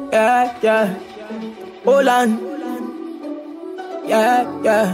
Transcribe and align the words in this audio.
Yeah, 0.00 0.54
yeah. 0.62 0.94
Hold 1.84 2.06
on. 2.06 2.28
Yeah, 4.06 4.46
yeah. 4.62 4.86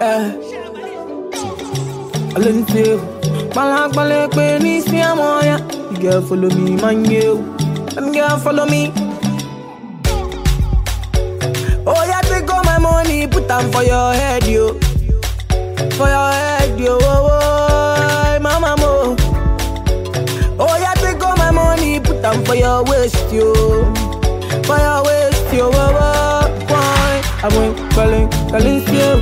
Yeah. 0.00 0.34
I 2.34 2.34
Alin 2.34 2.66
feel. 2.66 2.98
Malak 3.54 3.94
malak 3.94 4.34
pe 4.34 4.58
ni 4.58 4.80
si 4.82 4.98
amoya. 4.98 5.62
You 5.94 5.98
girl 6.02 6.22
follow 6.22 6.50
me, 6.50 6.74
man 6.82 7.04
you. 7.06 7.46
Them 7.94 8.10
girl 8.10 8.36
follow 8.42 8.66
me. 8.66 8.90
Oh 11.86 12.02
yeah, 12.10 12.20
take 12.26 12.50
all 12.50 12.64
my 12.64 12.78
money, 12.78 13.28
put 13.28 13.46
them 13.46 13.70
for 13.70 13.84
your 13.84 14.12
head, 14.14 14.42
yo. 14.50 14.74
For 15.94 16.10
your 16.10 16.30
head, 16.34 16.74
yo. 16.80 16.98
Oh, 17.00 17.30
oh, 17.30 18.38
mama 18.42 18.74
mo. 18.82 19.14
Oh 20.58 20.74
yeah, 20.82 20.94
take 20.98 21.22
all 21.22 21.36
my 21.36 21.50
money, 21.50 21.98
put 22.18 22.22
them 22.22 22.44
for 22.44 22.54
your 22.54 22.84
waist, 22.84 23.16
yo. 23.32 23.52
For 24.64 24.78
your 24.78 25.04
waist, 25.04 25.54
yo. 25.54 25.70
Oh, 25.72 25.96
oh, 26.00 26.66
why? 26.68 27.22
I 27.42 27.48
went 27.56 27.92
calling, 27.92 28.28
calling 28.50 28.80
still. 28.82 29.20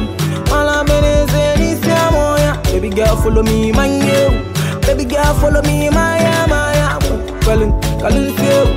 All 0.52 0.68
I'm 0.68 0.88
in 0.88 1.04
is 1.04 1.34
in 1.34 1.58
this 1.60 1.80
oh, 1.84 2.36
yeah. 2.38 2.60
Baby 2.72 2.90
girl, 2.90 3.16
follow 3.16 3.42
me, 3.42 3.72
man, 3.72 4.00
you. 4.06 4.80
Baby 4.86 5.04
girl, 5.04 5.34
follow 5.34 5.62
me, 5.62 5.90
my 5.90 6.18
yeah, 6.18 6.46
my 6.48 6.72
yeah. 6.74 6.98
Calling, 7.40 7.72
calling 8.00 8.32
still. 8.36 8.68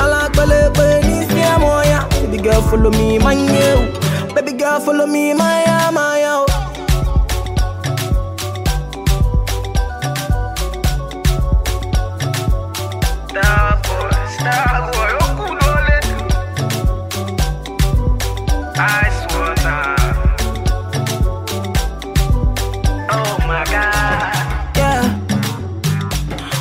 All 0.00 0.12
I'm 0.12 0.32
calling, 0.32 0.72
calling 0.74 1.02
this 1.02 1.30
oh, 1.30 1.82
yeah. 1.84 2.08
Baby 2.26 2.42
girl, 2.42 2.62
follow 2.62 2.90
me, 2.90 3.18
man, 3.18 3.38
you. 3.38 4.34
Baby 4.34 4.52
girl, 4.52 4.80
follow 4.80 5.06
me, 5.06 5.34
my 5.34 5.62
yeah, 5.62 5.90
my 5.90 6.19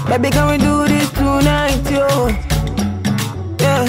Baby, 0.09 0.29
can 0.31 0.47
we 0.49 0.57
do 0.57 0.87
this 0.87 1.09
tonight, 1.11 1.79
yo? 1.89 2.27
Yeah. 3.59 3.85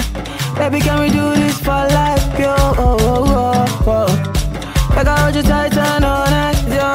Baby, 0.55 0.79
can 0.79 0.99
we 1.01 1.09
do 1.09 1.35
this 1.35 1.57
for 1.59 1.71
life, 1.97 2.39
yo? 2.39 2.53
Oh, 2.77 2.97
oh, 2.99 3.83
oh. 3.87 4.93
Like 4.95 5.07
I 5.07 5.19
hold 5.19 5.35
you 5.35 5.41
tight 5.41 5.75
and 5.75 6.03
yo. 6.69 6.91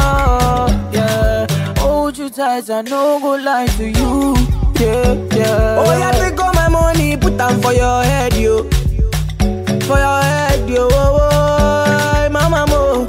Yeah. 0.92 1.46
Hold 1.78 2.16
you 2.18 2.30
tight 2.30 2.68
and 2.70 2.88
no 2.88 3.18
go 3.20 3.34
lie 3.34 3.66
to 3.78 3.88
you. 3.88 4.34
Yeah, 4.78 5.14
yeah. 5.36 5.82
Oh, 5.84 5.98
yeah, 5.98 6.12
take 6.12 6.38
all 6.40 6.52
my 6.54 6.68
money, 6.68 7.16
put 7.16 7.36
them 7.36 7.60
for 7.60 7.72
your 7.72 8.04
head, 8.04 8.34
yo. 8.34 8.62
For 9.88 9.98
your 9.98 10.22
head, 10.22 10.68
yo. 10.70 10.88
Oh, 10.92 11.18
oh, 11.20 12.28
mama, 12.30 12.64
mo. 12.68 13.06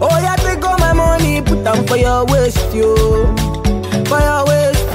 Oh, 0.00 0.18
yeah, 0.22 0.36
take 0.36 0.64
all 0.64 0.78
my 0.78 0.92
money, 0.92 1.42
put 1.42 1.64
them 1.64 1.84
for 1.86 1.96
your 1.96 2.24
waist, 2.26 2.72
yo. 2.74 2.94
For 4.06 4.20
your 4.20 4.44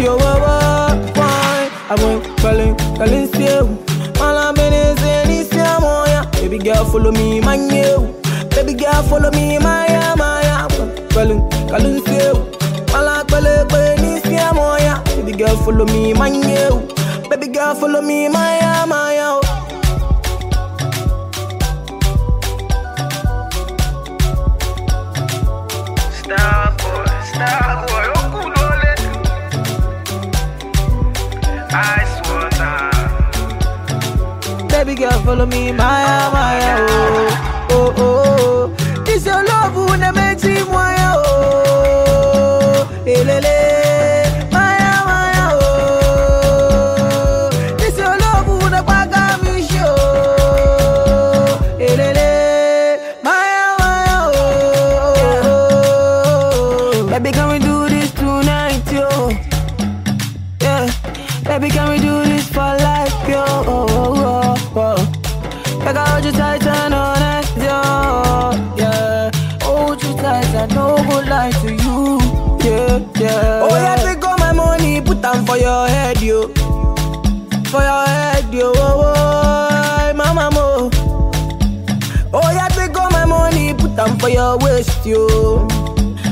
your 0.03 0.13
over 0.19 1.13
fine. 1.15 1.71
Avoin 1.89 2.21
calling, 2.37 2.75
calling 2.97 3.27
still 3.27 3.67
Mala 4.19 4.53
meneze 4.53 5.27
ni 5.27 5.43
siya 5.45 5.79
moya 5.79 6.25
Baby 6.41 6.57
girl 6.59 6.85
follow 6.85 7.11
me 7.11 7.39
my 7.41 7.57
manye 7.57 7.85
Baby 8.55 8.73
girl 8.73 9.03
follow 9.03 9.31
me 9.31 9.57
my 9.59 9.87
my. 10.17 10.67
Calling, 11.13 11.41
calling 11.69 11.99
still 12.01 12.35
Mala 12.91 13.23
kwele 13.29 13.65
kwe 13.69 13.97
ni 14.01 14.21
siya 14.21 14.53
moya 14.53 15.01
Baby 15.15 15.33
girl 15.37 15.57
follow 15.63 15.85
me 15.85 16.13
manye 16.13 16.69
Baby 17.29 17.47
girl 17.47 17.75
follow 17.75 18.01
me 18.01 18.27
my 18.29 18.85
my. 18.87 19.41
Stop, 26.11 26.77
boy, 26.77 27.05
stop, 27.31 27.87
boy. 27.87 27.92
Girl, 35.09 35.19
follow 35.25 35.45
me, 35.45 35.71
Maya, 35.71 36.31
Maya, 36.31 36.75
oh, 36.79 37.67
oh, 37.69 37.93
oh. 37.97 38.73
oh. 38.77 39.03
This 39.03 39.25
your 39.25 39.43
love 39.43 39.73
who 39.73 39.97
ne 39.97 40.11
makes 40.11 40.43
me 40.45 40.63
Maya, 40.63 41.15
oh, 41.17 42.87
elele, 43.05 43.72
Fire 84.43 84.57
waste 84.57 85.05
you, 85.05 85.25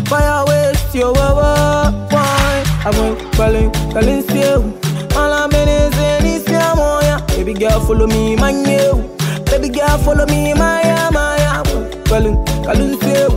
fire 0.07 0.43
waste 0.45 0.93
you. 0.93 1.13
Why? 1.13 2.61
I 2.83 2.91
went 2.99 3.17
calling, 3.35 3.71
calling 3.93 4.27
you. 4.35 4.77
All 5.15 5.31
I'm 5.31 5.49
in 5.53 5.69
is 5.69 5.97
in 5.97 6.25
is 6.25 6.45
your 6.45 6.75
moya. 6.75 7.23
Baby 7.29 7.53
girl, 7.53 7.79
follow 7.79 8.07
me, 8.07 8.35
my 8.35 8.51
new. 8.51 9.15
Baby 9.45 9.69
girl, 9.69 9.97
follow 9.99 10.25
me, 10.25 10.53
my 10.53 11.09
my. 11.13 11.63
Calling, 12.09 12.35
calling 12.65 12.99
you. 13.01 13.27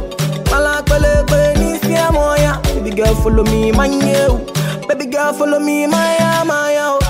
All 0.52 0.66
I'm 0.66 0.84
calling, 0.86 1.62
is 1.62 1.84
your 1.84 2.10
moya. 2.10 2.60
Baby 2.64 2.96
girl, 2.96 3.14
follow 3.14 3.44
me, 3.44 3.70
my 3.70 3.86
new. 3.86 4.44
Baby 4.88 5.06
girl, 5.06 5.32
follow 5.34 5.60
me, 5.60 5.86
my 5.86 6.42
my. 6.44 7.03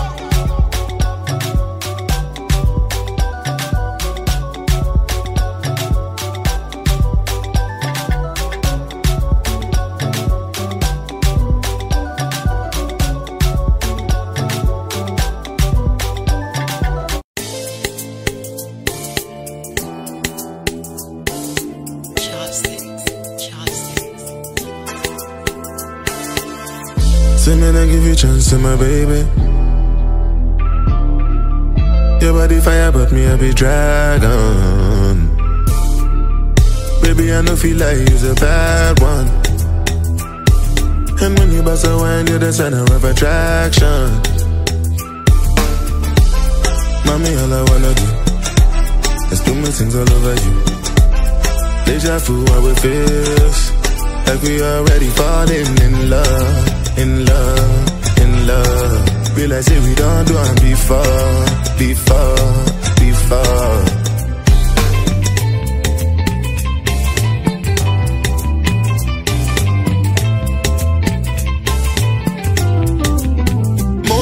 Chance 28.25 28.51
to 28.51 28.59
my 28.59 28.77
baby. 28.77 29.21
Your 32.23 32.33
body 32.33 32.59
fire, 32.61 32.91
but 32.93 33.12
me 33.12 33.27
I 33.27 33.37
be 33.37 33.53
dragon. 33.53 35.17
Baby, 37.03 37.33
I 37.37 37.41
know 37.43 37.57
feel 37.57 37.77
like 37.77 37.99
you's 38.09 38.25
a 38.33 38.34
bad 38.34 38.95
one. 39.13 39.29
And 41.23 41.39
when 41.39 41.53
you 41.53 41.63
bust 41.63 41.87
a 41.87 41.97
wine, 41.97 42.27
you're 42.27 42.39
the 42.39 42.53
center 42.53 42.84
of 42.97 43.05
attraction. 43.11 44.07
Mommy, 47.07 47.33
all 47.41 47.53
I 47.60 47.63
wanna 47.71 47.93
do 48.01 48.09
is 49.33 49.41
do 49.47 49.54
my 49.54 49.71
things 49.78 49.95
all 50.01 50.10
over 50.16 50.34
you. 50.45 50.54
Deja 51.87 52.19
vu, 52.25 52.37
how 52.53 52.66
it 52.72 52.78
feels 52.84 53.59
like 54.27 54.43
we 54.43 54.63
already 54.63 55.10
falling 55.21 55.71
in 55.87 56.10
love, 56.10 56.98
in 56.98 57.27
love, 57.27 57.94
in 58.34 58.47
love. 58.47 59.36
Realize 59.36 59.66
say 59.66 59.78
we 59.81 59.95
don't 59.95 60.25
do 60.27 60.34
it 60.39 60.63
before, 60.63 61.45
before, 61.78 62.65
before. 63.01 64.04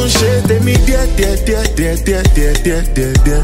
Shit, 0.08 0.44
they 0.44 0.60
me 0.60 0.74
dear, 0.86 1.06
dear, 1.16 1.36
dear, 1.46 1.64
dear, 1.74 2.22
dear, 2.22 2.22
dear, 2.34 2.82
dear, 2.94 3.12
dear. 3.24 3.42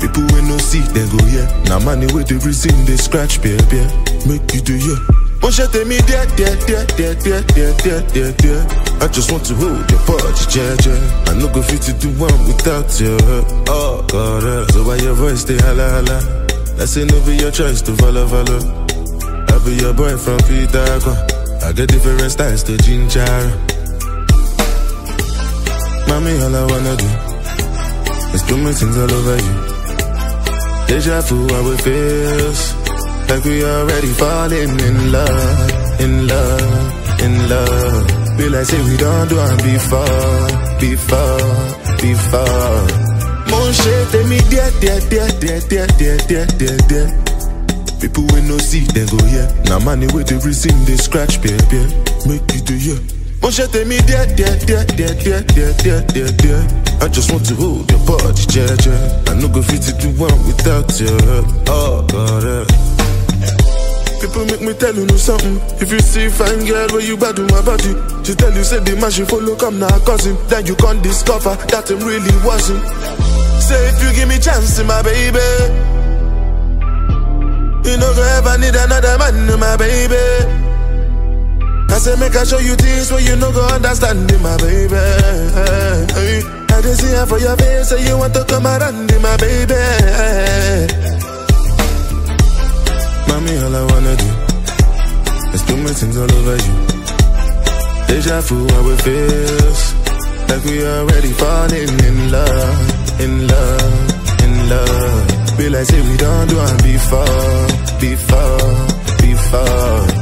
People 0.00 0.24
when 0.32 0.48
no 0.48 0.58
see, 0.58 0.80
they 0.94 1.06
go 1.10 1.18
yeah. 1.30 1.46
Now 1.64 1.78
money 1.80 2.06
with 2.12 2.28
the 2.28 2.40
reason 2.44 2.84
they 2.86 2.96
scratch, 2.96 3.42
baby. 3.42 3.82
Make 4.26 4.54
you 4.54 4.60
do 4.62 4.74
yeah. 4.74 4.98
Won't 5.42 5.58
you 5.58 5.66
tell 5.66 5.84
me 5.84 5.98
dear, 6.06 6.24
dear, 6.36 6.56
dear, 6.66 6.86
dear, 6.96 7.14
dear, 7.14 7.42
dear, 7.42 7.72
dear, 7.82 8.02
dear, 8.12 8.32
dear. 8.32 8.85
I 9.00 9.08
just 9.08 9.30
want 9.30 9.44
to 9.46 9.54
hold 9.54 9.90
your 9.90 10.00
body, 10.06 10.42
yeah. 10.56 11.30
I 11.30 11.34
no 11.38 11.48
go 11.52 11.62
fit 11.62 11.82
to 11.82 11.92
do 11.94 12.08
one 12.18 12.38
without 12.46 12.88
you. 13.00 13.16
Oh, 13.68 14.04
God, 14.08 14.44
uh. 14.44 14.66
so 14.68 14.84
why 14.84 14.96
your 14.96 15.14
voice 15.14 15.42
stay 15.42 15.58
holla, 15.58 15.88
holla? 15.90 16.46
Say 16.86 17.04
no 17.04 17.20
be 17.26 17.36
your 17.36 17.50
choice 17.50 17.82
to 17.82 17.92
follow, 17.96 18.26
follow. 18.28 18.60
I 19.48 19.58
be 19.64 19.74
your 19.74 19.92
boy 19.92 20.16
from 20.16 20.38
Peter 20.46 20.86
I 21.66 21.72
get 21.72 21.88
different 21.88 22.30
styles 22.30 22.62
to 22.62 22.76
ginger. 22.78 23.26
Mommy, 26.08 26.32
all 26.42 26.54
I 26.54 26.64
wanna 26.70 26.96
do 26.96 27.10
is 28.34 28.42
do 28.42 28.56
my 28.58 28.72
things 28.72 28.96
all 28.96 29.12
over 29.12 29.36
you. 29.46 29.54
Deja 30.86 31.20
vu, 31.22 31.48
how 31.52 31.70
it 31.72 31.80
feels. 31.82 32.74
Like 33.28 33.44
we 33.44 33.64
already 33.64 34.12
falling 34.22 34.80
in 34.88 35.12
love, 35.12 36.00
in 36.00 36.28
love, 36.28 37.20
in 37.20 37.48
love. 37.48 38.25
Feel 38.36 38.52
like 38.52 38.66
say 38.66 38.82
we 38.84 38.96
don't 38.96 39.28
do 39.28 39.36
it 39.40 39.62
before, 39.64 40.46
before, 40.78 41.40
before. 42.04 42.84
Mon 43.50 43.72
shit, 43.72 44.08
tell 44.12 44.26
me 44.28 44.38
dear, 44.50 44.70
dear, 44.80 45.00
dear, 45.08 45.28
dear, 45.40 45.60
dear, 45.68 45.86
dear, 45.96 46.16
dear, 46.28 46.46
dear, 46.60 46.76
dear. 46.88 47.08
People 48.00 48.24
we 48.34 48.42
no 48.42 48.58
see, 48.58 48.84
then 48.92 49.06
go 49.08 49.16
yeah. 49.32 49.48
Now 49.64 49.78
money 49.78 50.06
with 50.12 50.28
the 50.28 50.36
reason 50.44 50.76
they 50.84 50.96
scratch, 50.96 51.40
baby. 51.40 51.88
Make 52.28 52.44
you 52.52 52.60
do 52.60 52.76
yeah. 52.76 53.00
Mon 53.40 53.50
shit, 53.50 53.72
tell 53.72 53.86
me 53.86 53.98
dear, 54.04 54.26
dear, 54.36 54.52
dear, 54.68 54.84
dear, 54.84 55.14
dear, 55.16 55.40
dear, 55.40 55.72
dear, 55.80 56.00
dear, 56.12 56.30
dear. 56.36 56.60
I 57.00 57.08
just 57.08 57.32
want 57.32 57.46
to 57.46 57.54
hold 57.54 57.90
your 57.90 58.00
body, 58.04 58.44
yeah, 58.52 58.76
yeah. 58.84 59.32
I 59.32 59.34
no 59.40 59.48
go 59.48 59.62
fit 59.62 59.80
to 59.88 59.92
do 59.96 60.08
one 60.20 60.36
without 60.46 60.92
you. 61.00 61.08
Oh, 61.72 62.04
God, 62.04 62.44
yeah. 62.44 62.95
People 64.20 64.44
make 64.46 64.60
me 64.62 64.72
tell 64.74 64.94
you 64.94 65.04
know 65.06 65.16
something. 65.16 65.60
If 65.80 65.92
you 65.92 66.00
see 66.00 66.28
fine 66.28 66.64
girl 66.64 66.88
where 66.90 67.04
you 67.04 67.16
bad 67.16 67.38
my 67.38 67.60
body, 67.62 67.92
she 68.24 68.34
tell 68.34 68.52
you 68.52 68.64
say 68.64 68.80
the 68.80 68.96
man 68.96 69.10
she 69.10 69.24
follow 69.24 69.54
come 69.56 69.78
now 69.78 69.92
cousin. 70.04 70.36
Then 70.48 70.66
you 70.66 70.74
can't 70.76 71.02
discover 71.02 71.54
that 71.68 71.90
him 71.90 72.00
really 72.00 72.32
wasn't. 72.44 72.82
Say 73.62 73.76
if 73.92 74.02
you 74.02 74.10
give 74.16 74.28
me 74.28 74.38
chance, 74.38 74.78
my 74.82 75.02
baby, 75.02 75.38
you 77.88 77.96
know 77.98 78.10
go 78.14 78.22
ever 78.40 78.56
need 78.58 78.74
another 78.74 79.18
man, 79.18 79.36
my 79.60 79.76
baby. 79.76 80.16
I 81.88 81.98
say 81.98 82.16
make 82.16 82.34
I 82.36 82.44
show 82.44 82.58
you 82.58 82.74
things 82.74 83.10
where 83.12 83.20
you 83.20 83.36
no 83.36 83.52
go 83.52 83.62
understand, 83.68 84.26
my 84.42 84.56
baby. 84.58 84.96
I 84.96 86.80
just 86.82 87.00
see 87.00 87.12
her 87.14 87.26
for 87.26 87.38
your 87.38 87.56
face, 87.56 87.88
say 87.88 88.06
you 88.06 88.18
want 88.18 88.34
to 88.34 88.44
come 88.44 88.66
around, 88.66 89.10
my 89.22 89.36
baby. 89.36 89.74
Mommy, 93.28 93.54
all 93.64 93.74
I 93.76 93.84
wanna 93.92 94.14
do 94.16 94.30
is 95.54 95.62
do 95.62 95.76
my 95.76 95.92
things 96.00 96.16
all 96.16 96.32
over 96.38 96.56
you. 96.66 96.76
Deja 98.08 98.40
vu, 98.46 98.58
how 98.72 98.88
it 98.92 99.00
feels. 99.06 99.80
Like 100.48 100.64
we 100.64 100.86
already 100.86 101.32
falling 101.32 101.94
in 102.08 102.30
love, 102.30 103.20
in 103.20 103.32
love, 103.48 104.42
in 104.44 104.68
love. 104.68 105.36
Like 105.58 105.84
say 105.86 106.00
we 106.00 106.16
don't 106.16 106.48
do 106.48 106.58
it 106.60 106.82
before, 106.82 107.66
before, 108.00 108.86
before. 109.20 110.15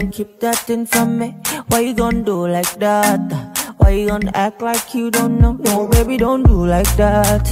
You 0.00 0.08
keep 0.10 0.40
that 0.40 0.56
thing 0.56 0.86
from 0.86 1.18
me? 1.18 1.36
Why 1.68 1.80
you 1.80 1.94
gonna 1.94 2.22
do 2.22 2.46
like 2.48 2.74
that? 2.78 3.20
Why 3.78 3.90
you 3.90 4.08
gonna 4.08 4.30
act 4.34 4.60
like 4.60 4.94
you 4.94 5.10
don't 5.10 5.40
know? 5.40 5.52
No, 5.52 5.86
baby, 5.88 6.16
don't 6.16 6.42
do 6.42 6.66
like 6.66 6.90
that. 6.96 7.44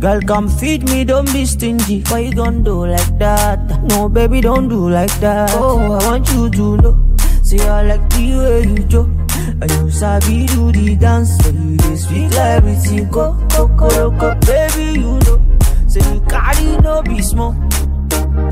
Girl, 0.00 0.20
come 0.20 0.48
feed 0.48 0.84
me, 0.90 1.04
don't 1.04 1.30
be 1.32 1.46
stingy. 1.46 2.02
Why 2.08 2.18
you 2.20 2.34
gonna 2.34 2.60
do 2.62 2.86
like 2.86 3.18
that? 3.18 3.82
No, 3.84 4.08
baby, 4.08 4.40
don't 4.40 4.68
do 4.68 4.88
like 4.90 5.12
that. 5.20 5.50
Oh, 5.54 5.92
I 5.98 6.06
want 6.08 6.28
you 6.32 6.50
to 6.50 6.76
know. 6.78 7.16
See, 7.42 7.60
I 7.60 7.82
like 7.82 8.08
the 8.10 8.36
way 8.38 8.62
you 8.68 8.78
joke. 8.86 9.08
And 9.60 9.70
you 9.70 9.90
sabi 9.90 10.46
do 10.46 10.72
the 10.72 10.96
dance. 10.96 11.36
So 11.38 11.50
you 11.50 11.76
dey 11.78 11.96
speak 11.96 12.30
like 12.32 12.56
everything. 12.62 13.08
Go, 13.10 13.32
go, 13.54 13.68
go, 13.68 14.10
go, 14.10 14.34
baby, 14.46 15.00
you 15.00 15.18
know. 15.20 15.40
Say 15.88 16.00
you 16.12 16.20
carry 16.28 16.76
no 16.82 17.02
be 17.02 17.22
small. 17.22 17.54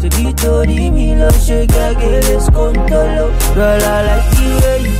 The 0.05 0.35
tori 0.37 0.91
me 0.91 1.17
love, 1.17 1.35
shake 1.43 1.71
again, 1.71 2.21
let's 2.29 2.51
go, 2.51 2.73
Girl, 2.75 3.83
I 3.83 4.05
like 4.05 4.31
the 4.37 4.47
way 4.61 4.79
you. 4.85 4.93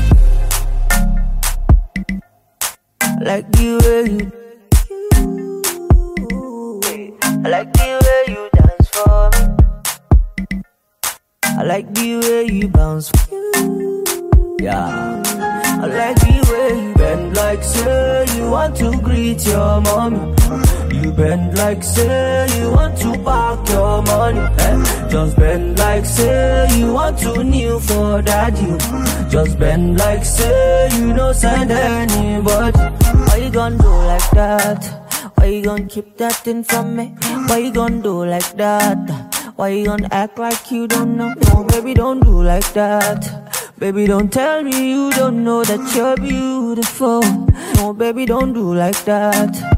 I 3.03 3.21
like 3.21 3.47
the 3.53 3.67
way 3.85 4.05
you. 4.17 4.33
I 7.45 7.49
like 7.51 7.71
the 7.75 7.89
way 8.03 8.23
you 8.33 8.49
dance 8.55 8.89
for 8.89 9.31
me. 9.35 10.63
I 11.45 11.63
like 11.65 11.93
the 11.93 12.17
way 12.21 12.45
you 12.47 12.69
bounce. 12.69 13.13
Yeah. 14.59 15.23
I 15.83 15.87
like 15.87 16.17
the 16.17 16.33
way 16.51 16.69
you 16.83 16.95
bend 16.95 17.37
like 17.37 17.63
say 17.63 18.25
you 18.37 18.51
want 18.51 18.77
to 18.77 18.99
greet 19.03 19.45
your 19.47 19.83
mommy. 19.83 20.35
You 21.15 21.23
bend 21.23 21.57
like 21.59 21.83
say 21.85 22.47
you 22.59 22.73
want 22.73 22.99
to 22.99 23.17
park 23.23 23.69
your 23.69 24.03
money. 24.03 24.41
Eh? 24.41 25.09
Just 25.09 25.37
bend 25.37 25.79
like 25.79 26.05
say 26.05 26.67
you 26.77 26.93
want 26.93 27.19
to 27.21 27.45
kneel 27.45 27.79
for 27.79 28.21
daddy. 28.21 28.77
Just 29.31 29.57
bend 29.57 29.97
like 29.97 30.25
say 30.25 30.89
you 30.99 31.15
don't 31.15 31.35
send 31.35 31.71
anybody. 31.71 32.79
Why 33.29 33.37
you 33.37 33.51
gonna 33.51 33.79
do 33.79 33.95
like 34.11 34.29
that? 34.33 35.31
Why 35.37 35.47
you 35.47 35.63
gonna 35.63 35.87
keep 35.87 36.17
that 36.17 36.35
thing 36.35 36.65
from 36.65 36.97
me? 36.97 37.15
Why 37.47 37.59
you 37.59 37.73
gonna 37.73 38.03
do 38.03 38.25
like 38.25 38.57
that? 38.57 38.99
Why 39.55 39.69
you 39.69 39.85
gonna 39.87 40.09
act 40.11 40.37
like 40.41 40.69
you 40.73 40.89
don't 40.89 41.17
know? 41.17 41.33
No, 41.47 41.63
baby, 41.63 41.95
don't 41.95 42.25
do 42.25 42.43
like 42.43 42.73
that. 42.73 43.71
Baby, 43.79 44.09
don't 44.09 44.33
tell 44.33 44.65
me 44.65 44.91
you 44.91 45.13
don't 45.13 45.45
know 45.45 45.63
that 45.63 45.95
you're 45.95 46.17
beautiful. 46.17 47.23
No, 47.77 47.93
baby, 47.93 48.27
don't 48.27 48.53
do 48.53 48.75
like 48.75 49.05
that. 49.05 49.74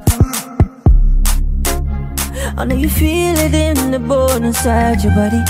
I 2.58 2.64
know 2.64 2.74
you 2.74 2.88
feel 2.88 3.36
it 3.36 3.52
in 3.54 3.90
the 3.90 3.98
bone 3.98 4.44
inside 4.44 5.02
your 5.04 5.14
body. 5.14 5.42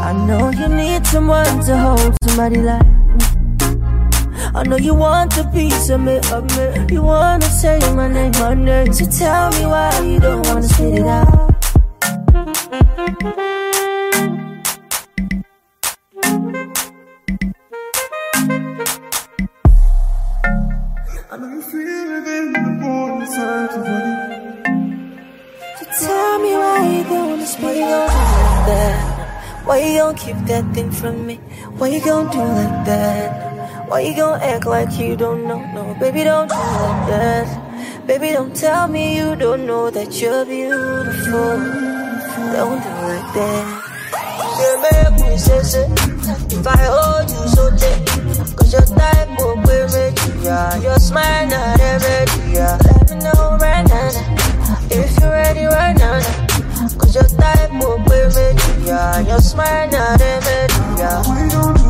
I 0.00 0.12
know 0.26 0.50
you 0.50 0.68
need 0.68 1.06
someone 1.06 1.60
to 1.64 1.76
hold 1.78 2.14
somebody 2.22 2.60
like 2.60 2.86
me. 2.86 3.24
I 4.54 4.62
know 4.64 4.76
you 4.76 4.94
want 4.94 5.36
a 5.38 5.44
piece 5.50 5.88
of 5.88 6.00
me, 6.02 6.18
of 6.30 6.44
me. 6.56 6.94
You 6.94 7.02
wanna 7.02 7.46
say 7.46 7.78
my 7.94 8.08
name, 8.08 8.32
my 8.32 8.54
name. 8.54 8.92
So 8.92 9.06
tell 9.06 9.50
me 9.52 9.66
why 9.66 9.98
you 10.00 10.20
don't 10.20 10.46
wanna 10.46 10.62
spit 10.64 10.98
it 10.98 11.06
out. 11.06 11.53
Gon' 30.14 30.26
keep 30.26 30.46
that 30.46 30.64
thing 30.74 30.90
from 30.90 31.26
me? 31.26 31.36
Why 31.78 31.88
you 31.88 32.04
gon' 32.04 32.30
do 32.30 32.38
like 32.38 32.86
that? 32.86 33.88
Why 33.88 34.00
you 34.00 34.16
gon' 34.16 34.40
act 34.40 34.66
like 34.66 34.98
you 34.98 35.16
don't 35.16 35.46
know? 35.46 35.58
No, 35.74 35.94
baby, 35.98 36.24
don't 36.24 36.48
do 36.48 36.54
like 36.54 37.08
that. 37.08 38.06
Baby, 38.06 38.32
don't 38.32 38.54
tell 38.54 38.88
me 38.88 39.16
you 39.16 39.36
don't 39.36 39.66
know 39.66 39.90
that 39.90 40.20
you're 40.20 40.44
beautiful. 40.44 41.56
Don't 42.52 42.82
do 42.82 42.92
like 43.10 43.34
that. 43.34 43.80
Make 44.82 45.20
me 45.20 45.36
say, 45.36 45.62
say, 45.62 45.86
if 46.50 46.66
I 46.66 46.76
hold 46.76 47.30
you 47.30 47.48
so 47.48 47.70
tight, 47.76 48.56
cause 48.56 48.72
your 48.72 48.82
type 48.82 49.28
will 49.38 49.56
be 49.66 49.78
me, 49.94 50.44
yeah. 50.44 50.80
Your 50.80 50.98
smile 50.98 51.48
not 51.48 51.80
every 51.80 52.52
yeah. 52.52 52.78
Let 52.84 53.10
me 53.10 53.16
know 53.24 53.58
right 53.60 53.86
now, 53.86 54.10
if 54.90 55.18
you're 55.18 55.30
ready 55.30 55.64
right 55.64 55.96
now, 55.96 56.43
cause 56.98 57.14
your 57.14 57.24
type 57.24 57.70
will 57.72 57.98
be 57.98 58.20
me, 58.36 58.86
yeah. 58.86 59.20
Your 59.20 59.40
smile 59.40 59.90
not 59.90 60.20
every 60.20 60.98
yeah. 60.98 61.83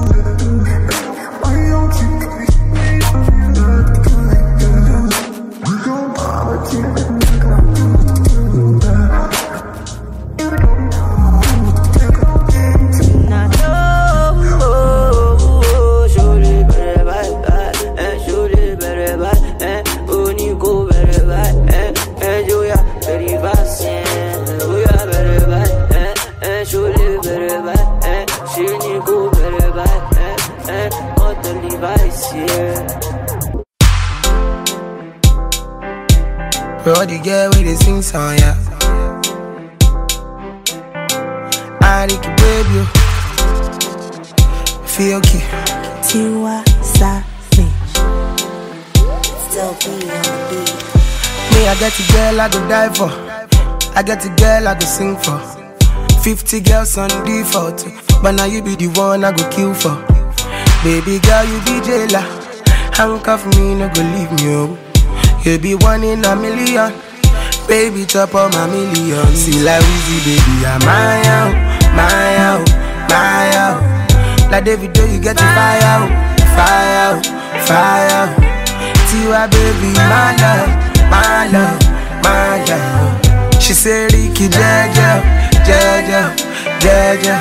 Bro, 36.94 37.06
the 37.06 37.18
girl 37.18 37.48
with 37.50 37.66
the 37.66 37.74
sing 37.74 38.02
song, 38.02 38.38
yeah. 38.38 38.54
I 41.82 42.06
need 42.06 42.22
to 42.22 42.30
baby, 42.38 42.74
you. 42.78 42.86
feel 44.86 45.20
key. 45.22 45.42
Tiwa 46.06 46.62
Savage. 46.84 47.66
Still 49.42 49.74
be 49.82 50.06
on 50.06 50.22
the 50.22 50.34
beat. 50.50 50.70
Me, 51.50 51.66
I 51.66 51.74
get 51.80 51.98
a 51.98 52.12
girl 52.12 52.40
I 52.40 52.48
go 52.48 52.68
die 52.68 52.92
for. 52.94 53.10
I 53.98 54.02
get 54.04 54.24
a 54.24 54.28
girl 54.36 54.68
I 54.68 54.74
go 54.78 54.86
sing 54.86 55.16
for. 55.16 55.40
50 56.22 56.60
girls 56.60 56.96
on 56.96 57.08
default. 57.26 57.84
But 58.22 58.36
now 58.36 58.44
you 58.44 58.62
be 58.62 58.76
the 58.76 58.86
one 58.96 59.24
I 59.24 59.32
go 59.32 59.50
kill 59.50 59.74
for. 59.74 59.96
Baby 60.84 61.18
girl, 61.18 61.44
you 61.44 61.58
be 61.66 61.84
jailer. 61.84 62.22
Handcuff 62.94 63.44
me, 63.56 63.74
no 63.74 63.88
go 63.92 64.00
leave 64.00 64.30
me, 64.30 64.54
oh. 64.54 64.93
You 65.44 65.58
be 65.58 65.74
one 65.74 66.02
in 66.02 66.24
a 66.24 66.34
million. 66.34 66.90
Baby, 67.68 68.06
top 68.06 68.34
of 68.34 68.50
my 68.54 68.66
million. 68.66 69.26
See 69.36 69.62
like 69.62 69.82
Weezy, 69.82 70.24
baby, 70.24 70.64
I'm 70.64 70.80
my 70.80 71.20
out, 71.28 71.52
my 71.92 72.36
out, 72.48 72.68
my 73.12 73.52
out. 73.52 74.50
Like 74.50 74.64
David, 74.64 74.96
you 74.96 75.20
get 75.20 75.36
the 75.36 75.42
fire 75.42 75.84
out, 75.84 76.08
fire 76.56 76.96
out, 77.04 77.26
fire 77.68 78.08
out. 78.10 78.32
Tiwa, 79.12 79.50
baby, 79.50 79.92
my 79.92 80.32
love, 80.40 80.70
my 81.12 81.46
love, 81.52 81.78
my 82.24 82.64
love. 82.64 83.62
She 83.62 83.74
say, 83.74 84.04
Ricky, 84.04 84.48
Jaja, 84.48 85.20
Jaja, 85.68 86.34
Jaja. 86.80 87.36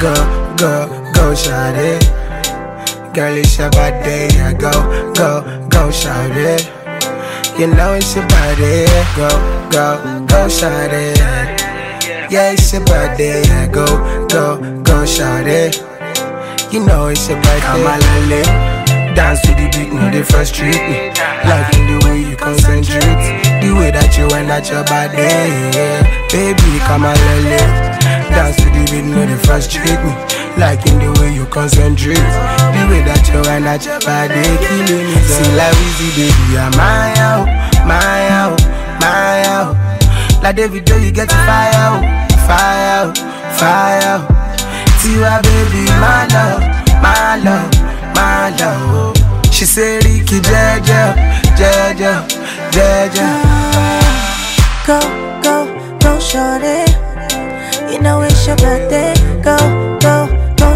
Go, 0.00 0.14
go, 0.56 1.12
go, 1.12 1.32
shawty. 1.32 2.19
Girl, 3.14 3.36
it's 3.36 3.58
your 3.58 3.70
body, 3.70 4.28
yeah, 4.34 4.52
go, 4.52 4.70
go, 5.14 5.42
go, 5.68 5.90
shout 5.90 6.30
it. 6.30 6.70
You 7.58 7.66
know 7.66 7.94
it's 7.94 8.14
your 8.14 8.26
body, 8.28 8.86
yeah, 8.86 9.16
go, 9.16 9.28
go, 9.70 10.26
go, 10.26 10.48
shout 10.48 10.92
it. 10.92 11.18
Yeah, 12.30 12.52
it's 12.52 12.72
your 12.72 12.84
body, 12.84 13.24
yeah, 13.24 13.66
go, 13.66 13.84
go, 14.28 14.82
go, 14.82 15.04
shout 15.04 15.46
it. 15.46 15.82
You 16.72 16.86
know 16.86 17.08
it's 17.08 17.28
your 17.28 17.42
body. 17.42 17.60
Come 17.60 17.86
on, 17.86 18.00
lale. 18.30 19.14
Dance 19.14 19.40
to 19.42 19.48
the 19.58 19.66
beat, 19.74 19.92
no, 19.92 20.08
they 20.10 20.22
frustrate 20.22 20.78
me. 20.88 21.10
Liking 21.44 21.86
the 21.90 22.06
way 22.06 22.30
you 22.30 22.36
concentrate, 22.36 23.02
the 23.60 23.74
way 23.74 23.90
that 23.90 24.14
you 24.16 24.28
wind 24.30 24.50
at 24.50 24.70
your 24.70 24.84
body, 24.84 25.18
yeah. 25.18 26.06
Baby, 26.30 26.78
come 26.86 27.02
on, 27.04 27.18
lale. 27.42 28.00
Dance 28.30 28.56
to 28.56 28.66
the 28.70 28.86
beat, 28.86 29.02
no, 29.02 29.26
they 29.26 29.36
frustrate 29.42 29.98
me. 30.06 30.39
Liking 30.58 30.98
the 30.98 31.16
way 31.20 31.32
you 31.34 31.46
concentrate, 31.46 32.16
the 32.16 32.82
way 32.90 33.00
that 33.06 33.24
you 33.32 33.40
wind 33.42 33.64
at 33.64 33.84
your 33.86 34.00
body, 34.00 34.42
killing 34.60 35.08
me. 35.08 35.18
See, 35.24 35.50
like 35.56 35.72
Weezy, 35.72 36.08
baby, 36.16 36.58
I'm 36.58 36.70
my 36.76 37.14
out, 37.18 37.46
my 37.86 38.28
out, 38.28 38.60
my 39.00 39.42
out. 39.48 39.74
Like 40.42 40.56
David, 40.56 40.84
do 40.84 41.00
you 41.00 41.12
get 41.12 41.30
fire 41.30 41.72
out, 41.74 42.02
fire 42.44 43.08
out, 43.08 43.16
fire 43.56 44.02
out. 44.04 44.24
Tiwa, 45.00 45.40
baby, 45.42 45.88
my 45.96 46.28
love, 46.28 46.60
my 47.00 47.40
love, 47.40 47.72
my 48.14 48.50
love. 48.60 49.16
She 49.52 49.64
say, 49.64 49.96
Ricky, 49.96 50.40
Jaja, 50.40 51.16
Jaja, 51.56 52.28
Jaja. 52.70 53.28
Go, 54.86 55.00
go, 55.42 55.56
go, 56.00 56.18
shorty. 56.20 56.84
You 57.92 58.00
know 58.00 58.20
it's 58.22 58.46
your 58.46 58.56
birthday. 58.56 59.14
Go, 59.42 59.56
go, 60.00 60.19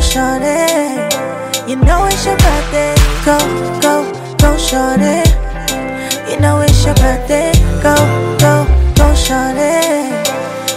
shorty. 0.05 1.71
You 1.71 1.77
know 1.77 2.05
it's 2.07 2.25
your 2.27 2.37
birthday. 2.37 2.95
Go, 3.25 3.39
go, 3.81 3.95
go, 4.39 4.57
shorty. 4.59 5.25
You 6.31 6.39
know 6.41 6.61
it's 6.61 6.85
your 6.85 6.95
birthday. 6.97 7.53
Go, 7.83 7.95
go, 8.39 8.55
go, 8.97 9.15
shorty. 9.15 10.13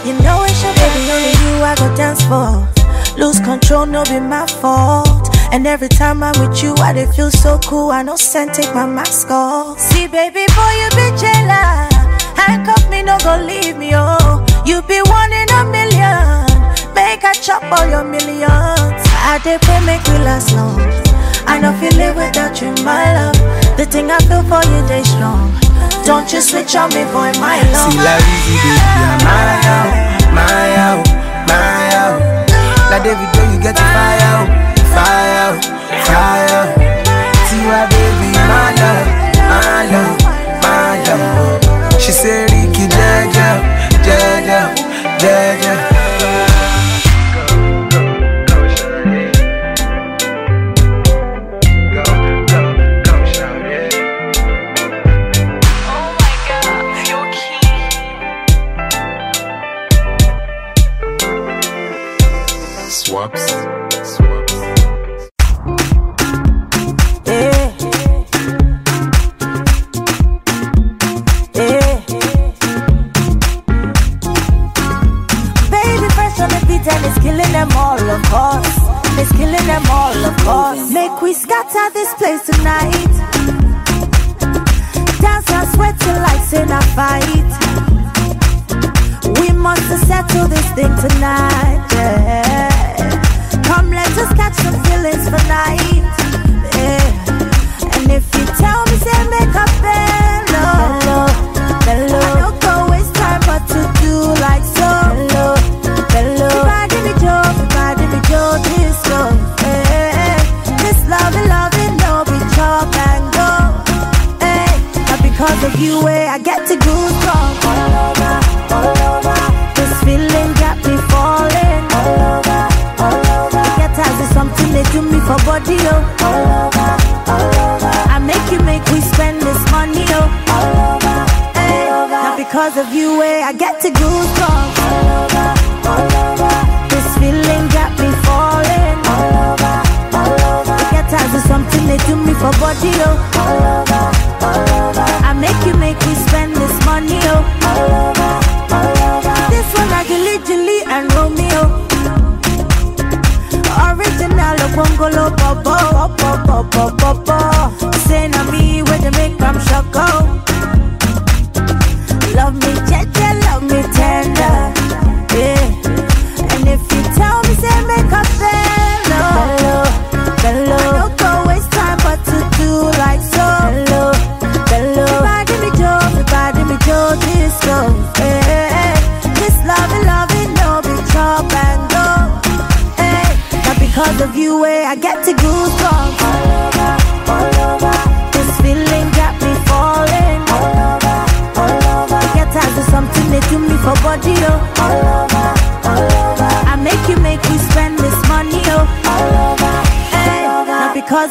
You 0.08 0.14
know 0.24 0.44
it's 0.48 0.64
your 0.64 0.74
baby, 0.80 1.12
only 1.12 1.34
you 1.44 1.64
I 1.64 1.76
go 1.78 1.94
dance 1.96 2.22
for. 2.24 2.68
Lose 3.20 3.40
control, 3.42 3.86
no 3.86 4.04
be 4.06 4.20
my 4.20 4.46
fault. 4.48 5.30
And 5.52 5.66
every 5.68 5.90
time 5.90 6.24
I'm 6.24 6.40
with 6.40 6.62
you, 6.64 6.74
I 6.78 6.94
dey 6.94 7.08
feel 7.12 7.32
so 7.32 7.60
cool. 7.60 7.92
I 7.92 8.04
know 8.04 8.16
send 8.16 8.54
take 8.54 8.74
my 8.74 8.86
mask 8.86 9.30
off. 9.30 9.80
See, 9.80 10.08
baby 10.08 10.46
boy, 10.56 10.74
you 10.82 10.90
be 10.92 11.08
jailer. 11.20 11.88
Handcuff 12.38 12.90
me, 12.90 13.04
no 13.04 13.18
go 13.20 13.38
leave 13.46 13.78
me, 13.78 13.92
oh. 13.94 14.46
You 14.66 14.82
be 14.84 15.00
one 15.02 15.34
in 15.34 15.50
a 15.50 15.64
million. 15.66 16.46
Make 16.96 17.24
I 17.24 17.34
chop 17.34 17.64
all 17.72 17.88
your 17.88 18.04
millions. 18.04 19.07
I 19.18 19.40
dey 19.44 19.58
pray 19.62 19.80
make 19.86 20.04
we 20.08 20.18
last 20.24 20.54
long. 20.54 20.80
I 21.48 21.60
know 21.60 21.72
feel 21.80 21.94
live 21.98 22.16
without 22.16 22.60
you, 22.62 22.72
my 22.84 23.14
love. 23.16 23.38
The 23.78 23.86
thing 23.86 24.12
I 24.12 24.20
feel 24.28 24.44
for 24.44 24.62
you, 24.68 24.80
they 24.88 25.04
strong. 25.04 25.54
Don't 26.06 26.32
you 26.32 26.42
switch 26.42 26.76
on 26.76 26.90
me, 26.90 27.04
boy, 27.12 27.32
my 27.40 27.60
love. 27.72 27.92
See 27.92 28.00
like 28.00 28.24
Weezy, 28.24 28.56
baby, 28.64 28.80
I'm 29.04 29.20
my 29.24 29.50
out, 29.76 29.92
my 30.34 30.68
out, 30.88 31.06
my 31.48 31.82
out. 32.02 32.20
Like 32.92 33.04
David, 33.04 33.30
do 33.34 33.42
you 33.52 33.60
get 33.62 33.76
the 33.76 33.84
fire 33.84 34.22
out, 34.32 34.48
fire 34.96 35.34
out, 35.44 35.66
fire 36.08 36.50
out. 36.56 36.87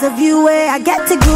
Of 0.06 0.20
you, 0.20 0.48
eh, 0.48 0.68
I 0.68 0.78
get 0.78 1.08
to 1.08 1.14
goosebumps. 1.14 1.35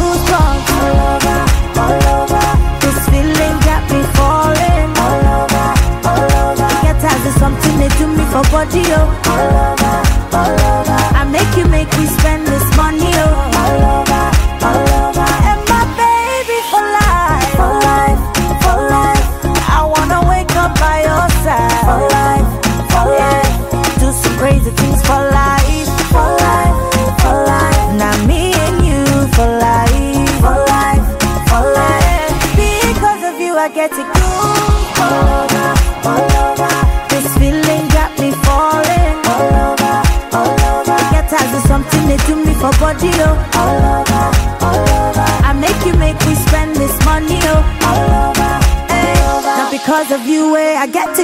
Get 50.91 51.15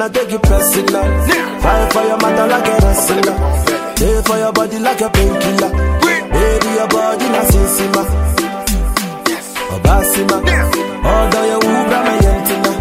Girl, 0.00 0.08
I 0.08 0.12
take 0.12 0.30
you 0.32 0.38
personal. 0.38 1.04
Fight 1.60 1.92
for 1.92 2.02
your 2.08 2.16
mother 2.16 2.46
like 2.48 2.66
a 2.66 2.74
wrestler. 2.80 3.36
Stay 3.96 4.22
for 4.24 4.36
your 4.38 4.50
body 4.50 4.78
like 4.78 5.00
a 5.02 5.10
painkiller. 5.10 5.70
Baby, 6.32 6.68
your 6.78 6.88
body 6.88 7.28
na 7.28 7.42
sisima. 7.44 8.02
Obasima. 9.76 10.36
Although 11.04 11.44
you 11.50 11.58
ubra 11.68 12.00
me 12.06 12.14
yentina. 12.24 12.72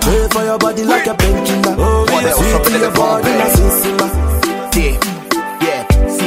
Stay 0.00 0.28
for 0.32 0.44
your 0.44 0.58
body 0.58 0.84
like 0.84 1.06
a 1.06 1.14
painkiller. 1.14 1.76
Oh, 1.76 2.06
yeah, 2.08 2.28
else 2.30 2.54
up 2.54 2.60
in 2.60 2.72
sweet 2.72 2.80
your 2.80 2.92
body 2.92 3.30
na 3.40 3.46
sisima. 3.56 4.06
Yeah, 4.74 5.13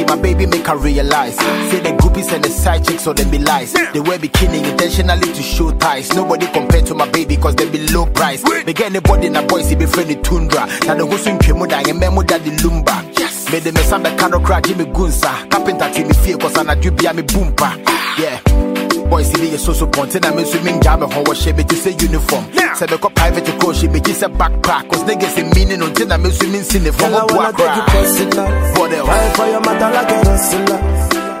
my 0.08 0.16
baby 0.16 0.46
make 0.46 0.66
her 0.66 0.76
realize. 0.76 1.36
Say 1.70 1.80
the 1.80 1.90
groupies 1.90 2.32
and 2.32 2.42
the 2.42 2.48
side 2.48 2.84
chicks 2.84 3.04
so 3.04 3.12
they 3.12 3.28
be 3.30 3.38
lies. 3.38 3.72
They 3.72 4.00
wear 4.00 4.18
bikini 4.18 4.68
intentionally 4.68 5.32
to 5.32 5.42
show 5.42 5.70
ties. 5.72 6.12
Nobody 6.14 6.46
compared 6.46 6.86
to 6.86 6.94
my 6.94 7.08
baby 7.10 7.36
cause 7.36 7.54
they 7.56 7.68
be 7.70 7.86
low 7.88 8.06
price. 8.06 8.42
They 8.64 8.72
get 8.72 8.86
anybody 8.90 9.26
in 9.28 9.36
a 9.36 9.42
boy 9.42 9.62
see 9.62 9.76
be 9.76 9.86
friendly 9.86 10.16
tundra. 10.16 10.66
Now 10.86 10.94
the 10.94 11.06
who's 11.06 11.26
in 11.26 11.38
Kemuda 11.38 11.88
and 11.88 12.00
memo 12.00 12.22
that 12.22 12.42
the 12.42 12.50
lumba. 12.50 13.18
Yes. 13.18 13.50
Made 13.52 13.62
the 13.62 13.70
mesamba 13.70 14.16
cano 14.18 14.40
crack 14.40 14.64
Jimmy 14.64 14.86
Gunsa. 14.86 15.50
Carpenter 15.50 15.90
Timmy 15.92 16.14
fear 16.14 16.38
cause 16.38 16.56
I'm 16.56 16.70
a 16.70 16.74
dubia 16.74 17.14
me 17.14 17.22
boompa. 17.22 17.76
Yeah. 18.18 18.67
Boys 19.10 19.30
see 19.32 19.40
me 19.50 19.56
so 19.56 19.72
so 19.72 19.86
ponte 19.86 20.20
na 20.20 20.30
me 20.34 20.44
swimming 20.44 20.80
jam 20.82 21.00
ho 21.00 21.22
wa 21.26 21.34
she 21.34 21.52
be 21.52 21.62
say 21.74 21.92
uniform. 21.98 22.44
Say 22.74 22.86
be 22.86 22.96
ko 22.98 23.08
private 23.08 23.46
ko 23.60 23.72
she 23.72 23.88
be 23.88 24.00
say 24.12 24.26
backpack 24.28 24.88
cause 24.90 25.02
niggas 25.04 25.38
in 25.38 25.48
meaning 25.56 25.82
until 25.82 26.06
na 26.08 26.16
me 26.18 26.30
swimming 26.30 26.62
sin 26.62 26.84
for 26.92 27.08
Girl, 27.08 27.16
I 27.16 27.20
mo 27.32 27.36
wanna 27.36 27.52
take 27.56 27.76
you 27.76 27.82
personal. 27.88 28.46
What 28.76 28.92
else? 28.92 29.08
Fight 29.08 29.36
for 29.36 29.46
your 29.46 29.60
mother 29.60 29.90
like 29.96 30.10
a 30.12 30.18
wrestler. 30.28 30.78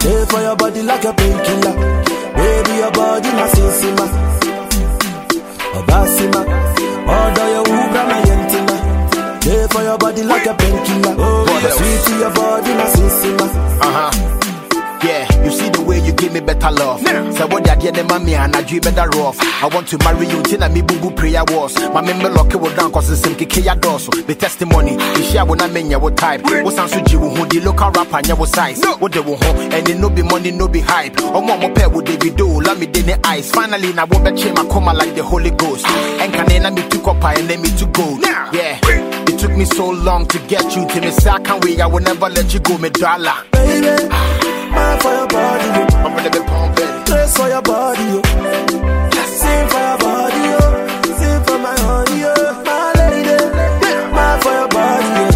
Stay 0.00 0.24
for 0.30 0.40
your 0.40 0.56
body 0.56 0.82
like 0.82 1.04
a 1.04 1.12
painkiller. 1.12 1.74
Baby, 2.38 2.72
your 2.80 2.92
body 2.92 3.28
na 3.36 3.46
sisima. 3.52 4.06
Obasima. 5.76 6.40
Although 7.08 7.50
you 7.52 7.62
ubra 7.68 8.02
me 8.08 8.16
yentina. 8.28 8.76
Stay 9.42 9.66
for 9.70 9.82
your 9.82 9.98
body 9.98 10.22
like 10.22 10.46
a 10.46 10.54
painkiller. 10.54 11.14
Oh, 11.18 11.44
What 11.44 11.72
sweet 11.76 12.00
to 12.06 12.18
your 12.18 12.32
body 12.32 12.72
na 12.74 12.86
sisima. 12.96 13.46
Uh 13.82 13.92
huh. 13.92 14.47
Yeah, 15.02 15.26
you 15.44 15.50
see 15.52 15.68
the 15.70 15.80
way 15.86 16.00
you 16.00 16.12
give 16.12 16.32
me 16.32 16.40
better 16.40 16.70
love. 16.70 17.00
Say 17.00 17.44
what 17.46 17.64
that 17.64 17.82
yeah, 17.82 18.02
mommy 18.02 18.34
and 18.34 18.54
I 18.54 18.62
dream 18.62 18.80
better 18.80 19.08
off. 19.18 19.38
I 19.40 19.68
want 19.68 19.86
to 19.88 19.98
marry 19.98 20.26
you 20.26 20.42
till 20.42 20.62
I 20.64 20.68
me 20.68 20.82
boo 20.82 20.98
boo 21.00 21.10
prayer 21.12 21.42
was. 21.48 21.76
My 21.94 22.00
member 22.00 22.28
lock 22.28 22.52
it 22.52 22.76
down 22.76 22.90
cause 22.92 23.08
it's 23.10 23.22
some 23.22 23.36
kiki 23.36 23.62
ya 23.62 23.74
doso. 23.74 24.10
The 24.26 24.34
testimony, 24.34 24.96
the 24.96 25.22
share 25.22 25.44
when 25.44 25.60
I 25.60 25.68
mean 25.68 25.90
your 25.90 26.10
type. 26.10 26.42
What's 26.42 26.78
on 26.78 26.88
Suji 26.88 27.12
who 27.14 27.46
the 27.46 27.60
local 27.60 27.90
rapper 27.90 28.16
and 28.16 28.26
your 28.26 28.46
size. 28.46 28.80
No, 28.80 28.96
What 28.96 29.12
they 29.12 29.20
will 29.20 29.36
home 29.36 29.56
and 29.72 29.88
it 29.88 29.98
no 29.98 30.10
be 30.10 30.22
money, 30.22 30.50
no 30.50 30.66
be 30.68 30.80
hype. 30.80 31.14
Oh, 31.18 31.40
mama 31.40 31.72
pair 31.72 31.88
with 31.88 32.06
David 32.06 32.36
do, 32.36 32.46
let 32.60 32.78
me 32.78 32.86
in 32.86 33.06
the 33.06 33.20
eyes. 33.24 33.50
Finally, 33.50 33.92
now 33.92 34.06
won't 34.06 34.24
bet 34.24 34.34
my 34.54 34.64
coma 34.68 34.92
like 34.94 35.14
the 35.14 35.22
Holy 35.22 35.50
Ghost. 35.52 35.86
And 35.86 36.32
can 36.32 36.66
I 36.66 36.70
me 36.70 36.88
to 36.88 36.98
copper 37.00 37.28
and 37.38 37.48
then 37.48 37.62
me 37.62 37.68
to 37.78 37.86
go. 37.86 38.18
Yeah, 38.52 38.80
it 38.82 39.38
took 39.38 39.52
me 39.56 39.64
so 39.64 39.90
long 39.90 40.26
to 40.26 40.38
get 40.46 40.74
you 40.74 40.86
to 40.88 41.00
me. 41.00 41.10
Say 41.12 41.30
I 41.30 41.38
can't 41.40 41.64
wait, 41.64 41.80
I 41.80 41.86
will 41.86 42.00
never 42.00 42.28
let 42.28 42.52
you 42.52 42.60
go, 42.60 42.78
me 42.78 42.90
dollar. 42.90 43.44
Baby, 43.52 43.86
for 45.02 45.12
your 45.12 45.26
body, 45.28 45.66
yo. 45.76 45.82
I'm 46.04 46.12
gonna 46.16 46.30
be 46.30 46.40
pumping. 46.50 47.04
Trace 47.06 47.36
for 47.36 47.48
your 47.48 47.62
body, 47.62 48.04
yo. 48.12 48.20
Sing 49.40 49.64
for 49.72 49.80
your 49.88 49.98
body, 49.98 50.40
yo. 50.52 50.60
Sing 51.18 51.40
for 51.46 51.58
my 51.58 51.74
honey, 51.86 52.20
yo. 52.24 52.34
My 52.66 52.92
lady, 52.98 53.36
mine 54.14 54.38
for 54.42 54.52
your 54.58 54.68
body, 54.68 55.08
yo. 55.18 55.26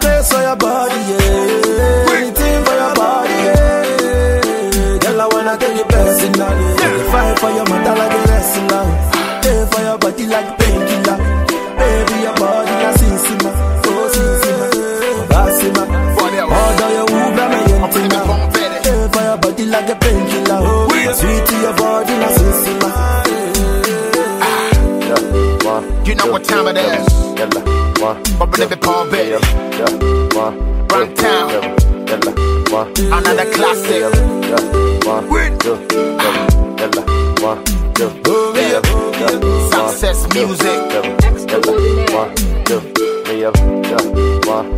Trace 0.00 0.28
for 0.32 0.42
your 0.42 0.56
body, 0.56 1.00
yeah. 1.10 2.14
Anything 2.16 2.58
for 2.66 2.74
your 2.82 2.94
body, 2.94 3.36
yeah. 3.46 4.98
Girl, 5.02 5.20
I 5.20 5.26
wanna 5.32 5.54
take 5.58 5.76
you 5.76 5.84
personal, 5.84 6.52
yeah. 6.80 7.10
Fight 7.12 7.38
for 7.40 7.50
your 7.50 7.66
mother 7.70 7.94
like 8.00 8.12
a 8.12 8.20
wrestler. 8.28 8.84
Stay 9.42 9.60
for 9.72 9.82
your 9.82 9.98
body 9.98 10.26
like 10.26 10.48
painkiller. 10.58 11.18
Baby, 11.78 12.16
your 12.22 12.34
body 12.34 12.72
sisima, 12.98 13.50
oh 13.81 13.81
body 19.62 19.70
like 19.70 19.88
a 19.88 19.96
painkiller. 19.96 20.60
Oh, 20.62 20.88
sweet 21.14 21.46
to 21.46 21.56
your 21.60 21.74
body 21.74 22.12
na 22.18 22.28
sisima. 22.28 22.90
You 26.06 26.14
know 26.14 26.26
what 26.32 26.44
time 26.44 26.68
it 26.68 26.76
is. 26.76 27.06
I'm 28.40 28.50
gonna 28.50 28.66
be 28.68 28.76
pumping. 28.76 29.32
Run 30.90 31.14
town. 31.14 31.50
Another 33.12 33.46
classic. 33.52 34.02
Success 39.70 40.26
music. 40.34 40.78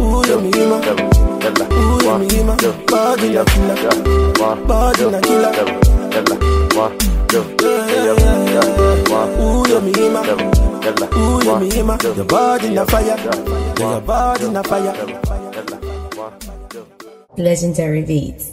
Ooh, 0.01 0.23
you 0.27 1.14
Ooh, 1.45 2.19
mima. 2.19 2.57
Body 4.67 5.05
killer. 5.21 5.53
Ooh. 11.17 11.45
Your 12.17 12.25
body. 12.25 12.69
Yeah, 13.79 14.01
body 14.01 14.49
na 14.49 14.63
fire. 14.63 14.95
Legendary 17.37 18.03
Beats. 18.03 18.53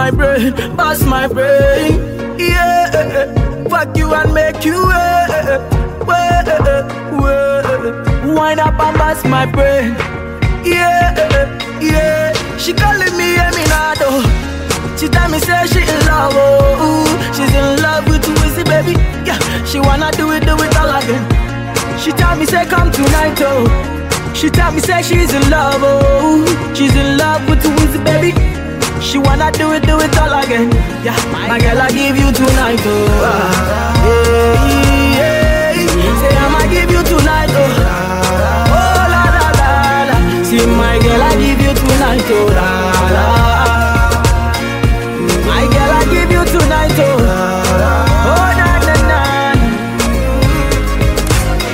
My 0.00 0.10
brain, 0.10 0.54
bust 0.76 1.04
my 1.06 1.26
brain. 1.28 1.92
Yeah, 2.38 2.88
fuck 3.68 3.94
you 3.98 4.08
and 4.14 4.32
make 4.32 4.64
you 4.64 4.78
wait, 4.88 5.58
wait, 6.08 6.46
wait. 7.22 8.34
Wind 8.36 8.60
up 8.60 8.80
and 8.86 8.96
bust 8.96 9.26
my 9.26 9.44
brain. 9.44 9.88
Yeah, 10.64 11.12
yeah. 11.82 12.32
She 12.56 12.72
calling 12.72 13.14
me 13.20 13.28
Eminado. 13.46 14.10
She 14.98 15.06
tell 15.14 15.28
me 15.28 15.38
say 15.38 15.66
she 15.72 15.80
in 15.94 16.00
love, 16.10 16.32
oh, 16.34 17.04
she's 17.36 17.52
in 17.60 17.68
love 17.84 18.04
with 18.08 18.24
Wizzy, 18.40 18.64
baby. 18.72 18.94
Yeah, 19.28 19.38
she 19.66 19.80
wanna 19.80 20.10
do 20.12 20.30
it, 20.32 20.40
do 20.48 20.54
it 20.64 20.76
all 20.80 20.92
again. 20.98 21.24
She 22.02 22.10
tell 22.12 22.34
me 22.38 22.46
say 22.46 22.64
come 22.64 22.90
tonight, 22.90 23.38
oh. 23.50 23.68
She 24.34 24.48
tell 24.48 24.72
me 24.72 24.80
say 24.80 25.02
she's 25.02 25.34
in 25.34 25.44
love, 25.50 25.82
oh, 25.84 26.72
she's 26.74 26.94
in 26.96 27.18
love 27.18 27.46
with 27.50 27.62
Wizzy, 27.76 28.02
baby. 28.02 28.32
She 29.00 29.18
wanna 29.18 29.50
do 29.52 29.72
it, 29.72 29.82
do 29.86 29.98
it 29.98 30.16
all 30.18 30.32
again. 30.44 30.70
Yeah, 31.04 31.16
my 31.32 31.58
girl, 31.58 31.80
I 31.80 31.90
give 31.90 32.16
you 32.16 32.30
tonight, 32.32 32.78
oh. 32.84 33.24
ah, 33.24 34.06
yeah, 35.16 35.72
yeah. 35.72 36.20
Say 36.20 36.36
I'ma 36.36 36.62
give 36.70 36.90
you 36.90 37.02
tonight, 37.02 37.50
oh. 37.50 37.60
Oh 38.70 39.02
la 39.12 39.22
la 39.36 39.48
la 39.58 39.70
la. 40.10 40.16
See 40.44 40.64
my 40.66 40.98
girl, 41.02 41.22
I 41.22 41.32
give 41.42 41.60
you 41.66 41.72
tonight, 41.74 42.28
oh 42.30 42.46
la 42.58 42.68
la. 43.16 43.24
My 45.48 45.62
girl, 45.74 45.92
I 46.00 46.04
give 46.14 46.30
you 46.30 46.44
tonight, 46.54 46.98
oh. 47.00 47.18
Oh 48.30 48.48
na 48.60 48.68
na 48.86 48.94
na. 49.10 49.20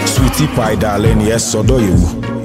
Sweetie 0.06 0.48
pie 0.56 0.76
darling, 0.76 1.20
yes, 1.20 1.54
odo 1.54 1.76
you. 1.78 1.96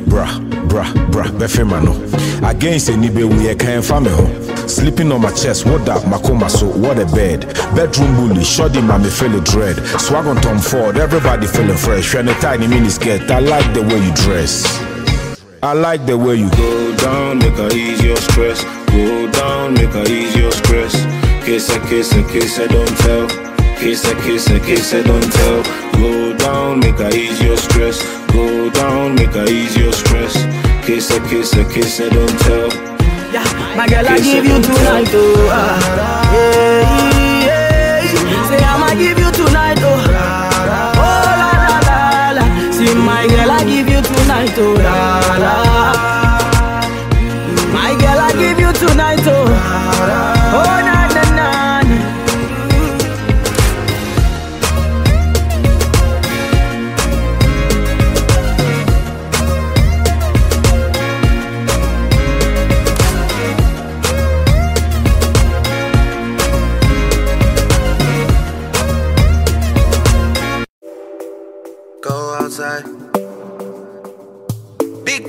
Bra, 0.10 0.28
bra, 0.72 0.92
bra, 1.12 1.26
befema 1.32 1.84
no. 1.84 1.92
Oh. 1.92 2.50
Against 2.50 2.90
any 2.90 3.10
be 3.10 3.24
we 3.24 3.54
can 3.56 3.82
find 3.82 4.06
me 4.06 4.12
home. 4.12 4.34
Sleeping 4.68 5.12
on 5.12 5.22
my 5.22 5.32
chest, 5.32 5.66
what 5.66 5.86
that 5.86 6.02
makoma 6.04 6.50
so 6.50 6.66
what 6.66 6.98
a 6.98 7.06
bed. 7.14 7.42
Bedroom 7.76 8.16
bully, 8.16 8.44
shoddy 8.44 8.82
mommy 8.82 9.10
feeling 9.10 9.44
dread. 9.44 9.76
Swag 10.00 10.26
on 10.26 10.38
Tom 10.38 10.60
Ford, 10.60 10.98
everybody 10.98 11.46
feeling 11.46 11.78
fresh. 11.78 12.14
When 12.16 12.30
a 12.30 12.34
tiny 12.40 12.68
mini 12.68 12.90
skirt, 12.90 13.30
I 13.30 13.40
like 13.40 13.68
the 13.74 13.82
way 13.84 14.00
you 14.00 14.14
dress. 14.24 14.66
I 15.62 15.74
like 15.74 16.06
the 16.06 16.18
way 16.18 16.36
you 16.36 16.50
Go 16.52 16.96
down, 16.98 17.40
make 17.40 17.54
her 17.54 17.72
ease 17.76 18.02
your 18.02 18.18
stress. 18.18 18.64
Go 18.90 19.30
down, 19.32 19.74
make 19.74 19.92
her 19.92 20.08
ease 20.08 20.36
your 20.36 20.52
stress. 20.52 20.94
Kiss 21.46 21.70
her, 21.70 21.80
kiss 21.88 22.12
her, 22.14 22.24
kiss 22.32 22.58
her, 22.58 22.68
don't 22.68 22.98
tell. 23.04 23.28
Kiss 23.78 24.06
her, 24.06 24.16
kiss 24.24 24.48
her, 24.48 24.60
kiss 24.60 24.92
her, 24.94 25.04
don't 25.04 25.32
tell. 25.34 25.64
Go 25.94 26.38
down, 26.38 26.80
make 26.80 26.98
her 26.98 27.12
ease 27.14 27.42
your 27.42 27.58
stress. 27.58 28.02
Go 28.32 28.70
down, 28.72 29.16
make 29.16 29.34
her 29.34 29.46
ease 29.48 29.76
your 29.78 29.92
stress. 29.92 30.61
Kiss 30.86 31.10
her, 31.12 31.20
kiss 31.30 31.54
her, 31.54 31.64
kiss 31.72 32.00
her, 32.00 32.10
don't 32.10 32.28
tell. 32.40 32.70
Yeah, 33.32 33.46
my 33.78 33.88
girl, 33.88 34.06
I 34.08 34.18
give 34.20 34.44
you 34.46 34.62
tonight, 34.62 35.08
oh. 35.14 35.50
ah, 35.52 36.34
yeah, 36.34 37.42
yeah. 37.46 38.48
Say 38.50 38.58
I'ma 38.64 38.90
give 38.96 39.18
you 39.20 39.32
tonight, 39.32 39.78
oh. 39.82 40.04
Oh 40.98 41.24
la 41.42 41.52
la 41.64 41.78
la 41.88 42.32
la. 42.38 42.72
See 42.72 42.94
my 42.96 43.28
girl, 43.28 43.52
I 43.52 43.64
give 43.64 43.88
you 43.90 44.02
tonight, 44.02 44.58
oh 44.58 44.74
la 44.74 45.38
la. 45.38 45.71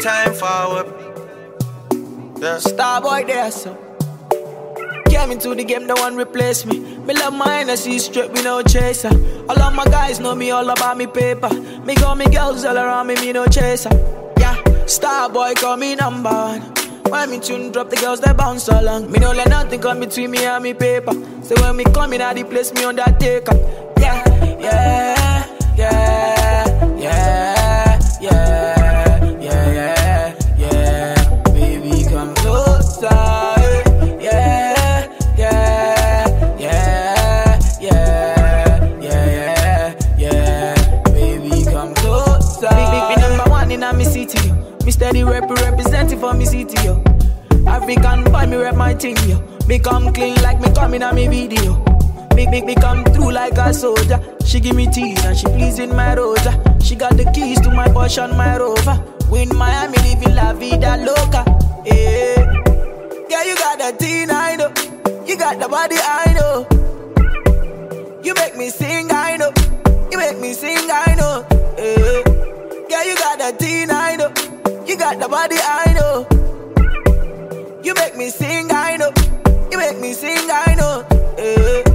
Time 0.02 0.34
forward. 0.34 0.86
Yeah. 2.40 2.58
Star 2.58 3.00
boy 3.00 3.24
there, 3.24 3.50
so. 3.52 3.78
Came 5.06 5.30
into 5.30 5.54
the 5.54 5.62
game, 5.62 5.86
no 5.86 5.94
one 5.94 6.16
replace 6.16 6.66
me. 6.66 6.80
Me 6.80 7.14
love 7.14 7.34
my 7.34 7.60
energy 7.60 7.98
straight 8.00 8.32
with 8.32 8.42
no 8.42 8.62
chaser. 8.62 9.10
All 9.48 9.62
of 9.62 9.74
my 9.74 9.84
guys 9.84 10.18
know 10.18 10.34
me 10.34 10.50
all 10.50 10.68
about 10.68 10.96
me 10.96 11.06
paper. 11.06 11.50
Me 11.84 11.94
got 11.94 12.18
me 12.18 12.24
girls 12.26 12.64
all 12.64 12.76
around 12.76 13.06
me, 13.06 13.14
me 13.16 13.32
no 13.32 13.46
chaser. 13.46 13.90
Yeah, 14.38 14.56
star 14.86 15.28
boy 15.28 15.54
call 15.54 15.76
me 15.76 15.94
number 15.94 16.30
one. 16.30 16.62
When 17.08 17.30
me 17.30 17.38
tune 17.38 17.70
drop, 17.70 17.90
the 17.90 17.96
girls 17.96 18.20
they 18.20 18.32
bounce 18.32 18.66
along. 18.68 19.12
Me 19.12 19.20
no 19.20 19.30
let 19.30 19.50
nothing 19.50 19.80
come 19.80 20.00
between 20.00 20.32
me 20.32 20.44
and 20.44 20.64
me 20.64 20.74
paper. 20.74 21.12
So 21.44 21.54
when 21.60 21.76
me 21.76 21.84
come 21.84 22.12
in, 22.14 22.22
I 22.22 22.34
the 22.34 22.42
place 22.42 22.74
me 22.74 22.82
undertaker. 22.82 23.54
Yeah, 23.98 24.58
yeah, 24.58 25.46
yeah, 25.76 26.96
yeah, 26.96 27.51
Me 45.12 45.20
steady 45.20 45.30
rep 45.30 45.50
representing 45.50 46.18
for 46.18 46.32
me 46.32 46.46
city, 46.46 46.82
yo. 46.84 47.02
African 47.66 48.24
boy, 48.24 48.46
me 48.46 48.56
rep 48.56 48.74
my 48.74 48.94
thing, 48.94 49.16
yo. 49.28 49.46
Me 49.66 49.78
come 49.78 50.10
clean 50.10 50.36
like 50.36 50.58
me 50.58 50.72
coming 50.72 51.02
on 51.02 51.14
me 51.14 51.28
video. 51.28 51.84
Make, 52.34 52.48
make 52.48 52.64
me 52.64 52.74
come 52.74 53.04
through 53.04 53.32
like 53.32 53.58
a 53.58 53.74
soldier. 53.74 54.18
She 54.46 54.58
give 54.58 54.74
me 54.74 54.86
tea 54.86 55.14
and 55.18 55.36
she 55.36 55.44
pleasing 55.48 55.94
my 55.94 56.14
rosa. 56.14 56.52
She 56.80 56.94
got 56.94 57.18
the 57.18 57.30
keys 57.34 57.60
to 57.60 57.70
my 57.70 57.88
Porsche 57.88 58.24
and 58.24 58.38
my 58.38 58.56
Rover. 58.56 59.04
We 59.30 59.42
in 59.42 59.54
Miami 59.54 59.98
living 59.98 60.34
la 60.34 60.54
vida 60.54 60.96
loca. 60.96 61.44
Yeah, 61.84 62.62
yeah, 63.28 63.44
you 63.44 63.54
got 63.56 63.78
the 63.78 63.94
teen, 63.98 64.30
I 64.30 64.56
know. 64.56 64.72
You 65.26 65.36
got 65.36 65.60
the 65.60 65.68
body, 65.68 65.96
I 66.00 66.32
know. 66.32 66.66
You 68.24 68.32
make 68.34 68.56
me 68.56 68.70
sing, 68.70 69.10
I 69.12 69.36
know. 69.36 69.52
You 70.10 70.16
make 70.16 70.38
me 70.38 70.54
sing, 70.54 70.88
I 70.90 71.14
know. 71.18 71.44
Yeah, 71.76 72.22
yeah, 72.88 73.02
you 73.04 73.14
got 73.16 73.38
the 73.38 73.54
teen. 73.58 73.81
You 74.92 74.98
got 74.98 75.18
the 75.18 75.26
body, 75.26 75.56
I 75.58 75.94
know. 75.94 76.26
You 77.82 77.94
make 77.94 78.14
me 78.14 78.28
sing, 78.28 78.70
I 78.70 78.98
know. 78.98 79.10
You 79.70 79.78
make 79.78 79.98
me 79.98 80.12
sing, 80.12 80.50
I 80.50 80.74
know. 80.74 81.06
Yeah, 81.38 81.91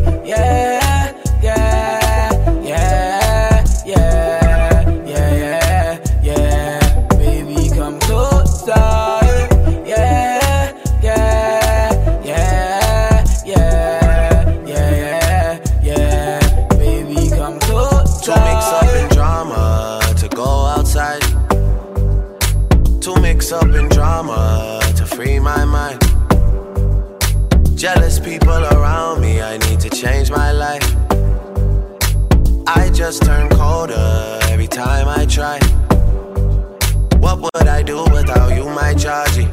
Jealous 27.88 28.20
people 28.20 28.66
around 28.76 29.22
me, 29.22 29.42
I 29.42 29.58
need 29.60 29.80
to 29.80 29.90
change 29.90 30.30
my 30.30 30.52
life. 30.52 30.84
I 32.68 32.90
just 32.94 33.24
turn 33.24 33.48
colder 33.52 34.40
every 34.50 34.68
time 34.68 35.08
I 35.08 35.26
try. 35.26 35.58
What 37.18 37.40
would 37.40 37.68
I 37.70 37.84
do 37.84 38.04
without 38.12 38.54
you, 38.58 38.66
my 38.66 38.94
Georgie? 38.94 39.48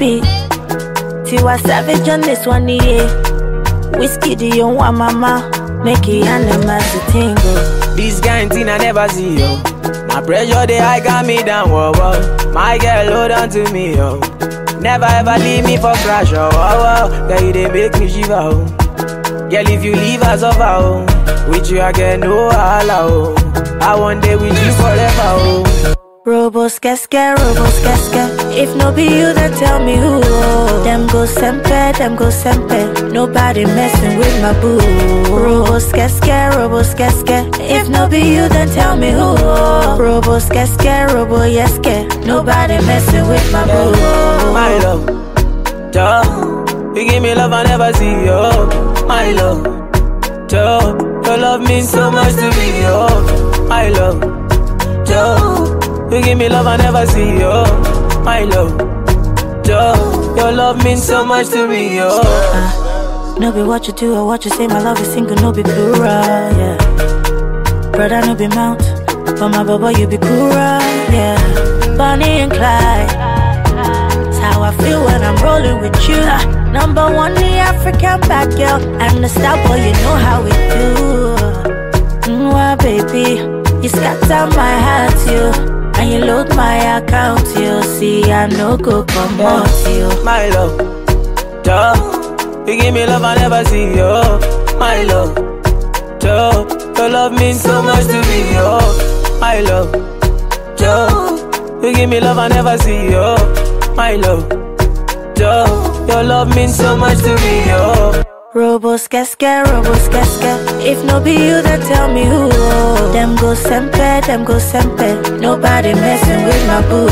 The. 0.00 0.20
Tiwa 1.28 1.60
Savage 1.60 2.08
on 2.08 2.22
this 2.22 2.46
one, 2.46 2.68
yeah. 2.70 3.04
Whiskey, 3.98 4.34
do 4.34 4.46
you 4.46 4.66
want 4.66 4.96
mama? 4.96 5.50
Make 5.84 6.08
it 6.08 6.24
animals 6.24 6.90
to 6.92 7.12
tingle. 7.12 7.36
Oh. 7.44 7.94
This 7.96 8.18
kind 8.20 8.50
thing 8.50 8.70
I 8.70 8.78
never 8.78 9.06
see, 9.08 9.38
yo. 9.38 9.56
My 10.08 10.22
pressure, 10.24 10.66
they 10.66 10.78
high 10.78 11.00
got 11.00 11.26
me 11.26 11.42
down, 11.42 11.68
whoa, 11.70 11.92
whoa. 11.92 12.52
My 12.54 12.78
girl, 12.78 13.12
hold 13.12 13.30
on 13.30 13.50
to 13.50 13.70
me, 13.74 13.94
yo. 13.96 14.18
Never 14.80 15.04
ever 15.04 15.36
leave 15.38 15.64
me 15.66 15.76
for 15.76 15.92
crash, 16.00 16.32
oh, 16.32 16.48
oh, 16.50 17.10
oh. 17.12 17.28
Girl, 17.28 17.42
you 17.46 17.52
they 17.52 17.68
make 17.70 17.92
me 18.00 18.08
shiver, 18.08 18.32
oh. 18.40 18.64
Girl, 19.50 19.68
if 19.68 19.84
you 19.84 19.94
leave 19.94 20.22
us 20.22 20.42
over, 20.42 20.62
oh. 20.62 21.50
With 21.50 21.70
you, 21.70 21.82
I 21.82 21.92
get 21.92 22.20
no 22.20 22.48
holla, 22.50 23.04
oh. 23.04 23.78
I 23.82 23.94
want 24.00 24.22
day 24.22 24.36
with 24.36 24.56
you 24.64 24.72
forever, 24.72 25.28
oh. 25.44 25.94
Robos 26.24 26.80
casca, 26.80 27.34
robos 27.36 27.82
casca. 27.82 28.39
If 28.52 28.74
no 28.76 28.92
be 28.92 29.04
you, 29.04 29.32
then 29.32 29.52
tell 29.58 29.82
me 29.82 29.96
who. 29.96 30.20
Them 30.84 31.06
go 31.06 31.24
sempe, 31.24 31.96
them 31.96 32.16
go 32.16 32.28
sempe. 32.30 33.12
Nobody 33.12 33.64
messing 33.64 34.18
with 34.18 34.42
my 34.42 34.52
boo. 34.60 34.78
Robos 35.30 35.92
casca, 35.92 36.50
robos 36.54 36.94
casca. 36.96 37.48
If 37.60 37.88
no 37.88 38.08
be 38.08 38.18
you, 38.18 38.48
then 38.48 38.68
tell 38.68 38.96
me 38.96 39.12
who. 39.12 39.36
Robos 39.98 40.50
casca, 40.50 41.06
robo 41.12 41.42
yeske. 41.44 42.06
Nobody 42.26 42.78
messing 42.86 43.26
with 43.28 43.52
my 43.52 43.64
boo. 43.64 43.92
My 44.52 44.76
love, 44.78 45.04
Joe, 45.92 46.64
you 46.94 47.08
give 47.08 47.22
me 47.22 47.34
love 47.34 47.52
I 47.52 47.62
never 47.64 47.92
see, 47.94 48.26
yo. 48.26 48.66
My 49.06 49.32
love, 49.32 49.62
Joe, 50.48 50.96
your 51.24 51.38
love 51.38 51.60
means 51.62 51.88
so 51.88 52.10
much 52.10 52.34
to 52.34 52.50
me, 52.58 52.82
yo. 52.82 53.08
My 53.68 53.88
love, 53.88 54.20
Joe, 55.06 55.78
you 56.10 56.22
give 56.22 56.36
me 56.36 56.48
love 56.48 56.66
I 56.66 56.76
never 56.76 57.06
see, 57.06 57.38
yo. 57.38 57.64
My 58.24 58.44
love, 58.44 58.76
Joe, 59.64 60.34
your 60.36 60.52
love 60.52 60.82
means 60.84 61.02
so 61.04 61.24
much 61.24 61.48
to 61.48 61.66
me, 61.66 61.96
yo. 61.96 62.08
Uh, 62.22 63.36
no 63.38 63.50
be 63.52 63.62
what 63.62 63.86
you 63.86 63.92
do 63.94 64.14
or 64.14 64.26
what 64.26 64.44
you 64.44 64.50
say, 64.50 64.66
my 64.66 64.80
love 64.80 65.00
is 65.00 65.08
single, 65.12 65.36
no 65.36 65.52
be 65.52 65.62
plural, 65.62 66.02
yeah. 66.02 66.76
Brother, 67.92 68.20
no 68.26 68.34
be 68.34 68.48
mount, 68.48 68.80
but 69.24 69.48
my 69.48 69.64
baba, 69.64 69.92
you 69.98 70.06
be 70.06 70.18
cool, 70.18 70.50
yeah. 70.50 71.36
Bonnie 71.96 72.40
and 72.44 72.52
Clyde, 72.52 73.10
it's 74.28 74.38
how 74.38 74.62
I 74.62 74.72
feel 74.76 75.04
when 75.04 75.22
I'm 75.22 75.36
rolling 75.42 75.80
with 75.80 76.08
you. 76.08 76.16
Uh, 76.16 76.70
number 76.72 77.04
one, 77.12 77.34
the 77.34 77.56
African 77.58 78.20
bad 78.20 78.50
girl, 78.50 78.80
and 79.00 79.24
the 79.24 79.28
star 79.28 79.56
boy, 79.66 79.76
you 79.76 79.92
know 79.92 80.16
how 80.16 80.42
we 80.42 80.50
do. 80.50 80.94
Mm, 82.30 82.52
Mwah, 82.52 82.78
baby, 82.78 83.40
you 83.82 83.88
scatter 83.88 84.46
my 84.56 84.78
heart, 84.78 85.64
you. 85.66 85.69
And 85.98 86.10
you 86.12 86.18
load 86.24 86.48
my 86.56 86.98
account, 86.98 87.46
you 87.56 87.82
see, 87.82 88.30
I 88.32 88.46
no 88.46 88.76
go 88.76 89.04
come 89.04 89.38
you. 89.38 90.24
My 90.24 90.48
love, 90.48 90.76
duh. 91.62 91.94
You 92.66 92.80
give 92.80 92.94
me 92.94 93.06
love 93.06 93.24
I 93.24 93.34
never 93.36 93.64
see, 93.64 93.94
yo. 93.96 94.22
My 94.78 95.02
love, 95.02 95.34
duh. 96.20 96.66
Your 96.96 97.08
love 97.08 97.32
means 97.32 97.60
so 97.60 97.82
much 97.82 98.04
to 98.06 98.20
me, 98.28 98.54
yo. 98.54 98.78
My 99.40 99.60
love, 99.60 99.90
duh. 100.76 101.38
You 101.82 101.94
give 101.94 102.08
me 102.10 102.20
love 102.20 102.38
I 102.38 102.48
never 102.48 102.76
see, 102.78 103.10
yo. 103.10 103.36
My 103.96 104.16
love, 104.16 104.48
duh. 105.34 106.06
Your 106.08 106.22
love 106.22 106.54
means 106.54 106.76
so 106.76 106.96
much 106.96 107.18
to 107.18 107.34
me, 107.36 107.66
yo. 107.66 108.29
Robos 108.52 109.08
casca, 109.08 109.62
robos 109.62 110.08
casca. 110.08 110.58
If 110.80 111.04
no 111.04 111.20
be 111.20 111.34
you, 111.34 111.62
then 111.62 111.80
tell 111.82 112.12
me 112.12 112.24
who. 112.24 112.50
Oh. 112.52 113.12
Them 113.12 113.36
go 113.36 113.54
sempe, 113.54 114.26
them 114.26 114.44
go 114.44 114.58
sempe. 114.58 115.38
Nobody 115.40 115.94
messing 115.94 116.44
with 116.44 116.66
my 116.66 116.82
boo. 116.88 117.06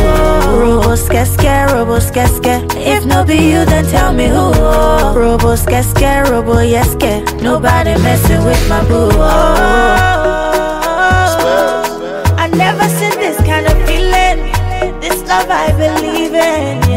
Robos 0.59 1.09
casca, 1.09 1.69
robos 1.71 2.11
casca. 2.13 2.67
If 2.77 3.05
no 3.07 3.23
be 3.25 3.37
you, 3.37 3.65
then 3.65 3.85
tell 3.87 4.13
me 4.13 4.27
who. 4.27 4.51
Robos 5.15 5.65
casca, 5.65 6.25
robo 6.29 6.59
yeske. 6.59 7.23
Nobody 7.41 7.95
messing 8.03 8.45
with 8.45 8.69
my 8.69 8.83
boo. 8.89 9.09
Oh. 9.13 9.95
I 12.37 12.49
never 12.49 12.89
seen 12.99 13.15
this 13.21 13.37
kind 13.47 13.69
of 13.69 13.79
feeling. 13.87 14.51
This 15.01 15.23
love 15.29 15.49
I 15.49 15.71
believe 15.71 16.35
in. 16.35 16.88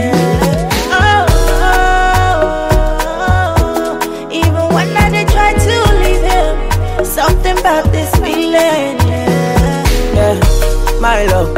my 11.12 11.26
love. 11.26 11.54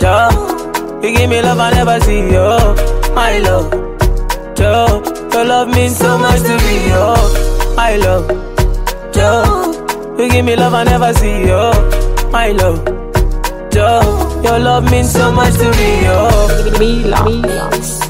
Yo, 0.00 0.14
you 1.02 1.10
give 1.16 1.28
me 1.28 1.42
love 1.42 1.58
I 1.58 1.70
never 1.72 1.98
see, 2.06 2.22
yo, 2.34 2.46
my 3.14 3.38
love. 3.46 3.68
Yo, 4.60 5.02
your 5.32 5.44
love 5.44 5.68
means 5.74 5.96
so, 5.96 6.16
much 6.18 6.40
to 6.48 6.54
me, 6.64 6.76
yo, 6.92 7.04
my 7.74 7.96
love. 7.96 8.26
Yo, 9.16 9.32
you 10.18 10.30
give 10.30 10.44
me 10.44 10.54
love 10.54 10.74
I 10.74 10.84
never 10.84 11.12
see, 11.14 11.46
yo, 11.48 11.72
my 12.30 12.52
love. 12.52 12.80
Yo, 13.74 13.88
your 14.44 14.58
love 14.60 14.84
means 14.88 15.10
so 15.10 15.32
much 15.32 15.54
to 15.54 15.68
me, 15.78 16.04
yo. 16.04 16.18
Me 16.78 16.90
love. 17.04 18.09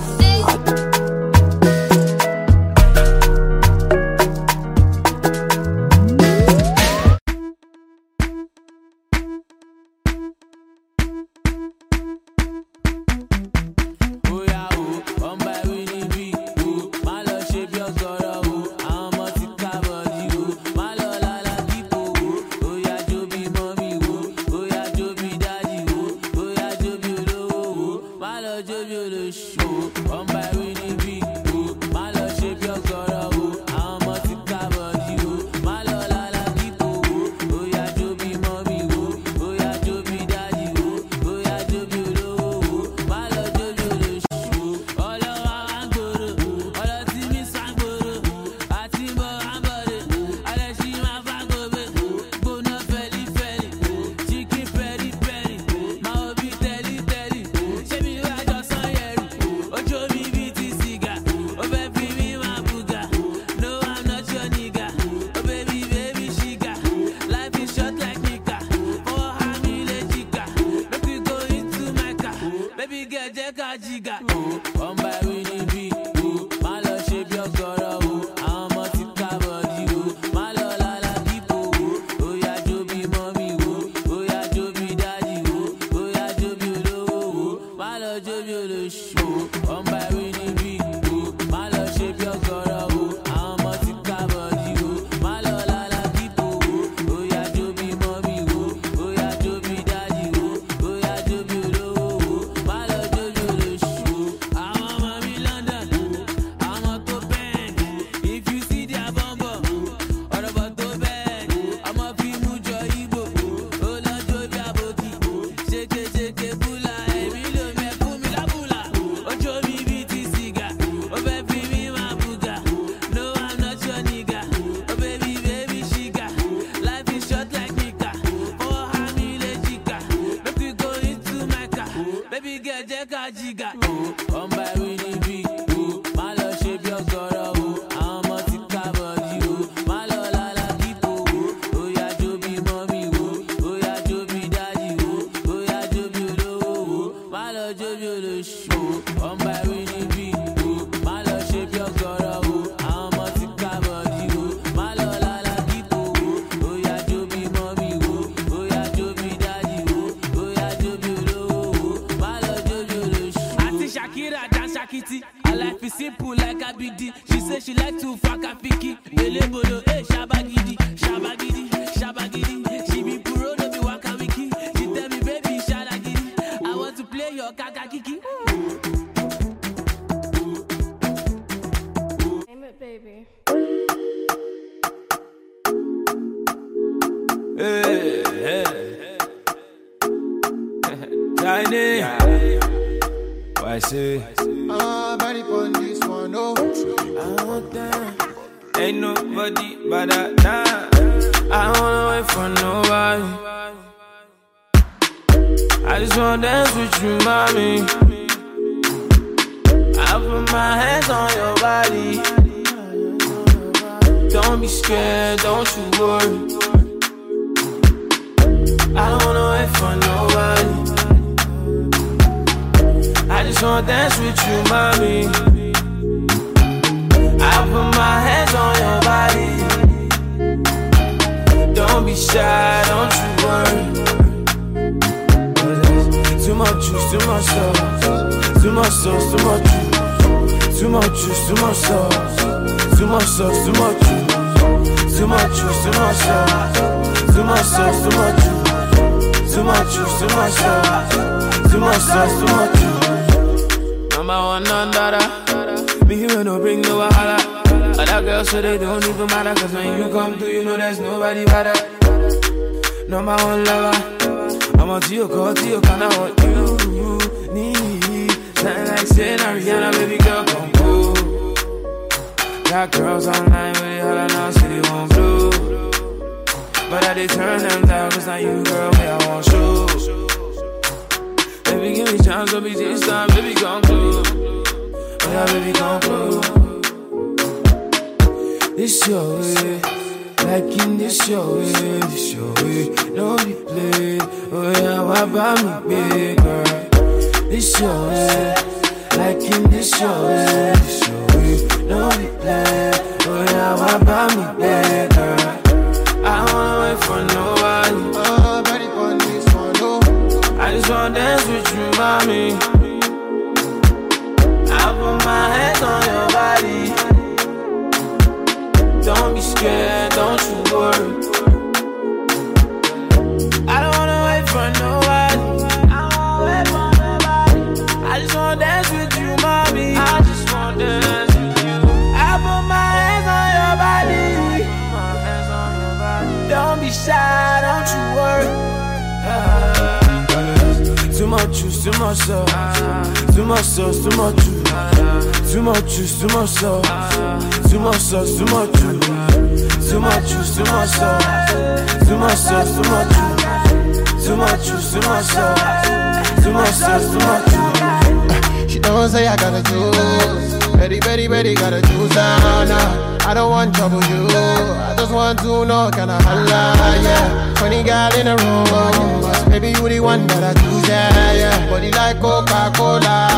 Trouble, 363.73 364.02
you. 364.04 364.27
I 364.29 364.94
just 364.96 365.12
want 365.12 365.38
to 365.40 365.64
know, 365.64 365.90
can 365.92 366.10
I 366.10 366.23
holla, 366.23 366.75
yeah. 367.02 367.54
20 367.58 367.83
gal 367.85 368.14
in 368.18 368.27
a 368.29 368.37
room. 368.37 369.50
Maybe 369.50 369.68
you 369.68 369.88
the 369.88 370.00
one 370.00 370.27
that 370.29 370.42
I 370.44 370.52
choose, 370.60 370.88
yeah, 370.88 371.33
yeah. 371.33 371.71
Body 371.71 371.90
like 371.90 372.21
Coca-Cola. 372.21 373.29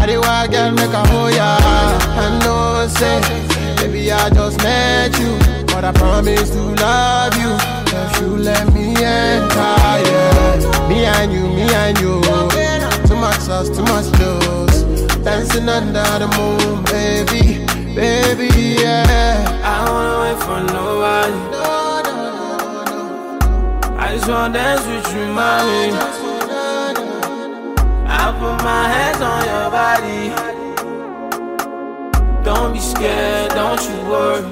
I 0.00 0.06
do 0.06 0.20
I 0.22 0.46
get 0.48 0.72
make 0.74 0.92
a 0.92 1.06
hoe, 1.08 1.28
yeah. 1.28 1.56
I 2.18 2.38
know, 2.42 2.86
say, 2.88 3.20
baby, 3.76 4.10
I 4.12 4.28
just 4.30 4.58
met 4.62 5.16
you. 5.18 5.38
But 5.66 5.84
I 5.84 5.92
promise 5.92 6.50
to 6.50 6.62
love 6.82 7.34
you. 7.40 7.56
If 7.94 8.20
you 8.20 8.36
let 8.36 8.72
me 8.74 8.94
enter, 8.96 9.76
yeah. 10.10 10.88
Me 10.88 11.04
and 11.04 11.32
you, 11.32 11.46
me 11.48 11.72
and 11.72 11.98
you. 11.98 12.20
Too 13.08 13.16
much 13.16 13.38
sauce, 13.40 13.68
too 13.68 13.82
much 13.84 14.06
juice. 14.18 14.82
Dancing 15.22 15.68
under 15.68 16.02
the 16.18 16.26
moon, 16.36 16.82
baby, 16.84 17.64
baby, 17.94 18.48
yeah. 18.80 19.60
I 19.62 19.84
don't 19.84 19.94
wanna 19.94 20.18
wait 20.22 20.38
for 20.44 20.60
nobody. 20.72 21.40
I 23.98 24.14
just 24.14 24.28
wanna 24.28 24.54
dance 24.54 24.86
with 24.86 25.14
you, 25.14 25.26
mommy. 25.26 25.92
I 28.08 28.32
put 28.38 28.56
my 28.64 28.82
hands 28.88 29.20
on 29.20 29.44
your 29.52 29.70
body. 29.70 30.32
Don't 32.44 32.72
be 32.72 32.80
scared, 32.80 33.50
don't 33.52 33.82
you 33.88 33.96
worry. 34.10 34.42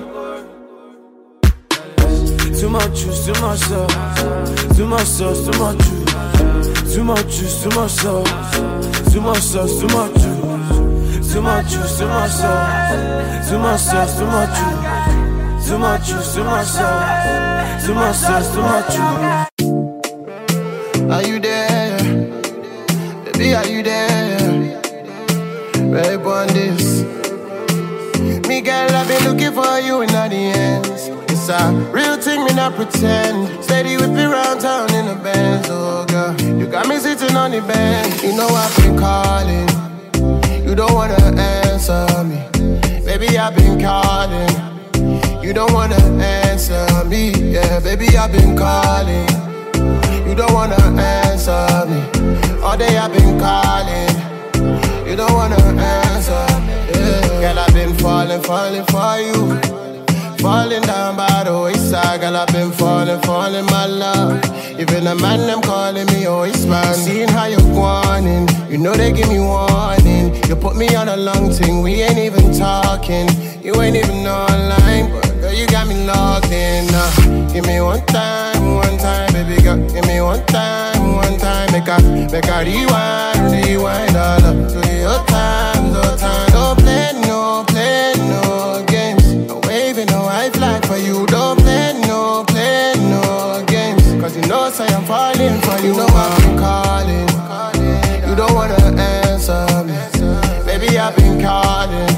Too 2.59 2.69
much 2.69 3.01
juice, 3.01 3.25
too 3.27 3.41
much 3.41 3.61
sauce. 3.61 4.77
Too 4.77 4.87
much 4.87 5.07
sauce, 5.07 5.47
too 5.47 5.59
much 5.59 5.79
juice. 5.79 6.95
Too 6.95 7.05
much 7.05 7.27
juice, 7.27 7.63
too 7.63 7.71
much 7.71 7.91
sauce. 7.91 9.13
Too 9.13 9.21
much 9.21 9.39
sauce, 9.41 9.81
too 9.81 9.89
much 9.89 10.15
juice. 10.15 10.90
Too 11.33 11.41
much 11.41 11.69
juice, 11.71 11.97
too 11.97 12.09
much 12.09 12.33
sauce. 12.33 13.49
Too 13.49 13.59
much 13.61 13.81
sauce, 13.81 14.19
too 14.19 14.27
much 14.27 14.51
juice. 14.59 15.69
Too 15.69 15.79
much 15.79 16.09
juice, 16.09 16.35
too 16.35 16.43
much 16.43 16.67
sauce. 16.67 17.87
Too 17.87 17.95
much 17.95 18.17
sauce, 18.17 18.53
too 18.53 18.63
much 18.63 18.91
juice. 18.91 19.47
Are 21.09 21.23
you 21.23 21.39
there? 21.39 21.99
Baby, 23.25 23.55
are 23.55 23.67
you 23.67 23.83
there? 23.85 24.39
Babe 25.75 26.27
on 26.27 26.49
this. 26.49 27.05
Me 28.49 28.61
girl, 28.61 28.91
I've 28.91 29.07
been 29.07 29.23
looking 29.23 29.53
for 29.53 29.79
you 29.79 30.01
in 30.03 30.13
all 30.13 30.29
the 30.29 30.35
ends. 30.35 31.11
It's 31.31 31.49
a 31.49 31.73
real 31.93 32.17
thing, 32.17 32.45
me 32.45 32.55
not 32.55 32.75
pretend. 32.75 33.63
Steady 33.63 33.97
whip 33.97 34.11
it 34.11 34.27
round 34.27 34.61
town 34.61 34.93
in 34.93 35.07
the 35.07 35.15
Benz, 35.23 35.69
oh 35.71 36.05
girl. 36.07 36.35
You 36.59 36.67
got 36.67 36.89
me 36.89 36.99
sitting 36.99 37.37
on 37.37 37.53
the 37.53 37.61
bench. 37.61 38.21
You 38.25 38.35
know 38.37 38.49
I've 38.49 38.77
been 38.79 38.99
calling. 38.99 39.90
You 40.71 40.77
don't 40.77 40.95
wanna 40.95 41.17
answer 41.37 42.07
me. 42.23 42.39
Baby, 43.05 43.37
I've 43.37 43.57
been 43.57 43.81
calling. 43.81 45.43
You 45.43 45.53
don't 45.53 45.73
wanna 45.73 45.97
answer 46.23 46.87
me. 47.07 47.33
Yeah, 47.33 47.81
baby, 47.81 48.17
I've 48.17 48.31
been 48.31 48.57
calling. 48.57 49.27
You 50.29 50.37
don't 50.37 50.53
wanna 50.53 50.77
answer 50.97 51.67
me. 51.91 52.01
All 52.63 52.77
day 52.77 52.97
I've 52.97 53.13
been 53.13 53.37
calling. 53.41 54.15
You 55.09 55.17
don't 55.17 55.33
wanna 55.33 55.57
answer. 55.59 56.47
Yeah. 56.95 57.41
Girl, 57.41 57.59
I've 57.59 57.75
been 57.75 57.93
falling, 57.95 58.41
falling 58.43 58.85
for 58.85 59.19
you. 59.19 60.00
Falling 60.41 60.81
down 60.83 61.17
by 61.17 61.45
the 61.45 61.53
wayside, 61.53 62.23
girl, 62.23 62.35
I've 62.35 62.49
been 62.49 62.73
falling, 62.73 63.21
falling, 63.23 63.67
my 63.67 63.85
love. 63.85 64.43
Even 64.81 65.07
a 65.07 65.15
man, 65.15 65.41
them 65.41 65.61
calling 65.61 66.07
me 66.07 66.27
oh, 66.27 66.37
always 66.37 66.65
man. 66.65 66.95
Seeing 66.95 67.29
how 67.29 67.45
you're 67.45 67.61
going, 67.77 68.49
you 68.71 68.79
know 68.79 68.95
they 68.95 69.13
give 69.13 69.29
me 69.29 69.39
warning. 69.39 70.35
You 70.49 70.57
put 70.57 70.77
me 70.77 70.95
on 70.97 71.11
a 71.11 71.17
long 71.17 71.51
thing, 71.51 71.83
we 71.83 72.01
ain't 72.01 72.17
even 72.17 72.55
talking. 72.57 73.29
You 73.63 73.79
ain't 73.83 73.97
even 73.97 74.27
online, 74.27 75.13
but 75.13 75.29
girl, 75.41 75.53
you 75.53 75.67
got 75.67 75.87
me 75.87 76.07
locked 76.07 76.51
in. 76.51 76.89
Uh, 76.89 77.53
give 77.53 77.67
me 77.67 77.79
one 77.83 78.05
time, 78.07 78.77
one 78.77 78.97
time, 78.97 79.31
baby 79.35 79.61
girl. 79.61 79.77
Give 79.93 80.07
me 80.07 80.23
one 80.23 80.45
time, 80.47 81.17
one 81.17 81.37
time. 81.39 81.71
Make 81.71 81.87
a, 81.87 82.01
make 82.33 82.49
a 82.49 82.65
rewind, 82.65 83.53
rewind 83.53 84.17
all 84.17 84.45
up 84.49 84.73
to 84.73 84.81
your 84.89 85.21
time, 85.27 85.93
no 85.93 86.17
time. 86.17 86.51
Don't 86.51 86.79
play, 86.79 87.13
no 87.29 87.65
you, 91.01 91.27
don't 91.27 91.59
play 91.59 91.93
no, 92.07 92.45
play 92.47 92.95
no 92.97 93.65
games. 93.67 94.03
Cause 94.21 94.37
you 94.37 94.43
know, 94.47 94.71
say 94.71 94.87
I'm 94.89 95.05
falling 95.05 95.61
for 95.63 95.79
you. 95.81 95.93
You 95.93 95.97
know 95.97 96.07
I've 96.07 96.39
been 96.43 96.59
calling. 96.59 97.29
You 98.29 98.37
don't 98.37 98.55
wanna 98.55 98.77
answer 99.01 99.67
me. 99.85 99.97
Baby, 100.67 100.99
I've 100.99 101.17
been 101.17 101.41
calling. 101.41 102.09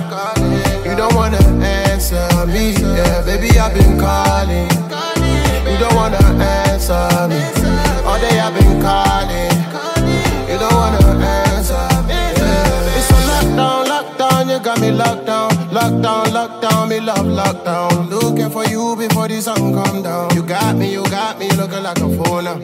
You 0.84 0.96
don't 0.96 1.14
wanna 1.14 1.38
answer 1.62 2.28
me. 2.46 2.72
Yeah, 2.72 3.22
baby, 3.24 3.58
I've 3.58 3.72
been 3.74 3.98
calling. 3.98 4.68
You 5.70 5.78
don't 5.78 5.94
wanna 5.94 6.22
answer 6.42 7.28
me. 7.30 7.40
All 8.04 8.18
day 8.20 8.38
I've 8.40 8.54
been 8.54 8.80
calling. 8.82 9.52
You 10.50 10.58
don't 10.58 10.74
wanna 10.74 11.02
answer 11.24 11.86
me. 12.08 12.20
It's 12.98 13.10
a 13.10 13.20
lockdown, 13.30 13.86
lockdown, 13.86 14.50
you 14.50 14.58
got 14.58 14.80
me 14.80 14.90
locked 14.90 15.26
down 15.26 15.51
love 15.72 17.26
lockdown. 17.26 18.10
Looking 18.10 18.50
for 18.50 18.64
you 18.66 18.96
before 18.96 19.28
the 19.28 19.40
sun 19.40 19.74
come 19.74 20.02
down. 20.02 20.34
You 20.34 20.42
got 20.42 20.76
me, 20.76 20.92
you 20.92 21.02
got 21.04 21.38
me 21.38 21.48
looking 21.50 21.82
like 21.82 21.98
a 21.98 22.08
phone 22.16 22.44
now. 22.44 22.60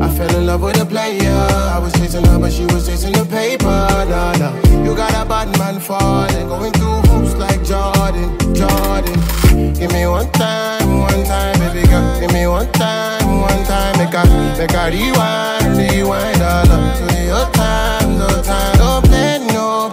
I 0.00 0.08
fell 0.14 0.34
in 0.36 0.46
love 0.46 0.62
with 0.62 0.80
a 0.80 0.84
player. 0.84 1.32
I 1.74 1.78
was 1.78 1.92
chasing 1.94 2.24
her, 2.24 2.38
but 2.38 2.52
she 2.52 2.64
was 2.66 2.86
chasing 2.86 3.12
the 3.12 3.24
paper. 3.24 3.64
Nah, 3.64 4.32
nah. 4.36 4.54
You 4.84 4.94
got 4.94 5.12
a 5.14 5.28
bad 5.28 5.56
man 5.58 5.80
falling, 5.80 6.48
going 6.48 6.72
through 6.72 7.00
hoops 7.08 7.34
like 7.34 7.62
Jordan, 7.64 8.36
Jordan. 8.54 9.74
Give 9.74 9.92
me 9.92 10.06
one 10.06 10.30
time, 10.32 11.00
one 11.00 11.24
time, 11.24 11.58
baby 11.60 11.86
girl. 11.88 12.20
Give 12.20 12.32
me 12.32 12.46
one 12.46 12.70
time, 12.72 13.40
one 13.40 13.64
time. 13.64 13.96
Make 13.98 14.14
a, 14.14 14.24
make 14.58 14.72
a 14.72 14.90
rewind, 14.90 15.76
rewind 15.76 16.42
all 16.42 16.72
up 16.72 17.08
to 17.08 17.24
your 17.24 17.46
time, 17.52 18.18
no 18.18 18.28
time. 18.42 18.78
No 18.78 19.00
play, 19.02 19.38
no 19.52 19.90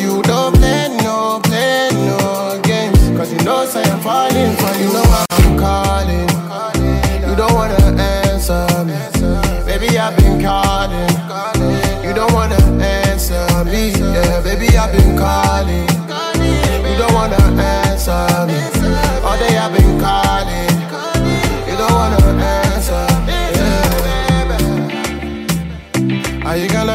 you. 0.00 0.22
Don't 0.22 0.54
play, 0.56 0.88
no 1.02 1.40
play, 1.42 1.90
no 1.92 2.60
games. 2.62 2.98
Cause 3.16 3.32
you 3.32 3.38
know, 3.44 3.64
say 3.66 3.82
I'm 3.84 4.00
falling 4.00 4.54
for 4.56 4.72
you. 4.78 4.86
You 4.86 4.92
know 4.92 5.24
I'm 5.30 5.58
calling. 5.58 6.28
You 7.28 7.34
don't 7.36 7.52
wanna 7.54 7.80
answer 8.00 8.66
me. 8.84 8.94
Baby, 9.66 9.98
I've 9.98 10.16
been 10.16 10.40
calling. 10.42 11.10
You 12.04 12.14
don't 12.14 12.32
wanna 12.32 12.56
answer 12.82 13.46
me. 13.64 13.90
Yeah, 13.90 14.40
baby, 14.42 14.76
I've 14.76 14.92
been 14.92 15.16
calling. 15.18 15.88
You 16.86 16.96
don't 16.98 17.12
wanna 17.14 17.36
answer 17.60 18.46
me. 18.46 18.58
All 19.24 19.36
day 19.38 19.58
I've 19.58 19.72
been 19.76 20.00
calling. 20.00 20.85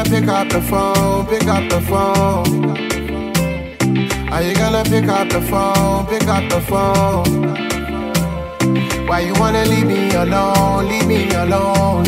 Pick 0.04 0.28
up 0.28 0.48
the 0.48 0.60
phone? 0.62 1.26
Pick 1.26 1.46
up 1.46 1.68
the 1.68 1.80
phone. 1.82 2.76
Are 4.32 4.42
you 4.42 4.54
gonna 4.54 4.82
pick 4.84 5.08
up 5.08 5.28
the 5.28 5.40
phone? 5.40 6.06
Pick 6.06 6.26
up 6.28 6.48
the 6.50 6.60
phone. 6.60 7.52
Why 9.06 9.20
you 9.20 9.34
wanna 9.34 9.64
leave 9.64 9.86
me 9.86 10.10
alone? 10.14 10.88
Leave 10.88 11.06
me 11.06 11.28
alone. 11.34 12.04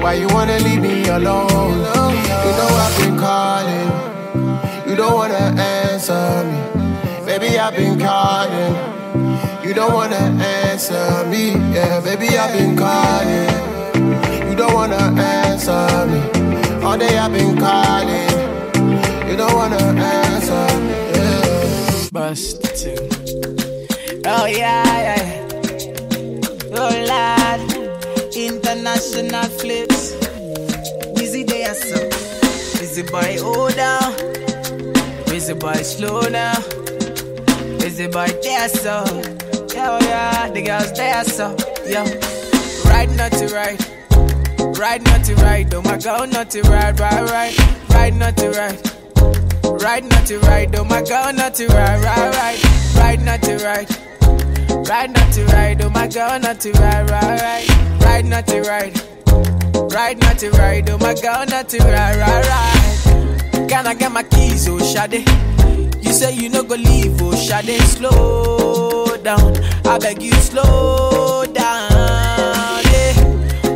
Why 0.00 0.14
you 0.14 0.28
wanna 0.28 0.58
leave 0.60 0.80
me 0.80 1.08
alone? 1.08 1.78
You 2.44 2.52
know 2.58 2.70
I've 2.84 2.96
been 2.98 3.16
calling. 3.18 3.90
You 4.88 4.96
don't 4.96 5.14
wanna 5.14 5.44
answer 5.58 6.44
me. 6.50 6.58
Baby, 7.26 7.58
I've 7.58 7.74
been 7.74 7.98
calling. 7.98 8.74
You 9.64 9.74
don't 9.74 9.92
wanna 9.92 10.22
answer 10.60 11.26
me. 11.30 11.52
Yeah, 11.74 12.00
baby, 12.00 12.38
I've 12.38 12.52
been 12.56 12.76
calling. 12.76 13.50
You 14.48 14.54
don't 14.54 14.72
wanna 14.72 14.96
answer 14.96 15.45
me. 15.66 16.84
All 16.84 16.96
day 16.96 17.18
I've 17.18 17.32
been 17.32 17.58
calling. 17.58 18.30
You 19.28 19.36
don't 19.36 19.52
wanna 19.52 19.76
answer. 19.76 20.66
Yeah. 21.16 22.08
Bust 22.12 22.62
two. 22.76 22.94
Oh 24.24 24.46
yeah, 24.46 24.84
yeah. 25.06 25.46
Oh 26.72 27.04
lad, 27.08 27.60
international 28.36 29.48
flips. 29.58 30.14
Busy 31.16 31.42
day 31.42 31.64
so. 31.74 31.98
Busy 32.78 33.02
boy 33.02 33.70
down. 33.74 34.14
Busy 35.26 35.54
boy 35.54 35.82
slow 35.82 36.20
now. 36.28 36.54
Busy 37.80 38.06
boy 38.06 38.28
there 38.42 38.68
so. 38.68 39.04
Yeah, 39.74 39.90
oh 39.90 40.04
yeah, 40.06 40.48
the 40.50 40.62
girls 40.62 40.92
there 40.92 41.24
so. 41.24 41.56
Yeah. 41.84 42.04
right 42.88 43.10
not 43.16 43.32
to 43.32 43.48
right. 43.48 43.95
Ride 44.78 45.02
naughty 45.04 45.34
ride, 45.34 45.72
oh 45.74 45.82
my 45.82 45.96
girl 45.96 46.26
naughty 46.26 46.60
ride, 46.62 46.98
ride 47.00 47.30
ride. 47.30 47.54
Ride 47.90 48.14
naughty 48.14 48.48
ride. 48.48 48.78
Ride 49.82 50.04
naughty 50.04 50.36
ride, 50.36 50.74
oh 50.76 50.84
my 50.84 51.02
girl 51.02 51.32
naughty 51.32 51.66
ride, 51.66 52.02
ride 52.04 52.34
ride. 52.34 52.60
Ride 52.96 53.22
naughty 53.24 53.54
ride. 53.54 53.88
Ride 54.88 55.10
naughty 55.12 55.42
ride, 55.44 55.82
oh 55.82 55.90
my 55.90 56.06
girl 56.08 56.38
naughty 56.38 56.72
ride, 56.72 57.10
ride 57.10 57.40
ride. 57.40 58.02
Ride 58.02 58.24
naughty 58.26 58.60
ride. 58.60 59.00
Ride 59.92 60.18
naughty 60.20 60.48
ride, 60.50 60.90
oh 60.90 60.98
my 60.98 61.14
girl 61.14 61.46
naughty 61.46 61.78
ride, 61.78 62.16
ride 62.16 62.46
ride. 62.46 63.68
Can 63.68 63.86
I 63.86 63.94
get 63.94 64.12
my 64.12 64.22
keys, 64.24 64.68
oh 64.68 64.78
Shade? 64.78 65.26
You 66.04 66.12
say 66.12 66.34
you 66.34 66.48
no 66.50 66.62
go 66.62 66.74
leave, 66.76 67.20
oh 67.22 67.34
Shade. 67.34 67.80
Slow 67.82 69.16
down, 69.22 69.56
I 69.86 69.98
beg 69.98 70.22
you 70.22 70.32
slow 70.34 71.35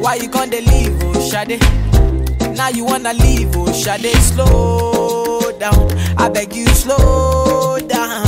why 0.01 0.15
you 0.17 0.29
gonna 0.29 0.61
leave, 0.61 0.99
oh 1.03 1.21
Shade? 1.31 1.61
Now 2.57 2.69
you 2.69 2.85
wanna 2.85 3.13
leave, 3.15 3.55
oh 3.57 3.73
Shade, 3.73 4.13
slow 4.17 5.53
down. 5.59 5.91
I 6.19 6.29
beg 6.29 6.55
you, 6.55 6.67
slow 6.69 7.79
down. 7.79 8.25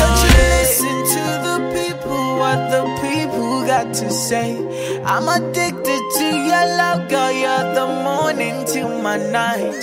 Don't 0.00 0.22
you 0.22 0.30
listen 0.38 0.96
to 1.14 1.22
the 1.46 1.56
people, 1.74 2.36
what 2.38 2.70
the 2.70 2.82
people 3.02 3.66
got 3.66 3.92
to 3.94 4.10
say. 4.10 4.56
I'm 5.04 5.28
addicted 5.28 6.00
to 6.18 6.24
your 6.24 6.66
love, 6.80 7.08
girl. 7.08 7.32
You're 7.32 7.74
the 7.74 7.86
morning 8.04 8.64
to 8.66 9.02
my 9.02 9.16
night. 9.16 9.74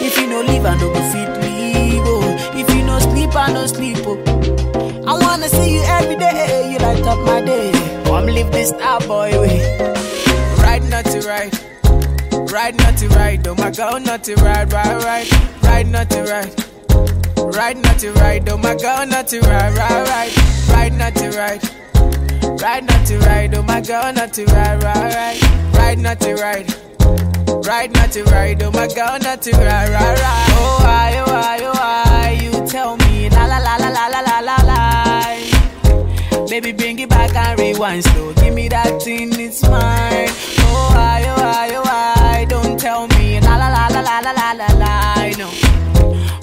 If 0.00 0.16
you 0.18 0.28
no 0.28 0.40
leave, 0.42 0.64
I 0.64 0.74
no 0.78 0.92
go 0.92 1.00
fit 1.12 1.42
leave. 1.42 2.02
Oh. 2.04 2.58
If 2.58 2.72
you 2.74 2.82
no 2.84 2.98
sleep, 3.00 3.34
I 3.34 3.52
no 3.52 3.66
sleep. 3.66 3.98
Oh. 4.00 5.02
I 5.06 5.18
wanna 5.18 5.48
see 5.48 5.74
you 5.74 5.82
every 5.82 6.16
day. 6.16 6.70
You 6.72 6.78
light 6.78 7.02
up 7.06 7.18
my 7.26 7.40
day. 7.40 7.70
Oh, 7.74 8.16
Come 8.16 8.26
live 8.26 8.50
this 8.52 8.68
star 8.70 9.00
boy 9.00 9.30
way. 9.40 9.60
Right, 10.76 10.90
not 10.90 11.04
to 11.06 11.20
right. 11.26 12.52
Right, 12.52 12.74
not 12.76 12.98
to 12.98 13.08
right. 13.08 13.46
Oh 13.46 13.54
my 13.54 13.70
girl, 13.70 13.98
not 13.98 14.24
to 14.24 14.34
right, 14.34 14.70
right, 14.70 15.04
right. 15.04 15.62
Right, 15.62 15.86
not 15.86 16.10
to 16.10 16.22
right. 16.24 16.54
Right, 17.38 17.78
not 17.78 17.98
to 18.00 18.12
right. 18.12 18.46
Oh 18.46 18.58
my 18.58 18.74
girl, 18.74 19.06
not 19.06 19.26
to 19.28 19.40
right, 19.40 19.74
right, 19.74 20.06
right. 20.06 20.68
Right, 20.68 20.92
not 20.92 21.14
to 21.14 21.30
right. 21.30 21.64
Right, 22.60 22.84
not 22.84 23.06
to 23.06 23.18
right. 23.20 23.54
Oh 23.54 23.62
my 23.62 23.80
girl, 23.80 24.12
not 24.12 24.34
to 24.34 24.44
right, 24.44 24.82
right, 24.82 25.14
right. 25.14 25.72
Right, 25.72 25.98
not 25.98 26.20
to 26.20 26.34
right. 26.34 26.68
Right, 27.66 27.90
not 27.90 28.12
to 28.12 28.24
right. 28.24 28.62
Oh 28.62 28.70
my 28.70 28.86
girl, 28.88 29.18
not 29.18 29.40
to 29.40 29.52
right, 29.52 29.88
right, 29.88 30.20
right. 30.20 30.46
Oh 30.50 30.78
why, 30.82 31.24
oh 31.26 31.32
why, 31.32 31.58
oh 31.62 31.72
why? 31.72 32.38
You 32.42 32.66
tell 32.68 32.98
me 32.98 33.30
la 33.30 33.46
la 33.46 33.58
la 33.60 33.76
la 33.76 33.88
la 33.88 34.08
la 34.08 34.20
la 34.20 34.40
la 34.40 34.56
la. 34.66 36.46
Baby, 36.50 36.72
bring 36.72 36.98
it 36.98 37.08
back 37.08 37.34
and 37.34 37.58
rewind 37.58 38.04
slow. 38.04 38.34
Give 38.34 38.52
me 38.52 38.68
that 38.68 39.00
thing, 39.02 39.30
it's 39.40 39.62
mine. 39.62 40.55
Why, 41.56 41.70
oh 41.72 41.80
why? 41.84 42.44
Don't 42.50 42.78
tell 42.78 43.08
me 43.16 43.40
la 43.40 43.56
la 43.56 43.68
la 43.70 43.86
la 43.88 44.02
la 44.02 44.20
la 44.20 44.30
la 44.30 44.52
la 44.52 44.66
la. 44.76 45.24
No. 45.38 45.48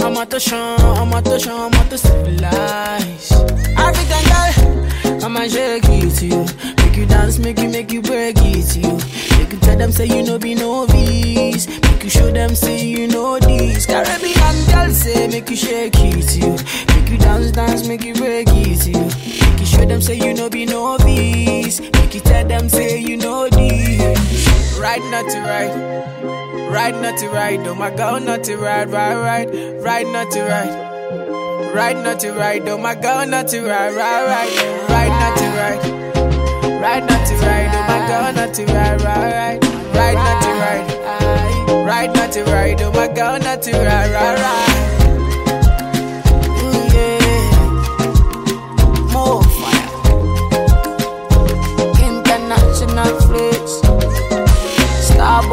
I'm 0.03 0.17
out 0.17 0.31
to 0.31 0.39
show, 0.39 0.57
I'm 0.57 1.13
out 1.13 1.23
to 1.25 1.39
show, 1.39 1.55
I'm 1.67 1.73
out 1.75 1.87
to 1.91 1.99
civilize. 1.99 3.31
African 3.77 4.23
girl, 4.33 5.23
I'ma 5.23 5.41
shake 5.41 5.83
it 5.85 6.15
to 6.17 6.25
you. 6.25 6.45
Make 6.77 6.97
you 6.97 7.05
dance, 7.05 7.37
make 7.37 7.59
you, 7.59 7.69
make 7.69 7.91
you 7.91 8.01
break 8.01 8.37
it 8.39 8.65
to 8.71 8.79
you. 8.79 8.97
Make 9.37 9.53
you 9.53 9.59
tell 9.59 9.77
them, 9.77 9.91
say 9.91 10.07
you 10.07 10.23
know 10.23 10.39
be 10.39 10.55
novice. 10.55 11.67
Make 11.67 12.03
you 12.03 12.09
show 12.09 12.31
them, 12.31 12.55
say 12.55 12.83
you 12.83 13.07
know 13.07 13.37
this. 13.37 13.85
Caribbean 13.85 14.65
girl, 14.71 14.89
say 14.89 15.27
make 15.27 15.47
you 15.47 15.55
shake 15.55 15.93
it 15.95 16.27
to 16.29 16.39
you. 16.39 16.55
Make 16.95 17.09
you 17.11 17.17
dance, 17.19 17.51
dance, 17.51 17.87
make 17.87 18.03
you 18.03 18.15
break 18.15 18.47
it 18.49 18.81
to 18.81 18.89
you. 18.89 19.05
Make 19.45 19.59
you 19.59 19.65
show 19.67 19.85
them, 19.85 20.01
say 20.01 20.15
you 20.15 20.33
know 20.33 20.49
be 20.49 20.65
novice. 20.65 21.81
Make 21.81 22.15
you 22.15 22.21
tell 22.21 22.47
them, 22.47 22.67
say 22.67 22.97
you 22.97 23.15
know 23.17 23.47
this. 23.49 24.52
Ride, 24.83 24.99
not 25.11 25.31
to 25.31 25.39
ride. 25.39 26.69
Ride, 26.69 27.01
not 27.01 27.17
to 27.19 27.29
ride. 27.29 27.65
Oh 27.65 27.73
my 27.73 27.89
girl 27.89 28.19
not 28.19 28.43
to 28.43 28.57
ride, 28.57 28.91
ride, 28.91 29.15
ride. 29.15 29.81
Ride, 29.81 30.07
not 30.07 30.29
to 30.31 30.41
ride. 30.41 31.73
Ride, 31.73 32.03
not 32.03 32.19
to 32.19 32.33
ride. 32.33 32.67
Oh 32.67 32.77
my 32.77 32.93
girl 32.93 33.25
not 33.25 33.47
to 33.47 33.61
ride, 33.61 33.93
ride, 33.93 34.25
ride. 34.27 34.89
Ride, 34.89 35.15
not 35.21 35.37
to 35.37 35.45
ride. 35.55 36.81
Ride, 36.81 37.09
not 37.09 37.25
to 37.27 37.35
ride. 37.35 37.71
Oh 37.73 37.87
my 37.87 38.07
girl 38.09 38.33
not 38.33 38.53
to 38.55 38.65
ride, 38.65 39.01
ride, 39.01 39.31
ride. 39.31 39.63
Ride, 39.95 40.15
not 40.15 40.43
to 40.43 40.49
ride. 40.59 41.87
Ride, 41.87 42.13
not 42.13 42.31
to 42.33 42.43
ride. 42.43 42.81
Oh 42.81 42.91
my 42.91 43.07
girl 43.07 43.39
not 43.39 43.61
to 43.61 43.71
ride, 43.71 44.11
ride, 44.11 44.39
ride. 44.39 44.82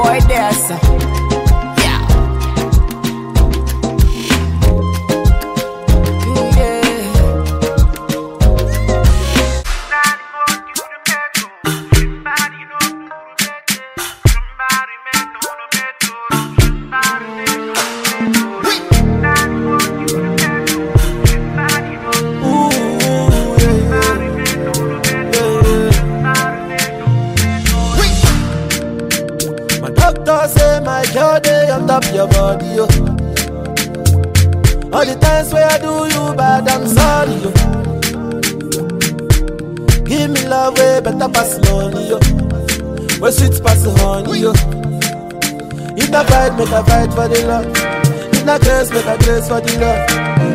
boy 0.03 0.21
there. 0.29 1.10
My 31.15 31.41
day 31.41 31.69
on 31.71 31.87
top 31.87 32.05
your 32.15 32.29
body, 32.29 32.67
yo. 32.67 32.85
All 34.93 35.05
the 35.05 35.17
times 35.21 35.53
where 35.53 35.67
I 35.67 35.79
do 35.79 36.07
you 36.07 36.35
bad, 36.35 36.69
I'm 36.69 36.87
sorry, 36.87 37.35
yo. 37.43 37.51
Give 40.05 40.31
me 40.31 40.47
love 40.47 40.79
way 40.79 41.01
better 41.01 41.29
pass 41.29 41.59
money, 41.67 42.09
yo. 42.11 42.19
Where 43.19 43.33
sweet 43.33 43.63
pass 43.63 43.85
honey, 43.85 44.41
yo. 44.41 44.53
If 45.97 46.15
I 46.15 46.25
fight, 46.25 46.57
make 46.57 46.71
a 46.71 46.85
fight 46.85 47.13
for 47.13 47.29
the 47.29 47.45
love. 47.47 47.67
If 48.33 48.45
not 48.45 48.61
grace, 48.61 48.91
make 48.91 49.07
a 49.07 49.19
grace 49.19 49.49
for 49.49 49.61
the 49.61 49.73
love. 49.83 50.07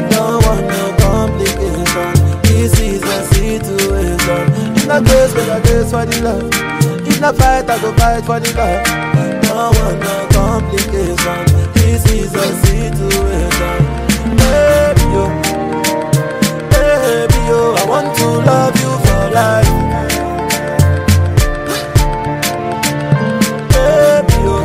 Don't 0.09 0.45
want 0.45 0.65
no 0.67 0.95
complication. 1.03 2.41
This 2.43 2.79
is 2.79 3.03
a 3.03 3.23
situation. 3.33 4.75
If 4.75 4.87
not 4.87 5.03
grace, 5.03 5.35
make 5.35 5.49
a 5.49 5.61
grace 5.61 5.91
for 5.91 6.05
the 6.05 6.21
love. 6.23 7.07
If 7.07 7.19
not 7.19 7.35
fight, 7.35 7.69
I 7.69 7.81
go 7.81 7.93
fight 7.93 8.25
for 8.25 8.39
the 8.39 8.53
love. 8.55 9.14
Don't 9.66 9.78
want 9.80 9.99
no 9.99 10.28
complication. 10.30 11.45
This 11.74 12.05
is 12.11 12.36
a 12.36 12.47
situation. 12.61 13.78
Baby, 14.38 15.05
yo. 15.09 15.26
Baby, 16.70 17.39
yo. 17.49 17.74
I 17.74 17.84
want 17.89 18.16
to 18.16 18.28
love 18.45 18.76
you 18.84 18.91
for 19.05 19.24
life. 19.34 19.74
Baby, 23.74 24.38
yo. 24.45 24.55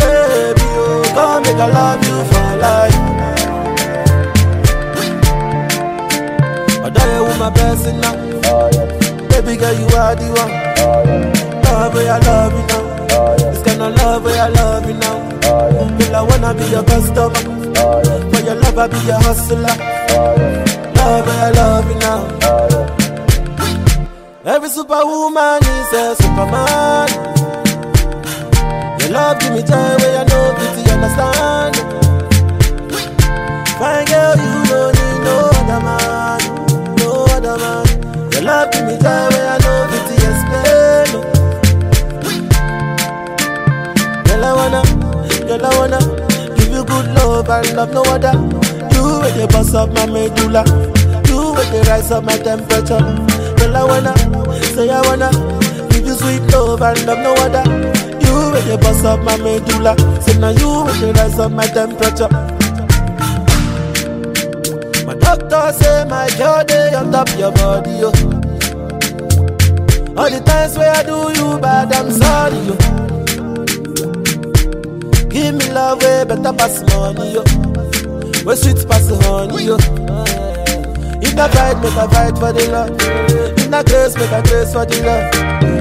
Baby, 0.00 0.66
yo. 0.74 0.86
Come 1.12 1.42
make 1.42 1.60
I 1.60 1.68
love 1.68 2.02
you 2.08 2.16
for 2.30 2.50
life. 2.64 3.00
I 6.82 6.88
die 6.88 7.20
with 7.20 7.38
my 7.38 7.50
blessing 7.50 8.00
now. 8.00 8.14
Baby 9.28 9.56
girl, 9.60 9.74
you 9.74 9.86
are 9.98 10.16
the 10.16 10.28
one. 10.40 10.52
Love 11.64 11.94
I 11.94 12.18
love 12.20 12.52
you 12.54 12.66
now. 12.68 12.79
This 13.60 13.74
kind 13.74 13.82
of 13.82 13.94
love 13.96 14.24
where 14.24 14.42
I 14.42 14.48
love 14.48 14.88
you 14.88 14.94
now. 14.94 15.18
Girl, 15.98 16.16
I 16.16 16.22
wanna 16.22 16.54
be 16.54 16.64
your 16.70 16.82
customer. 16.82 17.34
For 18.32 18.40
your 18.40 18.54
love, 18.54 18.78
I 18.78 18.86
be 18.88 18.98
your 19.04 19.20
hustler. 19.20 19.76
Love 20.96 21.26
where 21.26 21.44
I 21.44 21.50
love 21.50 21.86
you 21.90 21.98
now. 21.98 22.20
Every 24.46 24.70
superwoman 24.70 25.60
is 25.62 25.92
a 25.92 26.16
superman. 26.16 27.08
Your 29.00 29.10
love 29.10 29.38
give 29.40 29.52
me 29.52 29.60
joy 29.60 29.92
where 30.00 30.20
I 30.20 30.24
know 30.24 30.54
pity 30.56 30.82
understand. 30.90 31.76
Fine 33.76 34.06
girl, 34.08 34.36
you 34.40 34.52
don't 34.70 34.94
need 34.96 35.18
no 35.26 35.36
other 35.60 35.80
man, 35.84 36.40
no 36.96 37.08
other 37.36 37.56
man. 37.58 37.84
Your 38.32 38.42
love 38.42 38.70
give 38.72 38.86
me 38.86 38.94
joy 38.96 39.28
where 39.34 39.48
I 39.52 39.58
know 39.58 39.86
pity 39.90 40.14
explain. 40.16 40.79
Wanna, 44.70 45.46
girl, 45.46 45.66
I 45.66 45.78
wanna 45.78 45.98
give 46.56 46.70
you 46.70 46.84
good 46.84 47.06
love 47.14 47.48
and 47.50 47.76
love 47.76 47.92
no 47.92 48.02
other. 48.02 48.32
You 48.94 49.20
with 49.20 49.36
the 49.36 49.48
boss 49.50 49.74
of 49.74 49.92
my 49.92 50.06
medulla, 50.06 50.62
you 51.28 51.52
with 51.54 51.70
the 51.72 51.84
rise 51.88 52.10
of 52.12 52.24
my 52.24 52.36
temperature. 52.36 53.00
Girl, 53.58 53.76
I 53.76 53.84
wanna, 53.84 54.14
say 54.74 54.88
I 54.90 55.00
wanna 55.02 55.30
give 55.90 56.06
you 56.06 56.14
sweet 56.14 56.42
love 56.52 56.82
and 56.82 57.06
love 57.06 57.18
no 57.18 57.34
other. 57.34 57.64
You 58.20 58.52
with 58.52 58.66
the 58.66 58.78
boss 58.80 59.04
of 59.04 59.22
my 59.24 59.36
medulla, 59.38 59.96
say 60.22 60.38
now 60.38 60.50
you 60.50 60.84
with 60.84 61.00
the 61.00 61.12
rise 61.14 61.38
of 61.38 61.52
my 61.52 61.66
temperature. 61.66 62.28
My 65.06 65.14
doctor 65.14 65.72
say 65.78 66.04
my 66.08 66.28
girl 66.38 66.64
day 66.64 66.94
on 66.94 67.10
top 67.10 67.28
your 67.38 67.52
body, 67.52 67.90
yo. 67.90 68.10
All 70.16 70.28
the 70.28 70.40
times 70.44 70.76
where 70.76 70.90
I 70.92 71.02
do 71.02 71.32
you 71.40 71.58
bad, 71.58 71.92
I'm 71.92 72.10
sorry, 72.10 72.56
yo. 72.66 72.99
Give 75.30 75.54
me 75.54 75.70
love 75.72 76.02
way 76.02 76.24
better 76.24 76.52
pass 76.52 76.82
money, 76.90 77.32
yo. 77.34 77.42
Where 78.44 78.56
sweet 78.56 78.82
pass 78.88 79.06
the 79.06 79.16
honey, 79.24 79.64
yo. 79.64 79.76
If 81.22 81.38
I 81.38 81.48
fight, 81.48 81.76
make 81.82 81.94
a 81.94 82.08
fight 82.10 82.36
for 82.38 82.52
the 82.52 82.68
love. 82.70 82.90
If 83.58 83.68
not 83.70 83.86
grace, 83.86 84.16
make 84.16 84.32
a 84.32 84.42
grace 84.42 84.72
for 84.72 84.84
the 84.84 84.98
love. 85.06 85.30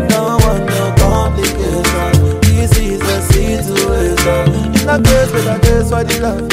Don't 0.10 0.42
want 0.44 0.66
no 0.70 0.94
complication. 1.02 2.40
This 2.42 2.78
is 2.78 3.02
a 3.02 3.22
situation. 3.34 4.76
If 4.76 4.86
not 4.86 5.04
grace, 5.04 5.32
make 5.34 5.50
a 5.50 5.60
grace 5.60 5.90
for 5.90 6.04
the 6.04 6.20
love. 6.22 6.48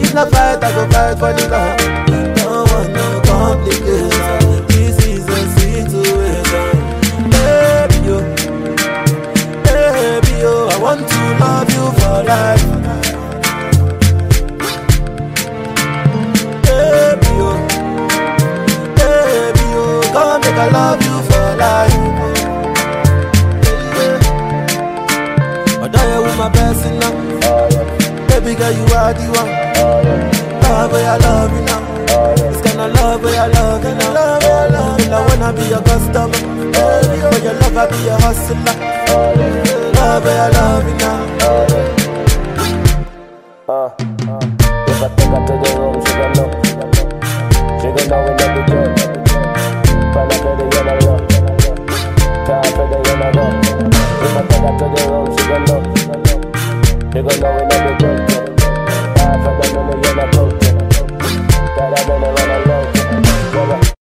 If 0.00 0.14
not 0.14 0.30
fight, 0.30 0.62
I 0.62 0.70
go 0.72 0.84
fight 0.90 1.18
for 1.18 1.32
the 1.32 1.48
love. 1.48 1.83
Life. 12.24 12.64
Baby, 16.64 17.30
yo. 17.38 17.50
Baby, 18.98 19.64
oh. 19.74 20.02
yo. 20.02 20.12
Come 20.12 20.40
make 20.40 20.58
I 20.58 20.68
love 20.76 21.02
you 21.06 21.16
for 21.28 21.48
life. 21.62 21.96
Although 25.82 26.08
you 26.12 26.20
with 26.24 26.38
my 26.38 26.48
blessing 26.48 26.98
now. 26.98 27.12
Baby 28.28 28.52
girl, 28.58 28.72
you 28.72 28.84
are 28.94 29.12
the 29.14 29.26
one. 29.38 29.50
Love 30.62 30.94
I 30.94 31.16
love 31.18 31.52
you 31.52 31.62
now. 31.68 31.82
Kind 32.64 32.80
of 32.80 32.88
love 32.94 33.24
I 33.24 33.46
love 33.48 33.84
you 33.84 33.94
now. 33.94 34.14
I 34.14 34.68
love 34.68 35.00
you. 35.00 35.12
I 35.12 35.20
wanna 35.28 35.52
be 35.52 35.64
your 35.68 35.82
customer. 35.82 36.38
For 36.74 36.80
oh, 36.80 37.40
your 37.44 37.54
love, 37.54 37.76
I 37.76 37.86
be 37.90 37.96
your 38.04 38.18
hustler. 38.20 38.76
Love 39.94 40.26
I 40.26 40.48
love 40.48 40.88
you 40.88 40.96
now. 40.96 42.03
I 54.36 54.42
her 54.42 54.74
to 54.78 54.86
the 54.90 55.02
she 55.38 55.46
gon' 55.46 55.64
know. 55.64 55.78
She 55.94 56.06
gon' 56.06 56.22
know. 56.24 56.38
Time 59.14 59.40
the 59.44 59.62
yellow 59.72 59.96
yellow 60.02 60.26
coat. 60.32 60.52
That 61.76 61.92
I 61.92 62.02
better 62.08 62.30
run 62.34 62.50
alone. 62.50 62.88
It's 63.84 63.93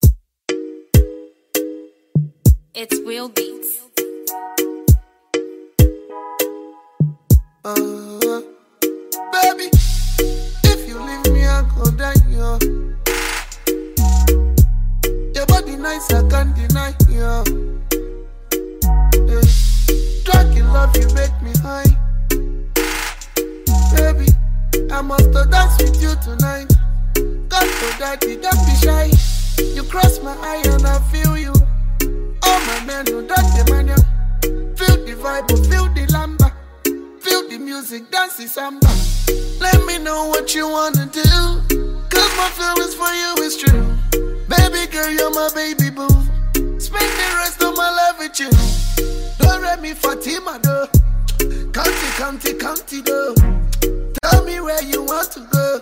Tell 54.24 54.44
me 54.44 54.60
where 54.60 54.84
you 54.84 55.04
want 55.04 55.32
to 55.32 55.40
go. 55.52 55.80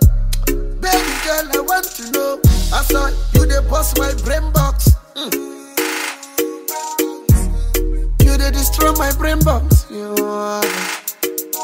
Baby 0.77 1.13
girl, 1.25 1.45
I 1.53 1.59
want 1.65 1.85
to 1.97 2.11
know. 2.11 2.39
I 2.73 2.83
saw 2.83 3.07
you 3.33 3.45
the 3.47 3.65
boss 3.69 3.97
my 3.97 4.13
brain 4.23 4.51
box. 4.51 4.91
Mm. 5.15 5.31
You 8.23 8.37
they 8.37 8.51
destroy 8.51 8.91
my 8.93 9.11
brain 9.17 9.39
box. 9.43 9.87
You. 9.89 10.13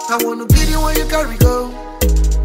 I 0.10 0.18
wanna 0.24 0.46
be 0.48 0.66
the 0.66 0.78
one 0.82 0.96
you 0.96 1.06
carry 1.06 1.38
go. 1.38 1.70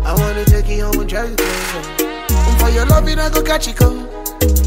I 0.05 0.13
wanna 0.15 0.45
take 0.45 0.69
you 0.69 0.85
home 0.85 1.01
and 1.01 1.09
drive 1.09 1.31
you 1.31 1.37
closer. 1.37 2.05
And 2.31 2.61
for 2.61 2.69
your 2.69 2.87
loving, 2.87 3.19
I 3.19 3.31
go 3.31 3.43
catch 3.43 3.67
you 3.67 3.75
go. 3.75 4.09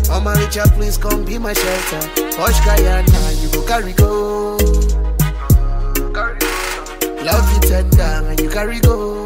Oh 0.10 0.22
my 0.24 0.34
Richard, 0.40 0.72
please 0.74 0.98
come 0.98 1.24
be 1.26 1.38
my 1.38 1.54
shelter. 1.54 2.02
Posh 2.38 2.60
Guyana, 2.66 3.32
you 3.42 3.50
go 3.50 3.62
carry 3.68 3.94
go. 3.94 4.58
Love 7.26 7.52
you 7.54 7.60
tender 7.62 8.04
and 8.30 8.40
you 8.40 8.50
carry 8.50 8.80
go. 8.82 9.26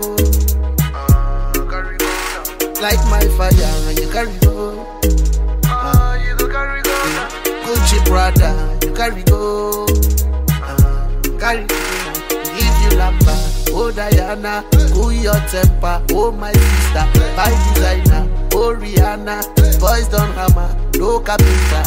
Like 2.81 3.01
my 3.11 3.19
fire 3.35 3.51
and 3.89 3.99
you 3.99 4.09
carry 4.09 4.37
go. 4.39 4.71
You 6.23 6.35
go 6.37 6.47
carry 6.47 6.81
go. 6.81 6.95
Gucci 7.65 7.99
Prada, 8.05 8.51
you 8.85 8.93
carry 8.93 9.23
go. 9.23 9.85
Uh, 10.49 11.09
carry 11.39 11.65
go. 11.65 11.75
give 12.55 12.77
you 12.83 12.91
lamba. 12.97 13.35
Oh 13.71 13.91
Diana, 13.91 14.63
cool 14.93 15.11
your 15.11 15.39
temper. 15.51 16.01
Oh 16.11 16.31
my 16.31 16.53
sister, 16.53 17.05
by 17.35 17.49
designer. 17.73 18.29
Oh 18.53 18.75
Rihanna, 18.79 19.43
boys 19.81 20.07
don't 20.07 20.31
hammer, 20.35 20.73
no 20.95 21.19
carpenter. 21.19 21.83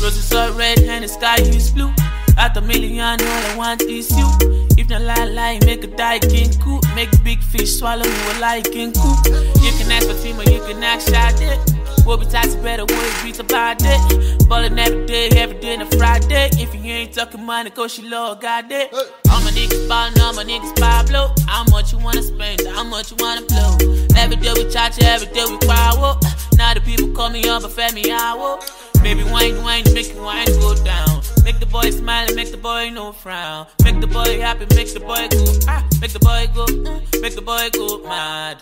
Roses 0.00 0.32
are 0.32 0.52
red 0.52 0.78
and 0.78 1.02
the 1.02 1.08
sky 1.08 1.40
is 1.40 1.72
blue. 1.72 1.92
At 2.36 2.56
a 2.56 2.60
million, 2.60 3.00
all 3.00 3.16
I 3.20 3.54
want 3.56 3.82
is 3.82 4.10
you. 4.10 4.28
If 4.76 4.88
not 4.88 5.02
lie, 5.02 5.24
lie, 5.24 5.58
make 5.64 5.84
a 5.84 5.86
die 5.86 6.18
king 6.18 6.50
cool. 6.60 6.80
Make 6.94 7.10
big 7.22 7.40
fish 7.42 7.76
swallow 7.78 8.04
you 8.04 8.32
a 8.32 8.40
like 8.40 8.64
king 8.64 8.92
cool. 8.92 9.16
You 9.62 9.70
can 9.78 9.90
ask 9.90 10.08
for 10.08 10.20
team 10.22 10.38
or 10.38 10.44
you 10.44 10.60
can 10.66 10.82
ask 10.82 11.08
shot 11.12 11.40
it. 11.40 11.58
We'll 12.04 12.18
be 12.18 12.26
tight 12.26 12.54
better, 12.62 12.84
we'll 12.84 13.22
beat 13.22 13.38
about 13.38 13.78
it. 13.80 14.48
Ballin' 14.48 14.78
every 14.78 15.06
day, 15.06 15.28
every 15.36 15.58
day 15.58 15.76
a 15.76 15.86
Friday. 15.96 16.50
If 16.52 16.74
you 16.74 16.92
ain't 16.92 17.14
talking 17.14 17.44
money, 17.44 17.70
cause 17.70 17.94
she 17.94 18.02
love 18.02 18.40
got 18.42 18.70
it. 18.70 18.92
All 18.92 19.40
my 19.40 19.50
niggas 19.52 19.88
ballin', 19.88 20.20
all 20.20 20.34
my 20.34 20.44
niggas 20.44 20.78
Pablo. 20.78 21.34
How 21.46 21.64
much 21.70 21.92
you 21.92 21.98
wanna 21.98 22.22
spend, 22.22 22.66
how 22.66 22.84
much 22.84 23.10
you 23.10 23.16
wanna 23.20 23.46
blow. 23.46 23.78
Every 24.16 24.36
day 24.36 24.52
we 24.52 24.68
charge, 24.70 25.02
every 25.02 25.32
day 25.32 25.44
we 25.48 25.56
power. 25.66 26.18
Now 26.56 26.74
the 26.74 26.82
people 26.84 27.08
call 27.08 27.30
me 27.30 27.48
up, 27.48 27.62
but 27.62 27.72
fed 27.72 27.94
me 27.94 28.10
hour. 28.10 28.60
Baby, 29.04 29.22
wine, 29.24 29.62
wine, 29.62 29.84
make 29.92 30.14
the 30.14 30.22
wine 30.22 30.46
go 30.60 30.74
down. 30.82 31.20
Make 31.44 31.60
the 31.60 31.66
boy 31.66 31.90
smile 31.90 32.26
and 32.26 32.34
make 32.36 32.50
the 32.50 32.56
boy 32.56 32.88
no 32.90 33.12
frown. 33.12 33.66
Make 33.84 34.00
the 34.00 34.06
boy 34.06 34.40
happy, 34.40 34.66
make 34.74 34.92
the 34.94 35.00
boy 35.00 35.28
go, 35.30 35.44
ah, 35.68 35.84
make 36.00 36.12
the 36.12 36.18
boy 36.20 36.48
go, 36.54 36.64
mm, 36.64 37.20
make 37.20 37.34
the 37.34 37.42
boy 37.42 37.68
go 37.72 38.02
mad. 38.02 38.56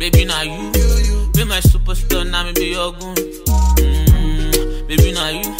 Baby, 0.00 0.24
now 0.24 0.42
you, 0.42 0.72
be 1.32 1.44
my 1.44 1.60
superstar, 1.60 2.28
now 2.28 2.42
me 2.44 2.52
be 2.52 2.66
your 2.74 2.90
goon. 2.92 3.14
Mm, 3.14 4.88
baby, 4.88 5.12
now 5.12 5.28
you, 5.28 5.54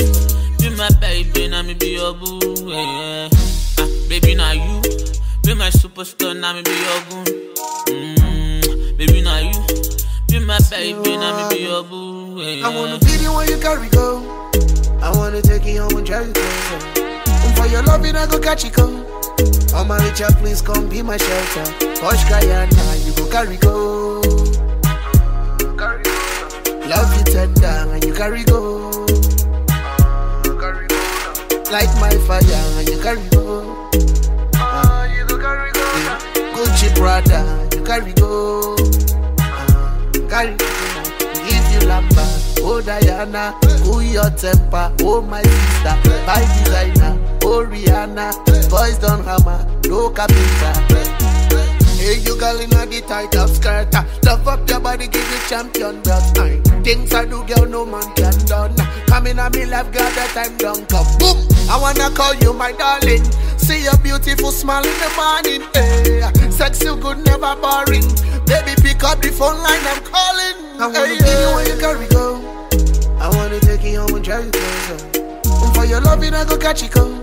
be 0.59 0.77
my 0.77 0.91
baby, 1.01 1.47
now 1.49 1.63
me 1.63 1.75
be 1.75 1.91
your 1.95 2.13
boo. 2.13 2.41
Yeah. 2.69 3.29
Ah, 3.79 3.87
baby, 4.09 4.35
now 4.35 4.51
you, 4.51 4.83
be 5.45 5.55
my 5.55 5.71
superstar, 5.71 6.37
now 6.39 6.55
me 6.55 6.63
be 6.63 6.73
your 6.73 7.01
goon. 7.09 7.25
Mm, 7.87 8.97
baby, 8.99 9.23
now 9.23 9.39
you, 9.39 9.82
be 10.33 10.47
my 10.47 10.59
baby, 10.71 11.17
now 11.17 11.49
me 11.49 11.57
be 11.57 11.63
your 11.65 11.85
boo. 11.85 12.41
Yeah. 12.41 12.67
I 12.67 12.75
wanna 12.75 12.99
be 12.99 13.17
the 13.21 13.31
one 13.31 13.47
you 13.49 13.59
carry 13.59 13.89
go. 13.91 14.23
I 15.03 15.15
wanna 15.15 15.43
take 15.43 15.67
you 15.67 15.83
home 15.83 15.97
and 15.99 16.07
drive 16.07 16.27
you 16.27 16.33
closer. 16.33 16.79
And 17.27 17.57
for 17.57 17.67
your 17.67 17.83
loving, 17.83 18.17
I 18.17 18.27
go 18.27 18.41
catch 18.41 18.65
you 18.65 18.71
go. 18.71 19.05
Oh 19.75 19.85
my 19.85 19.97
Richard, 20.05 20.33
please 20.39 20.63
come 20.63 20.89
be 20.89 21.03
my 21.03 21.19
shelter. 21.19 21.65
Posh 22.01 22.25
Guyana, 22.29 22.97
you 23.05 23.13
go 23.13 23.27
carry 23.31 23.57
go. 23.59 24.21
Love 26.89 27.17
you 27.17 27.25
tender 27.25 27.67
and 27.93 28.05
you 28.05 28.15
carry 28.15 28.45
go. 28.45 28.91
Like 31.71 31.93
my 32.01 32.15
fire 32.27 32.43
and 32.79 32.89
you 32.89 32.99
carry 33.03 33.29
go. 33.31 33.89
Yeah. 34.55 36.19
Gucci 36.55 36.89
Prada, 36.97 37.69
you 37.77 37.85
carry 37.85 38.13
go. 38.15 38.77
Go. 40.33 40.41
Give 41.45 41.67
you 41.73 41.81
lamba. 41.85 42.25
Oh 42.65 42.81
Diana, 42.81 43.55
cool 43.85 44.03
your 44.03 44.31
temper. 44.31 44.91
Oh 45.03 45.21
my 45.21 45.43
sister, 45.43 45.95
by 46.25 46.41
designer. 46.57 47.19
Oh 47.43 47.67
Rihanna, 47.69 48.33
boys 48.71 48.97
don't 48.97 49.23
hammer, 49.25 49.61
no 49.87 50.09
carpenter. 50.09 50.73
Hey, 52.01 52.17
you 52.25 52.35
girl 52.41 52.59
in 52.61 52.71
the 52.71 53.05
tight 53.07 53.37
up 53.37 53.51
skirt. 53.51 53.95
uh, 53.95 54.05
Love 54.25 54.49
up 54.49 54.69
your 54.71 54.81
body, 54.81 55.07
give 55.07 55.21
you 55.31 55.39
champion 55.51 56.03
belt. 56.03 56.25
Things 56.83 57.13
I 57.13 57.27
do, 57.27 57.45
girl, 57.45 57.67
no 57.67 57.85
man 57.85 58.03
can 58.15 58.33
done. 58.47 58.75
Coming 59.07 59.39
on 59.39 59.53
me 59.53 59.67
left, 59.67 59.93
girl, 59.93 60.09
that 60.17 60.31
time 60.33 60.57
don't 60.57 60.89
come. 60.89 61.07
Boom! 61.19 61.37
I 61.69 61.79
wanna 61.79 62.09
call 62.17 62.35
you 62.37 62.55
my 62.55 62.73
darling. 62.73 63.23
See 63.59 63.85
your 63.85 63.99
beautiful 63.99 64.51
smile 64.51 64.83
in 64.83 64.97
the 64.99 65.11
morning. 65.15 65.63
Hey, 65.75 66.23
sex 66.53 66.83
you 66.83 66.97
good, 66.97 67.25
never 67.25 67.57
boring. 67.57 68.07
Baby, 68.47 68.75
pick 68.83 69.03
up 69.05 69.21
the 69.21 69.31
phone 69.33 69.59
line, 69.59 69.81
I'm 69.87 70.03
calling. 70.05 70.57
I 70.81 70.87
wanna 70.87 71.07
Hey, 71.07 71.19
yeah. 71.21 71.53
one 71.53 71.67
you 71.67 71.77
carry 71.79 72.07
go. 72.09 72.41
I 73.21 73.29
wanna 73.29 73.61
take 73.61 73.83
you 73.85 74.01
home 74.01 74.15
and 74.15 74.25
drive 74.25 74.45
you 74.45 74.51
closer. 74.53 74.99
And 75.65 75.75
for 75.75 75.85
your 75.85 76.01
loving, 76.01 76.35
I 76.35 76.45
go 76.45 76.57
catch 76.57 76.83
you 76.83 76.89
go. 76.89 77.19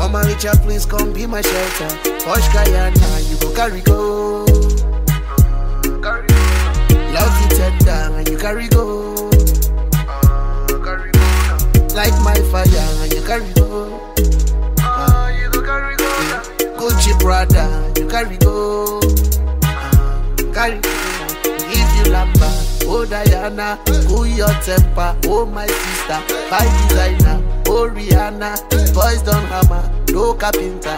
Oh 0.00 0.08
my 0.08 0.22
Richard, 0.22 0.58
please 0.62 0.86
come 0.86 1.12
be 1.12 1.26
my 1.26 1.40
shelter. 1.40 1.88
Posh 2.24 2.48
Guyana, 2.52 3.20
you 3.28 3.36
go 3.38 3.52
carry 3.54 3.80
go. 3.82 4.44
Love 7.14 7.34
you 7.42 7.48
tender 7.56 7.90
and 8.16 8.28
you 8.28 8.38
carry 8.38 8.68
go. 8.68 9.14
Like 11.94 12.14
my 12.22 12.34
fire 12.52 13.02
and 13.02 13.12
you 13.12 13.22
carry 13.22 13.52
go. 13.54 13.98
Prada, 17.28 17.92
you 17.98 18.08
carry 18.08 18.38
go. 18.38 19.00
Uh, 19.62 20.32
carry. 20.54 20.80
Give 21.68 21.90
you 21.98 22.08
lamba. 22.08 22.48
Oh 22.86 23.04
Diana, 23.04 23.78
cool 24.08 24.26
your 24.26 24.48
temper. 24.64 25.14
Oh 25.26 25.44
my 25.44 25.66
sister, 25.66 26.24
by 26.48 26.64
designer. 26.88 27.44
Oh 27.66 27.86
Rihanna, 27.86 28.56
boys 28.94 29.20
don't 29.20 29.44
hammer, 29.44 29.92
no 30.10 30.32
carpenter. 30.32 30.96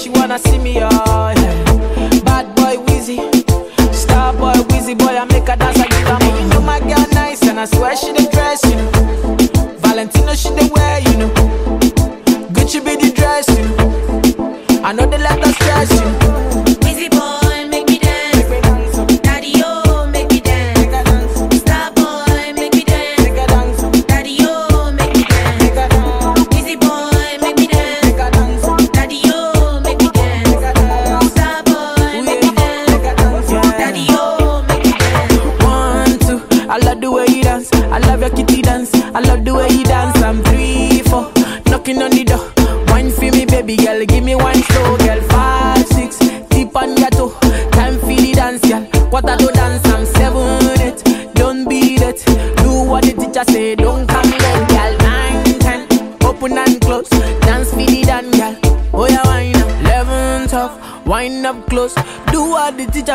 She 0.00 0.08
wanna 0.08 0.38
see 0.38 0.58
me 0.58 0.78
oh 0.80 1.39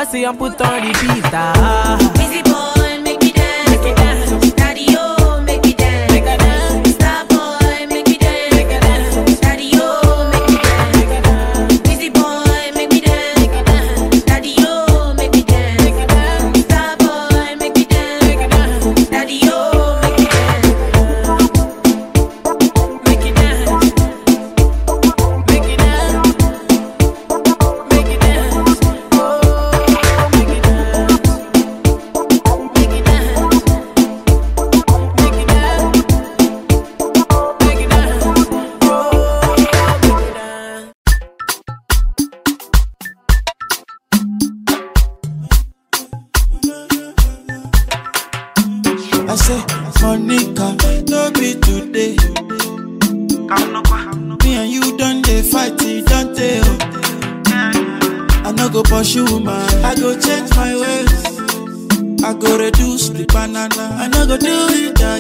passé 0.06 0.26
en 0.28 0.36
put 0.36 0.65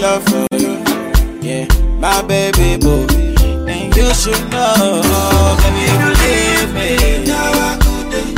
love 0.00 0.24
for 0.24 0.46
you. 0.56 0.78
Yeah, 1.42 1.66
my 1.98 2.22
baby 2.22 2.76
boy. 2.76 3.06
And 3.68 3.94
you 3.96 4.14
should 4.14 4.50
know, 4.50 5.02
baby, 5.60 5.82
if 5.86 6.00
you 6.00 6.12
leave 6.22 6.70
me. 6.74 6.88
Now 7.26 7.52
I 7.52 7.78
go 7.82 7.94
there. 8.10 8.32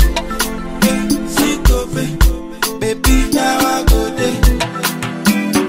Sick 1.28 1.68
of 1.70 1.96
it. 1.96 2.80
Baby, 2.80 3.30
now 3.32 3.58
I 3.58 3.84
go 3.84 4.10
there. 4.10 4.40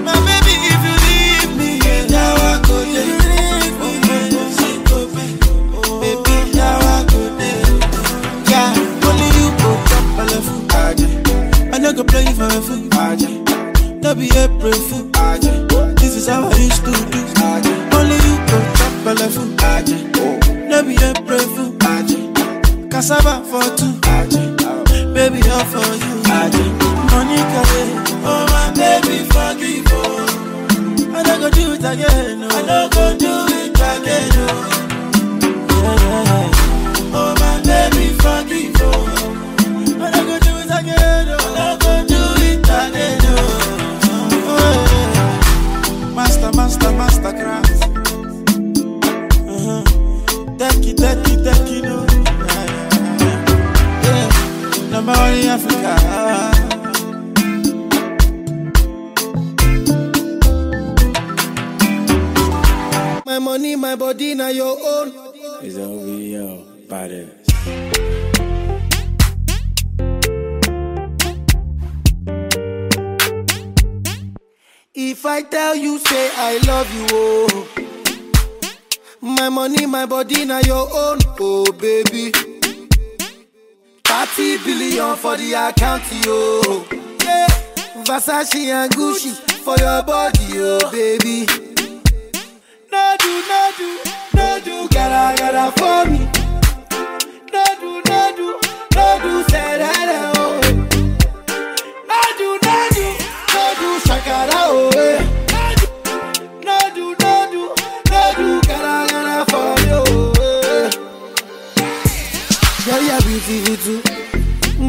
My 0.06 0.14
baby, 0.26 0.54
if 0.72 0.82
you 0.86 0.96
leave 1.06 1.52
me. 1.58 1.70
I 1.80 2.60
go 2.66 2.76
there. 2.92 3.20
I 11.74 12.04
play 12.04 12.24
you 12.24 12.34
for 12.34 12.44
a 12.46 12.60
fool, 12.62 12.88
No 14.00 14.14
be 14.14 14.26
April 14.36 14.72
fool. 14.72 15.11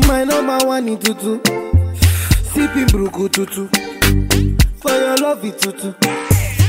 My 0.07 0.23
number 0.23 0.57
one 0.65 0.87
in 0.87 0.97
tutu. 0.99 1.39
Sipping 2.53 2.87
bruku 2.87 3.29
tutu. 3.31 3.67
For 4.79 4.91
your 4.91 5.17
love 5.17 5.43
it 5.45 5.59
tutu. 5.59 5.93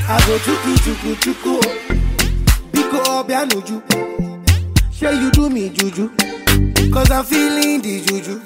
I 0.06 0.18
go 0.26 0.38
chuku 0.38 0.72
chuku 0.84 1.14
chuku. 1.22 1.60
Biko 2.72 2.98
obianuju. 3.20 3.82
Say 4.92 5.14
you 5.20 5.30
do 5.30 5.50
me 5.50 5.68
juju. 5.70 6.08
Cause 6.92 7.10
I'm 7.10 7.24
feeling 7.24 7.82
the 7.82 8.00
juju. 8.06 8.40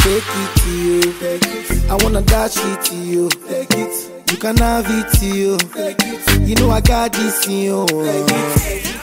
Shake 0.00 0.24
it 0.42 0.50
to 0.60 0.70
you. 0.70 1.90
I 1.90 1.94
wanna 2.02 2.22
dash 2.22 2.56
it 2.56 2.84
to 2.86 2.94
you. 2.96 3.28
Take 3.48 3.70
it. 3.74 4.30
You 4.30 4.36
can 4.38 4.56
have 4.56 4.86
it 4.88 5.12
to 5.18 5.26
you. 5.26 5.58
Take 5.58 5.96
it. 6.00 6.48
You 6.48 6.54
know 6.56 6.70
I 6.70 6.80
got 6.80 7.12
this 7.12 7.46
in 7.46 7.52
you. 7.64 7.86
Take 7.86 8.30
it. 8.30 8.96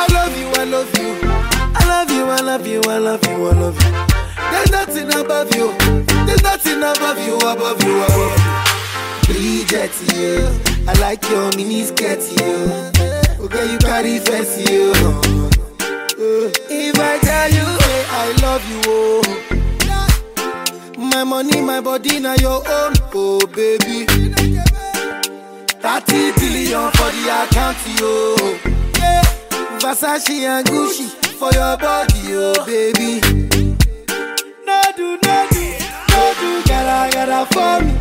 I 0.00 0.06
love 0.12 0.38
you, 0.38 0.48
I 0.54 0.64
love 0.64 0.98
you. 0.98 1.18
I 1.74 1.84
love 1.88 2.10
you, 2.10 2.24
I 2.24 2.40
love 2.40 2.66
you, 2.66 2.80
I 2.82 2.98
love 2.98 3.24
you, 3.26 3.46
I 3.46 3.52
love 3.52 3.82
you. 3.82 4.07
There's 4.70 4.86
nothing 4.86 5.08
above 5.20 5.54
you. 5.56 5.72
There's 6.26 6.42
nothing 6.42 6.78
above 6.78 7.18
you, 7.26 7.36
above 7.38 7.82
you, 7.82 8.02
above 8.02 8.38
you. 9.26 9.32
Bridget, 9.34 9.92
yeah. 10.14 10.52
I 10.86 10.92
like 11.00 11.22
your 11.30 11.50
mini 11.56 11.84
skirt, 11.84 12.20
yeah. 12.38 12.90
Okay, 13.40 13.72
you 13.72 13.78
carry 13.78 14.18
fancy, 14.18 14.64
yeah. 14.64 15.20
If 16.70 16.98
I 16.98 17.18
tell 17.18 17.50
you, 17.50 17.64
hey, 17.64 18.04
I 18.10 18.32
love 18.42 18.64
you, 18.70 18.80
oh. 18.86 19.22
My 20.98 21.24
money, 21.24 21.60
my 21.62 21.80
body, 21.80 22.20
now 22.20 22.34
your 22.34 22.62
own, 22.68 22.92
oh 23.14 23.40
baby. 23.54 24.06
30 25.80 26.32
billion 26.32 26.90
for 26.92 27.10
the 27.10 27.24
account, 27.42 27.78
yo. 27.98 28.36
Versace 29.78 30.30
and 30.44 30.66
Gucci 30.66 31.06
for 31.38 31.52
your 31.52 31.76
body, 31.78 32.34
oh 32.34 32.64
baby. 32.66 33.20
Do, 36.40 36.62
gotta, 36.66 37.10
gotta 37.14 37.40
for 37.52 37.84
me. 37.84 37.92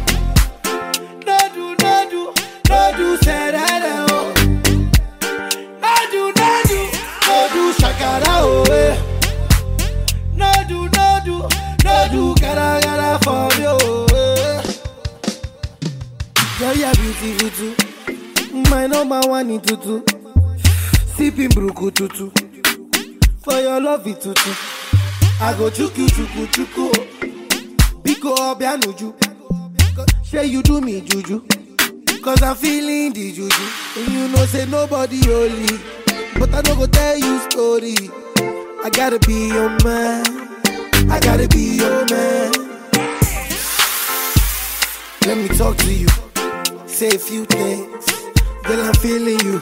No 1.26 1.38
do, 1.54 1.66
no 1.82 1.94
do, 2.10 2.34
no 2.70 2.82
oh. 4.10 4.34
No 5.82 5.94
do, 6.12 6.22
no 6.38 6.50
shakara, 7.80 8.36
oh, 8.42 8.64
eh. 8.72 8.96
No 10.34 10.52
do, 10.68 10.80
no 10.90 11.20
do, 11.26 11.38
no 11.84 11.96
gotta, 12.36 12.80
gotta 12.86 13.20
for 13.24 13.48
me, 13.58 13.66
oh, 13.68 14.06
eh. 14.14 14.62
Girl, 16.60 16.76
you're 16.76 16.94
beautiful 16.96 17.50
too. 17.52 17.76
My 18.72 18.88
number 18.88 19.20
one 19.28 19.50
in 19.50 19.62
tutu. 19.62 20.02
Sipping 21.16 21.50
bruku 21.50 21.92
tutu. 21.94 22.32
For 23.42 23.60
your 23.60 23.80
love 23.80 24.08
it 24.08 24.22
tutu. 24.22 24.52
I 25.40 25.54
go 25.58 25.70
chuku 25.70 26.08
chuku 26.08 26.48
chuku. 26.48 27.07
Biko 28.08 28.34
obianuju. 28.36 29.14
Say 30.24 30.46
you 30.46 30.64
do 30.64 30.80
me 30.80 31.02
juju. 31.02 31.42
Cause 32.24 32.42
I'm 32.42 32.56
feeling 32.56 33.12
the 33.12 33.34
juju. 33.34 33.66
And 33.98 34.14
you 34.14 34.28
know 34.30 34.46
say 34.46 34.66
nobody 34.66 35.20
holy. 35.26 35.78
But 36.40 36.54
I 36.54 36.62
don't 36.62 36.78
go 36.78 36.86
tell 36.88 37.18
you 37.18 37.40
story. 37.50 37.96
I 38.86 38.90
gotta 38.94 39.20
be 39.28 39.50
your 39.50 39.70
man. 39.84 40.24
I 41.12 41.20
gotta 41.20 41.50
be 41.50 41.76
your 41.76 42.06
man. 42.10 42.52
Let 45.26 45.38
me 45.38 45.50
talk 45.58 45.76
to 45.76 45.94
you. 45.94 46.08
Say 46.88 47.10
a 47.10 47.20
few 47.20 47.44
things. 47.44 48.06
Girl, 48.64 48.86
I'm 48.88 48.94
feeling 48.96 49.40
you. 49.42 49.60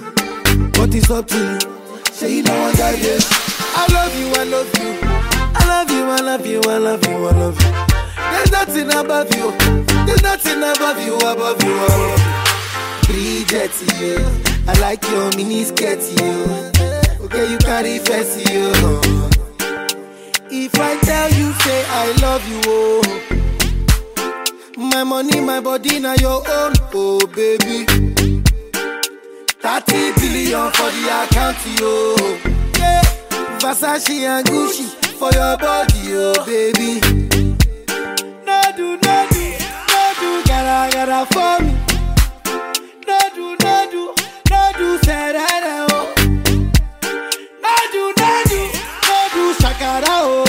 But 0.74 0.93
it's 0.93 1.10
up 1.10 1.28
to 1.30 1.38
you. 1.38 1.60
Say 2.14 2.36
you 2.38 2.43
don't 2.43 2.60
want 2.60 2.78
that 2.78 2.96
this. 3.00 3.26
I 3.76 3.88
love 3.91 4.14
you, 4.20 4.28
I 4.36 4.43
love 4.43 4.70
you. 4.78 5.25
I 5.58 5.66
love 5.68 5.89
you, 5.91 6.03
I 6.10 6.20
love 6.22 6.45
you, 6.45 6.62
I 6.62 6.78
love 6.78 7.06
you, 7.08 7.28
I 7.28 7.32
love 7.32 7.62
you. 7.62 7.72
There's 8.32 8.51
nothing 8.51 8.89
above 8.93 9.34
you. 9.36 9.51
There's 10.06 10.22
nothing 10.24 10.58
above 10.64 10.99
you, 11.06 11.16
above 11.18 11.64
you, 11.64 11.76
above 11.76 12.20
you. 12.20 12.26
Bridget, 13.08 13.72
yeah. 13.99 14.24
I 14.68 14.74
like 14.80 15.03
your 15.10 15.30
mini 15.36 15.64
skirt, 15.64 15.99
yeah. 16.18 17.22
Okay, 17.22 17.51
you 17.51 17.58
carry 17.60 17.99
fancy, 17.99 18.43
yeah. 18.51 19.32
If 20.51 20.76
I 20.80 20.97
tell 21.01 21.30
you, 21.32 21.51
say 21.53 21.86
I 21.88 22.12
love 22.22 22.47
you, 22.47 22.62
oh. 22.68 23.01
My 24.78 25.03
money, 25.03 25.39
my 25.41 25.60
body, 25.62 25.99
now 25.99 26.14
your 26.16 26.43
own, 26.47 26.74
oh 26.93 27.20
baby. 27.28 27.86
30 29.60 30.14
billion 30.20 30.72
for 30.72 30.89
the 30.91 31.10
account, 31.24 31.58
yo. 31.80 32.16
Yeah. 32.80 33.01
Versace 33.60 34.10
and 34.28 34.45
Gucci 34.47 35.05
for 35.18 35.32
your 35.34 35.57
body, 35.57 36.13
oh 36.13 36.34
baby. 36.45 36.99
No 38.45 38.61
do, 38.76 38.97
no 39.03 39.28
do, 39.32 39.45
no 39.91 40.01
do, 40.20 40.30
gotta 40.47 40.78
for 41.34 41.63
me. 41.63 41.74
No 43.07 43.20
do, 43.36 43.55
no 43.63 43.76
do, 43.91 44.13
no 44.49 44.61
do, 44.78 44.97
oh. 45.91 46.13
No 47.63 47.76
do, 47.93 48.03
no 48.20 48.32
do, 48.49 48.61
no 49.07 49.18
do, 49.34 49.43
shakara, 49.61 50.16
oh, 50.22 50.45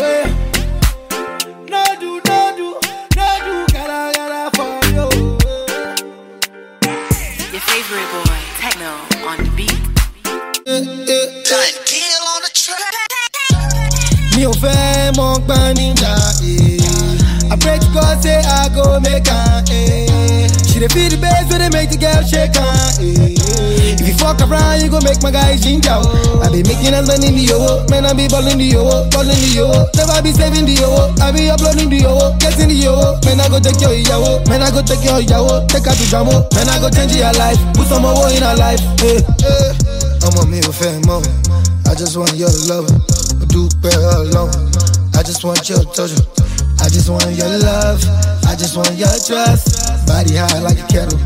ò 14.47 14.53
fẹ́ 14.63 15.13
mọ 15.17 15.39
gbọ́n 15.47 15.75
níjà. 15.77 16.13
eh. 16.43 17.53
I 17.53 17.57
pray 17.57 17.79
to 17.79 17.87
God 17.95 18.23
say 18.23 18.43
I 18.43 18.69
go 18.75 18.99
make 19.01 19.29
am. 19.31 19.65
eh. 19.71 20.49
She 20.67 20.81
dey 20.81 20.89
feel 20.89 21.09
the 21.11 21.17
bass 21.23 21.47
wey 21.51 21.59
dey 21.59 21.71
make 21.71 21.91
the 21.91 21.97
girl 21.97 22.23
shake 22.27 22.57
am. 22.57 22.67
eh. 23.01 23.35
If 23.99 24.07
you 24.09 24.15
fuck 24.15 24.41
around, 24.43 24.83
you 24.83 24.91
go 24.91 25.01
make 25.01 25.23
my 25.23 25.31
guy 25.31 25.57
ginger. 25.57 25.91
oh. 25.95 26.43
I 26.45 26.51
be 26.51 26.63
making 26.63 26.95
and 26.95 27.07
spending 27.07 27.35
the 27.39 27.47
owo, 27.55 27.89
man 27.91 28.05
I 28.07 28.13
be 28.13 28.29
balling 28.29 28.59
the 28.59 28.71
owo, 28.79 29.09
balling 29.11 29.39
the 29.41 29.63
owo. 29.63 29.79
Never 29.97 30.23
be 30.23 30.31
saving 30.33 30.67
the 30.67 30.75
owo, 30.87 31.11
I 31.21 31.33
be 31.33 31.49
uploading 31.51 31.89
the 31.91 32.01
owo, 32.07 32.35
getting 32.39 32.69
the 32.69 32.87
owo. 32.91 33.19
Man 33.25 33.41
I 33.41 33.49
go 33.49 33.59
take 33.59 33.81
your 33.81 33.95
ìyàwó, 33.95 34.47
man 34.49 34.63
I 34.63 34.71
go 34.71 34.83
take 34.83 35.03
your 35.05 35.19
ìyàwó, 35.23 35.67
take 35.69 35.87
her 35.87 35.95
to 35.95 36.05
jamo. 36.13 36.35
Man 36.55 36.69
I 36.69 36.79
go 36.79 36.91
change 36.91 37.15
your 37.17 37.33
life, 37.35 37.59
put 37.75 37.87
some 37.89 38.05
owo 38.05 38.27
in 38.35 38.43
her 38.43 38.57
life. 38.57 38.83
eh. 39.07 39.23
ọmọ 40.27 40.43
mi 40.51 40.61
ò 40.61 40.73
fẹ́ 40.73 41.03
mọ́ 41.07 41.23
I 41.89 41.95
just 41.95 42.17
want 42.17 42.35
your 42.35 42.51
love 42.67 42.91
ọlọ́run 43.65 44.51
I 45.19 45.23
just 45.23 45.43
want 45.45 45.69
your 45.71 45.85
touch 45.97 46.13
I 46.85 46.89
just 46.95 47.09
want 47.09 47.31
your 47.41 47.49
love 47.67 48.01
I 48.51 48.55
just 48.55 48.77
want 48.77 48.93
your 49.03 49.17
trust 49.27 50.07
body 50.07 50.37
high 50.37 50.61
like 50.61 50.79
a 50.79 50.87
kettle 50.93 51.19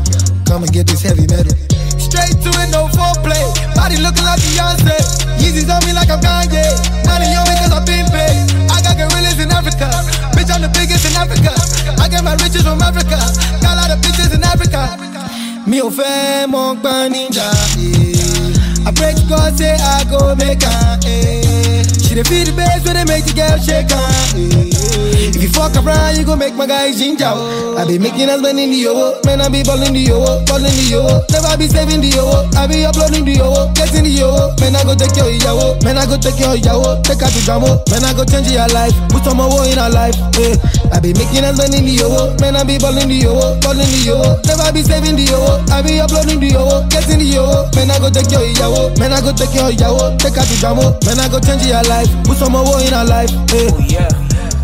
come 0.51 0.63
and 0.63 0.73
get 0.73 0.85
this 0.85 1.01
heavy 1.01 1.23
metal. 1.31 1.55
Straight 1.95 2.35
to 2.43 2.49
it, 2.59 2.69
no 2.75 2.91
foreplay. 2.91 3.39
Body 3.73 3.95
looking 4.03 4.25
like 4.27 4.41
Beyonce. 4.43 4.99
Yeezys 5.39 5.71
on 5.71 5.79
me 5.87 5.93
like 5.93 6.09
I'm 6.11 6.19
Kanye. 6.19 6.67
Money 7.07 7.31
on 7.39 7.47
me 7.47 7.55
cause 7.55 7.71
I've 7.71 7.85
been 7.87 8.03
paid. 8.11 8.35
I 8.67 8.83
got 8.83 8.99
gorillas 8.99 9.39
in 9.39 9.47
Africa. 9.49 9.87
Bitch, 10.35 10.51
I'm 10.51 10.61
the 10.61 10.67
biggest 10.75 11.07
in 11.07 11.15
Africa. 11.15 11.55
I 12.03 12.09
get 12.11 12.21
my 12.25 12.35
riches 12.43 12.63
from 12.67 12.81
Africa. 12.83 13.15
Got 13.63 13.71
a 13.71 13.79
lot 13.79 13.91
of 13.95 13.99
bitches 14.03 14.35
in 14.35 14.43
Africa. 14.43 14.81
Mi 15.65 15.79
ò 15.79 15.89
fẹ́ 15.89 16.47
mọ 16.51 16.63
gbọ́n 16.83 17.07
níjà. 17.13 18.10
I 18.85 18.91
pray 18.91 19.13
to 19.13 19.23
God 19.29 19.57
say 19.57 19.75
I 19.75 20.03
go 20.09 20.35
make 20.35 20.63
am. 20.65 20.99
eh. 21.05 21.83
She 22.03 22.15
dey 22.15 22.23
feel 22.23 22.45
the 22.45 22.53
bass 22.55 22.83
when 22.85 22.95
they 22.95 23.05
make 23.05 23.25
the 23.25 23.33
girl 23.33 23.57
shake 23.59 23.91
am. 23.91 24.35
eh. 24.35 25.10
If 25.21 25.37
you 25.41 25.49
fuck 25.49 25.75
around, 25.77 26.17
you 26.17 26.25
go 26.25 26.35
make 26.35 26.55
my 26.55 26.65
guy 26.65 26.91
ginger. 26.91 27.29
oh. 27.29 27.77
I 27.77 27.85
be 27.85 27.97
making 27.99 28.29
us 28.29 28.39
spending 28.41 28.71
the 28.73 28.89
owo, 28.89 29.21
man 29.25 29.39
I 29.41 29.49
be 29.49 29.61
balling 29.63 29.93
the 29.93 30.09
owo, 30.09 30.41
balling 30.49 30.73
the 30.73 30.97
owo. 30.97 31.21
Never 31.29 31.53
be 31.57 31.67
saving 31.69 32.01
the 32.01 32.09
owo, 32.17 32.49
I 32.57 32.65
be 32.67 32.83
uploading 32.85 33.25
the 33.25 33.37
owo, 33.39 33.69
getting 33.77 34.03
the 34.09 34.17
owo. 34.25 34.49
Man 34.59 34.75
I 34.75 34.83
go 34.83 34.93
take 34.97 35.13
your 35.15 35.29
ìyàwó, 35.29 35.77
man 35.85 35.97
I 35.97 36.05
go 36.09 36.17
take 36.17 36.39
your 36.41 36.57
ìyàwó, 36.57 37.03
take 37.05 37.21
her 37.21 37.29
to 37.29 37.39
jamo. 37.45 37.69
Man 37.93 38.03
I 38.03 38.13
go 38.17 38.25
change 38.25 38.49
your 38.51 38.67
life, 38.73 38.93
put 39.13 39.21
some 39.23 39.37
owo 39.39 39.61
in 39.69 39.77
her 39.77 39.89
life. 39.93 40.17
eh. 40.41 40.57
I 40.91 40.97
be 40.99 41.13
making 41.13 41.45
us 41.45 41.53
spending 41.55 41.85
the 41.85 42.01
owo, 42.01 42.33
man 42.41 42.57
I 42.57 42.63
be 42.65 42.81
balling 42.81 43.05
the 43.07 43.21
owo, 43.29 43.61
balling 43.61 43.87
the 43.93 44.17
owo. 44.17 44.41
Never 44.49 44.67
be 44.73 44.81
saving 44.81 45.15
the 45.21 45.25
owo, 45.37 45.61
I 45.69 45.85
be 45.85 46.01
uploading 46.01 46.41
the 46.41 46.57
owo, 46.57 46.81
getting 46.89 47.21
the 47.21 47.29
owo. 47.37 47.69
Man 47.77 47.93
I 47.93 47.97
go 48.01 48.09
take 48.09 48.29
your 48.33 48.41
ìyàwó, 48.41 48.97
man 48.97 49.13
I 49.13 49.21
go 49.21 49.31
take 49.31 49.53
your 49.53 49.69
ìyàwó, 49.69 50.17
take 50.17 50.37
out 50.41 50.49
the 50.49 50.55
jamo. 50.57 50.97
Man 51.05 51.21
I 51.21 51.29
go 51.29 51.37
change 51.39 51.65
your 51.69 51.81
life, 51.85 52.09
put 52.25 52.37
some 52.41 52.57
owo 52.57 52.81
in 52.81 52.89
her 52.93 53.05
life. 53.05 53.31
eh. 53.53 53.69
Oh 53.69 53.77
yeah, 53.85 54.09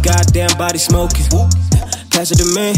goddamn 0.02 0.58
body 0.58 0.78
smoking. 0.78 1.26
Pass 2.12 2.32
it 2.32 2.38
to 2.38 2.48
me. 2.56 2.74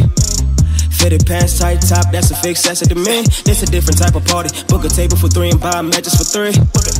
Fitted 0.91 1.25
pants, 1.25 1.59
tight 1.59 1.79
top, 1.81 2.11
that's 2.11 2.29
a 2.31 2.35
fix, 2.35 2.63
that's 2.63 2.81
it 2.81 2.89
to 2.89 2.95
me. 2.95 3.23
This 3.45 3.63
a 3.63 3.65
different 3.65 3.97
type 3.97 4.15
of 4.15 4.25
party. 4.25 4.49
Book 4.67 4.83
a 4.83 4.89
table 4.89 5.15
for 5.15 5.29
three 5.29 5.49
and 5.49 5.59
buy 5.59 5.81
matches 5.81 6.15
for 6.15 6.25
three. 6.25 6.98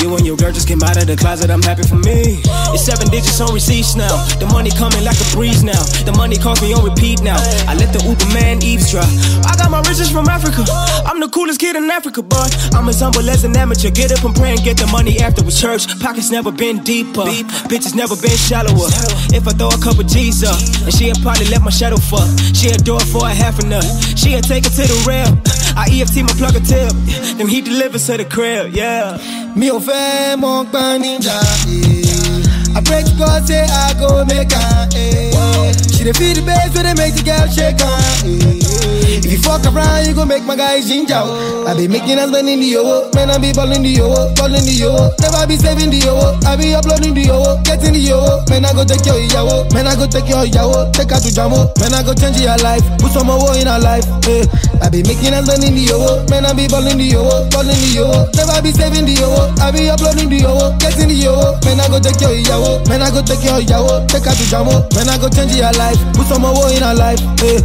You 0.00 0.16
and 0.16 0.24
your 0.24 0.36
girl 0.36 0.50
just 0.50 0.66
came 0.66 0.82
out 0.82 0.96
of 0.96 1.06
the 1.06 1.16
closet, 1.16 1.50
I'm 1.50 1.60
happy 1.60 1.82
for 1.84 2.00
me. 2.00 2.40
It's 2.72 2.84
seven 2.88 3.08
digits 3.08 3.40
on 3.40 3.52
receipts 3.52 3.96
now. 3.96 4.16
The 4.40 4.46
money 4.46 4.70
coming 4.70 5.04
like 5.04 5.20
a 5.20 5.28
breeze 5.36 5.62
now. 5.62 5.76
The 6.08 6.12
money 6.16 6.40
calls 6.40 6.62
me 6.62 6.72
on 6.72 6.84
repeat 6.88 7.20
now. 7.20 7.36
I 7.68 7.76
let 7.76 7.92
the 7.92 8.00
Uber 8.08 8.32
man 8.32 8.64
eavesdrop. 8.64 9.04
I 9.44 9.52
got 9.60 9.70
my 9.70 9.84
riches 9.84 10.10
from 10.10 10.28
Africa. 10.28 10.64
I'm 11.04 11.20
the 11.20 11.28
coolest 11.28 11.60
kid 11.60 11.76
in 11.76 11.90
Africa, 11.90 12.22
but 12.22 12.48
I'm 12.72 12.88
as 12.88 13.00
humble 13.00 13.28
as 13.28 13.44
an 13.44 13.56
amateur. 13.56 13.90
Get 13.90 14.10
up 14.10 14.24
and 14.24 14.34
pray 14.34 14.56
and 14.56 14.62
get 14.64 14.78
the 14.78 14.86
money 14.88 15.20
after 15.20 15.44
with 15.44 15.56
church. 15.56 15.84
Pockets 16.00 16.30
never 16.30 16.50
been 16.50 16.80
deeper. 16.82 17.28
Bitches 17.68 17.94
never 17.94 18.16
been 18.16 18.36
shallower. 18.40 18.88
If 19.36 19.46
I 19.46 19.52
throw 19.52 19.68
a 19.68 19.80
couple 19.84 20.04
G's 20.04 20.42
up, 20.42 20.56
and 20.80 20.94
she'll 20.96 21.18
probably 21.20 21.46
let 21.52 21.60
my 21.60 21.70
shadow 21.70 22.00
fuck. 22.00 22.24
She'll 22.56 22.80
do 22.80 22.96
it 22.96 23.08
for 23.12 23.28
a 23.28 23.34
half 23.34 23.60
a 23.60 23.66
nut. 23.66 23.84
She'll 24.16 24.40
take 24.40 24.64
it 24.64 24.72
to 24.80 24.84
the 24.88 24.98
rail. 25.04 25.28
I 25.76 25.92
EFT 25.92 26.24
my 26.24 26.32
plug 26.40 26.56
a 26.56 26.60
tip. 26.60 26.92
Then 27.36 27.48
he 27.48 27.60
delivers 27.60 28.06
to 28.06 28.16
the 28.16 28.24
crib, 28.24 28.72
yeah. 28.72 29.20
Mi 29.58 29.68
ò 29.70 29.78
fẹ́ 29.86 30.36
mọ 30.42 30.52
gbọ́n 30.70 30.92
níjà. 31.02 31.38
eh. 31.74 32.76
I 32.76 32.80
pray 32.86 33.02
to 33.02 33.12
God 33.18 33.46
say 33.48 33.64
I 33.66 33.94
go 34.00 34.24
make 34.24 34.52
am. 34.56 34.88
eh. 34.94 35.72
She 35.92 36.04
dey 36.04 36.12
feel 36.12 36.34
the 36.34 36.42
bass 36.48 36.70
wey 36.74 36.82
dey 36.86 36.94
make 36.94 37.14
the 37.16 37.22
girl 37.28 37.46
shake 37.54 37.80
am. 37.82 38.59
Eh. 38.84 39.20
If 39.20 39.30
you 39.32 39.38
fuck 39.42 39.64
around, 39.66 40.06
you 40.06 40.14
gon' 40.14 40.28
make 40.28 40.44
my 40.44 40.56
guys 40.56 40.88
ginger. 40.88 41.14
oh. 41.20 41.66
I 41.68 41.74
be 41.76 41.86
making 41.88 42.18
us 42.18 42.28
spend 42.30 42.48
in 42.48 42.60
the 42.60 42.66
yo, 42.66 43.10
man 43.14 43.30
I 43.30 43.38
be 43.38 43.52
balling 43.52 43.82
the 43.82 43.90
yo, 43.92 44.08
balling 44.34 44.64
the 44.64 44.74
yo. 44.74 45.10
Never 45.20 45.46
be 45.46 45.56
saving 45.56 45.90
the 45.90 45.98
yo, 46.02 46.16
I 46.48 46.56
be 46.56 46.74
uploading 46.74 47.14
the 47.14 47.28
yo, 47.30 47.60
getting 47.62 47.94
the 47.94 48.00
yo. 48.00 48.42
Man 48.50 48.64
I 48.64 48.72
go 48.74 48.82
take 48.84 49.04
your 49.06 49.20
yawo, 49.30 49.68
man 49.72 49.86
I 49.86 49.94
go 49.94 50.06
take 50.08 50.26
your 50.28 50.44
yawo, 50.48 50.90
take 50.92 51.10
her 51.12 51.20
to 51.20 51.30
jamo. 51.30 51.68
Man 51.78 51.94
I 51.94 52.02
go 52.02 52.12
change 52.14 52.40
your 52.40 52.56
life, 52.64 52.82
put 52.98 53.12
some 53.12 53.28
more 53.30 53.54
in 53.54 53.68
her 53.70 53.78
life. 53.78 54.06
eh. 54.26 54.44
I 54.82 54.88
be 54.88 55.04
making 55.04 55.36
us 55.36 55.44
spend 55.46 55.62
in 55.68 55.76
the 55.76 55.84
yo, 55.92 56.00
man 56.32 56.46
I 56.48 56.52
be 56.56 56.66
balling 56.66 56.96
the 56.98 57.06
yo, 57.14 57.22
balling 57.52 57.76
the 57.76 57.90
yo. 58.00 58.06
Never 58.34 58.58
be 58.64 58.72
saving 58.72 59.04
the 59.06 59.14
yo, 59.20 59.28
I 59.62 59.70
be 59.70 59.86
uploading 59.92 60.32
the 60.32 60.40
yo, 60.42 60.74
getting 60.80 61.12
the 61.12 61.16
yo. 61.16 61.54
Man 61.68 61.78
I 61.78 61.86
go 61.92 62.00
take 62.00 62.18
your 62.24 62.34
yawo, 62.34 62.82
man 62.88 63.04
I 63.04 63.12
go 63.12 63.20
take 63.22 63.44
your 63.44 63.60
yawo, 63.62 64.08
take 64.08 64.24
her 64.26 64.34
to 64.34 64.44
jamo. 64.50 64.88
Man 64.96 65.06
I 65.12 65.20
go 65.20 65.28
change 65.28 65.54
your 65.54 65.70
life, 65.78 66.00
put 66.16 66.26
some 66.26 66.42
more 66.42 66.56
in 66.72 66.82
her 66.82 66.96
life. 66.96 67.20
eh. 67.46 67.60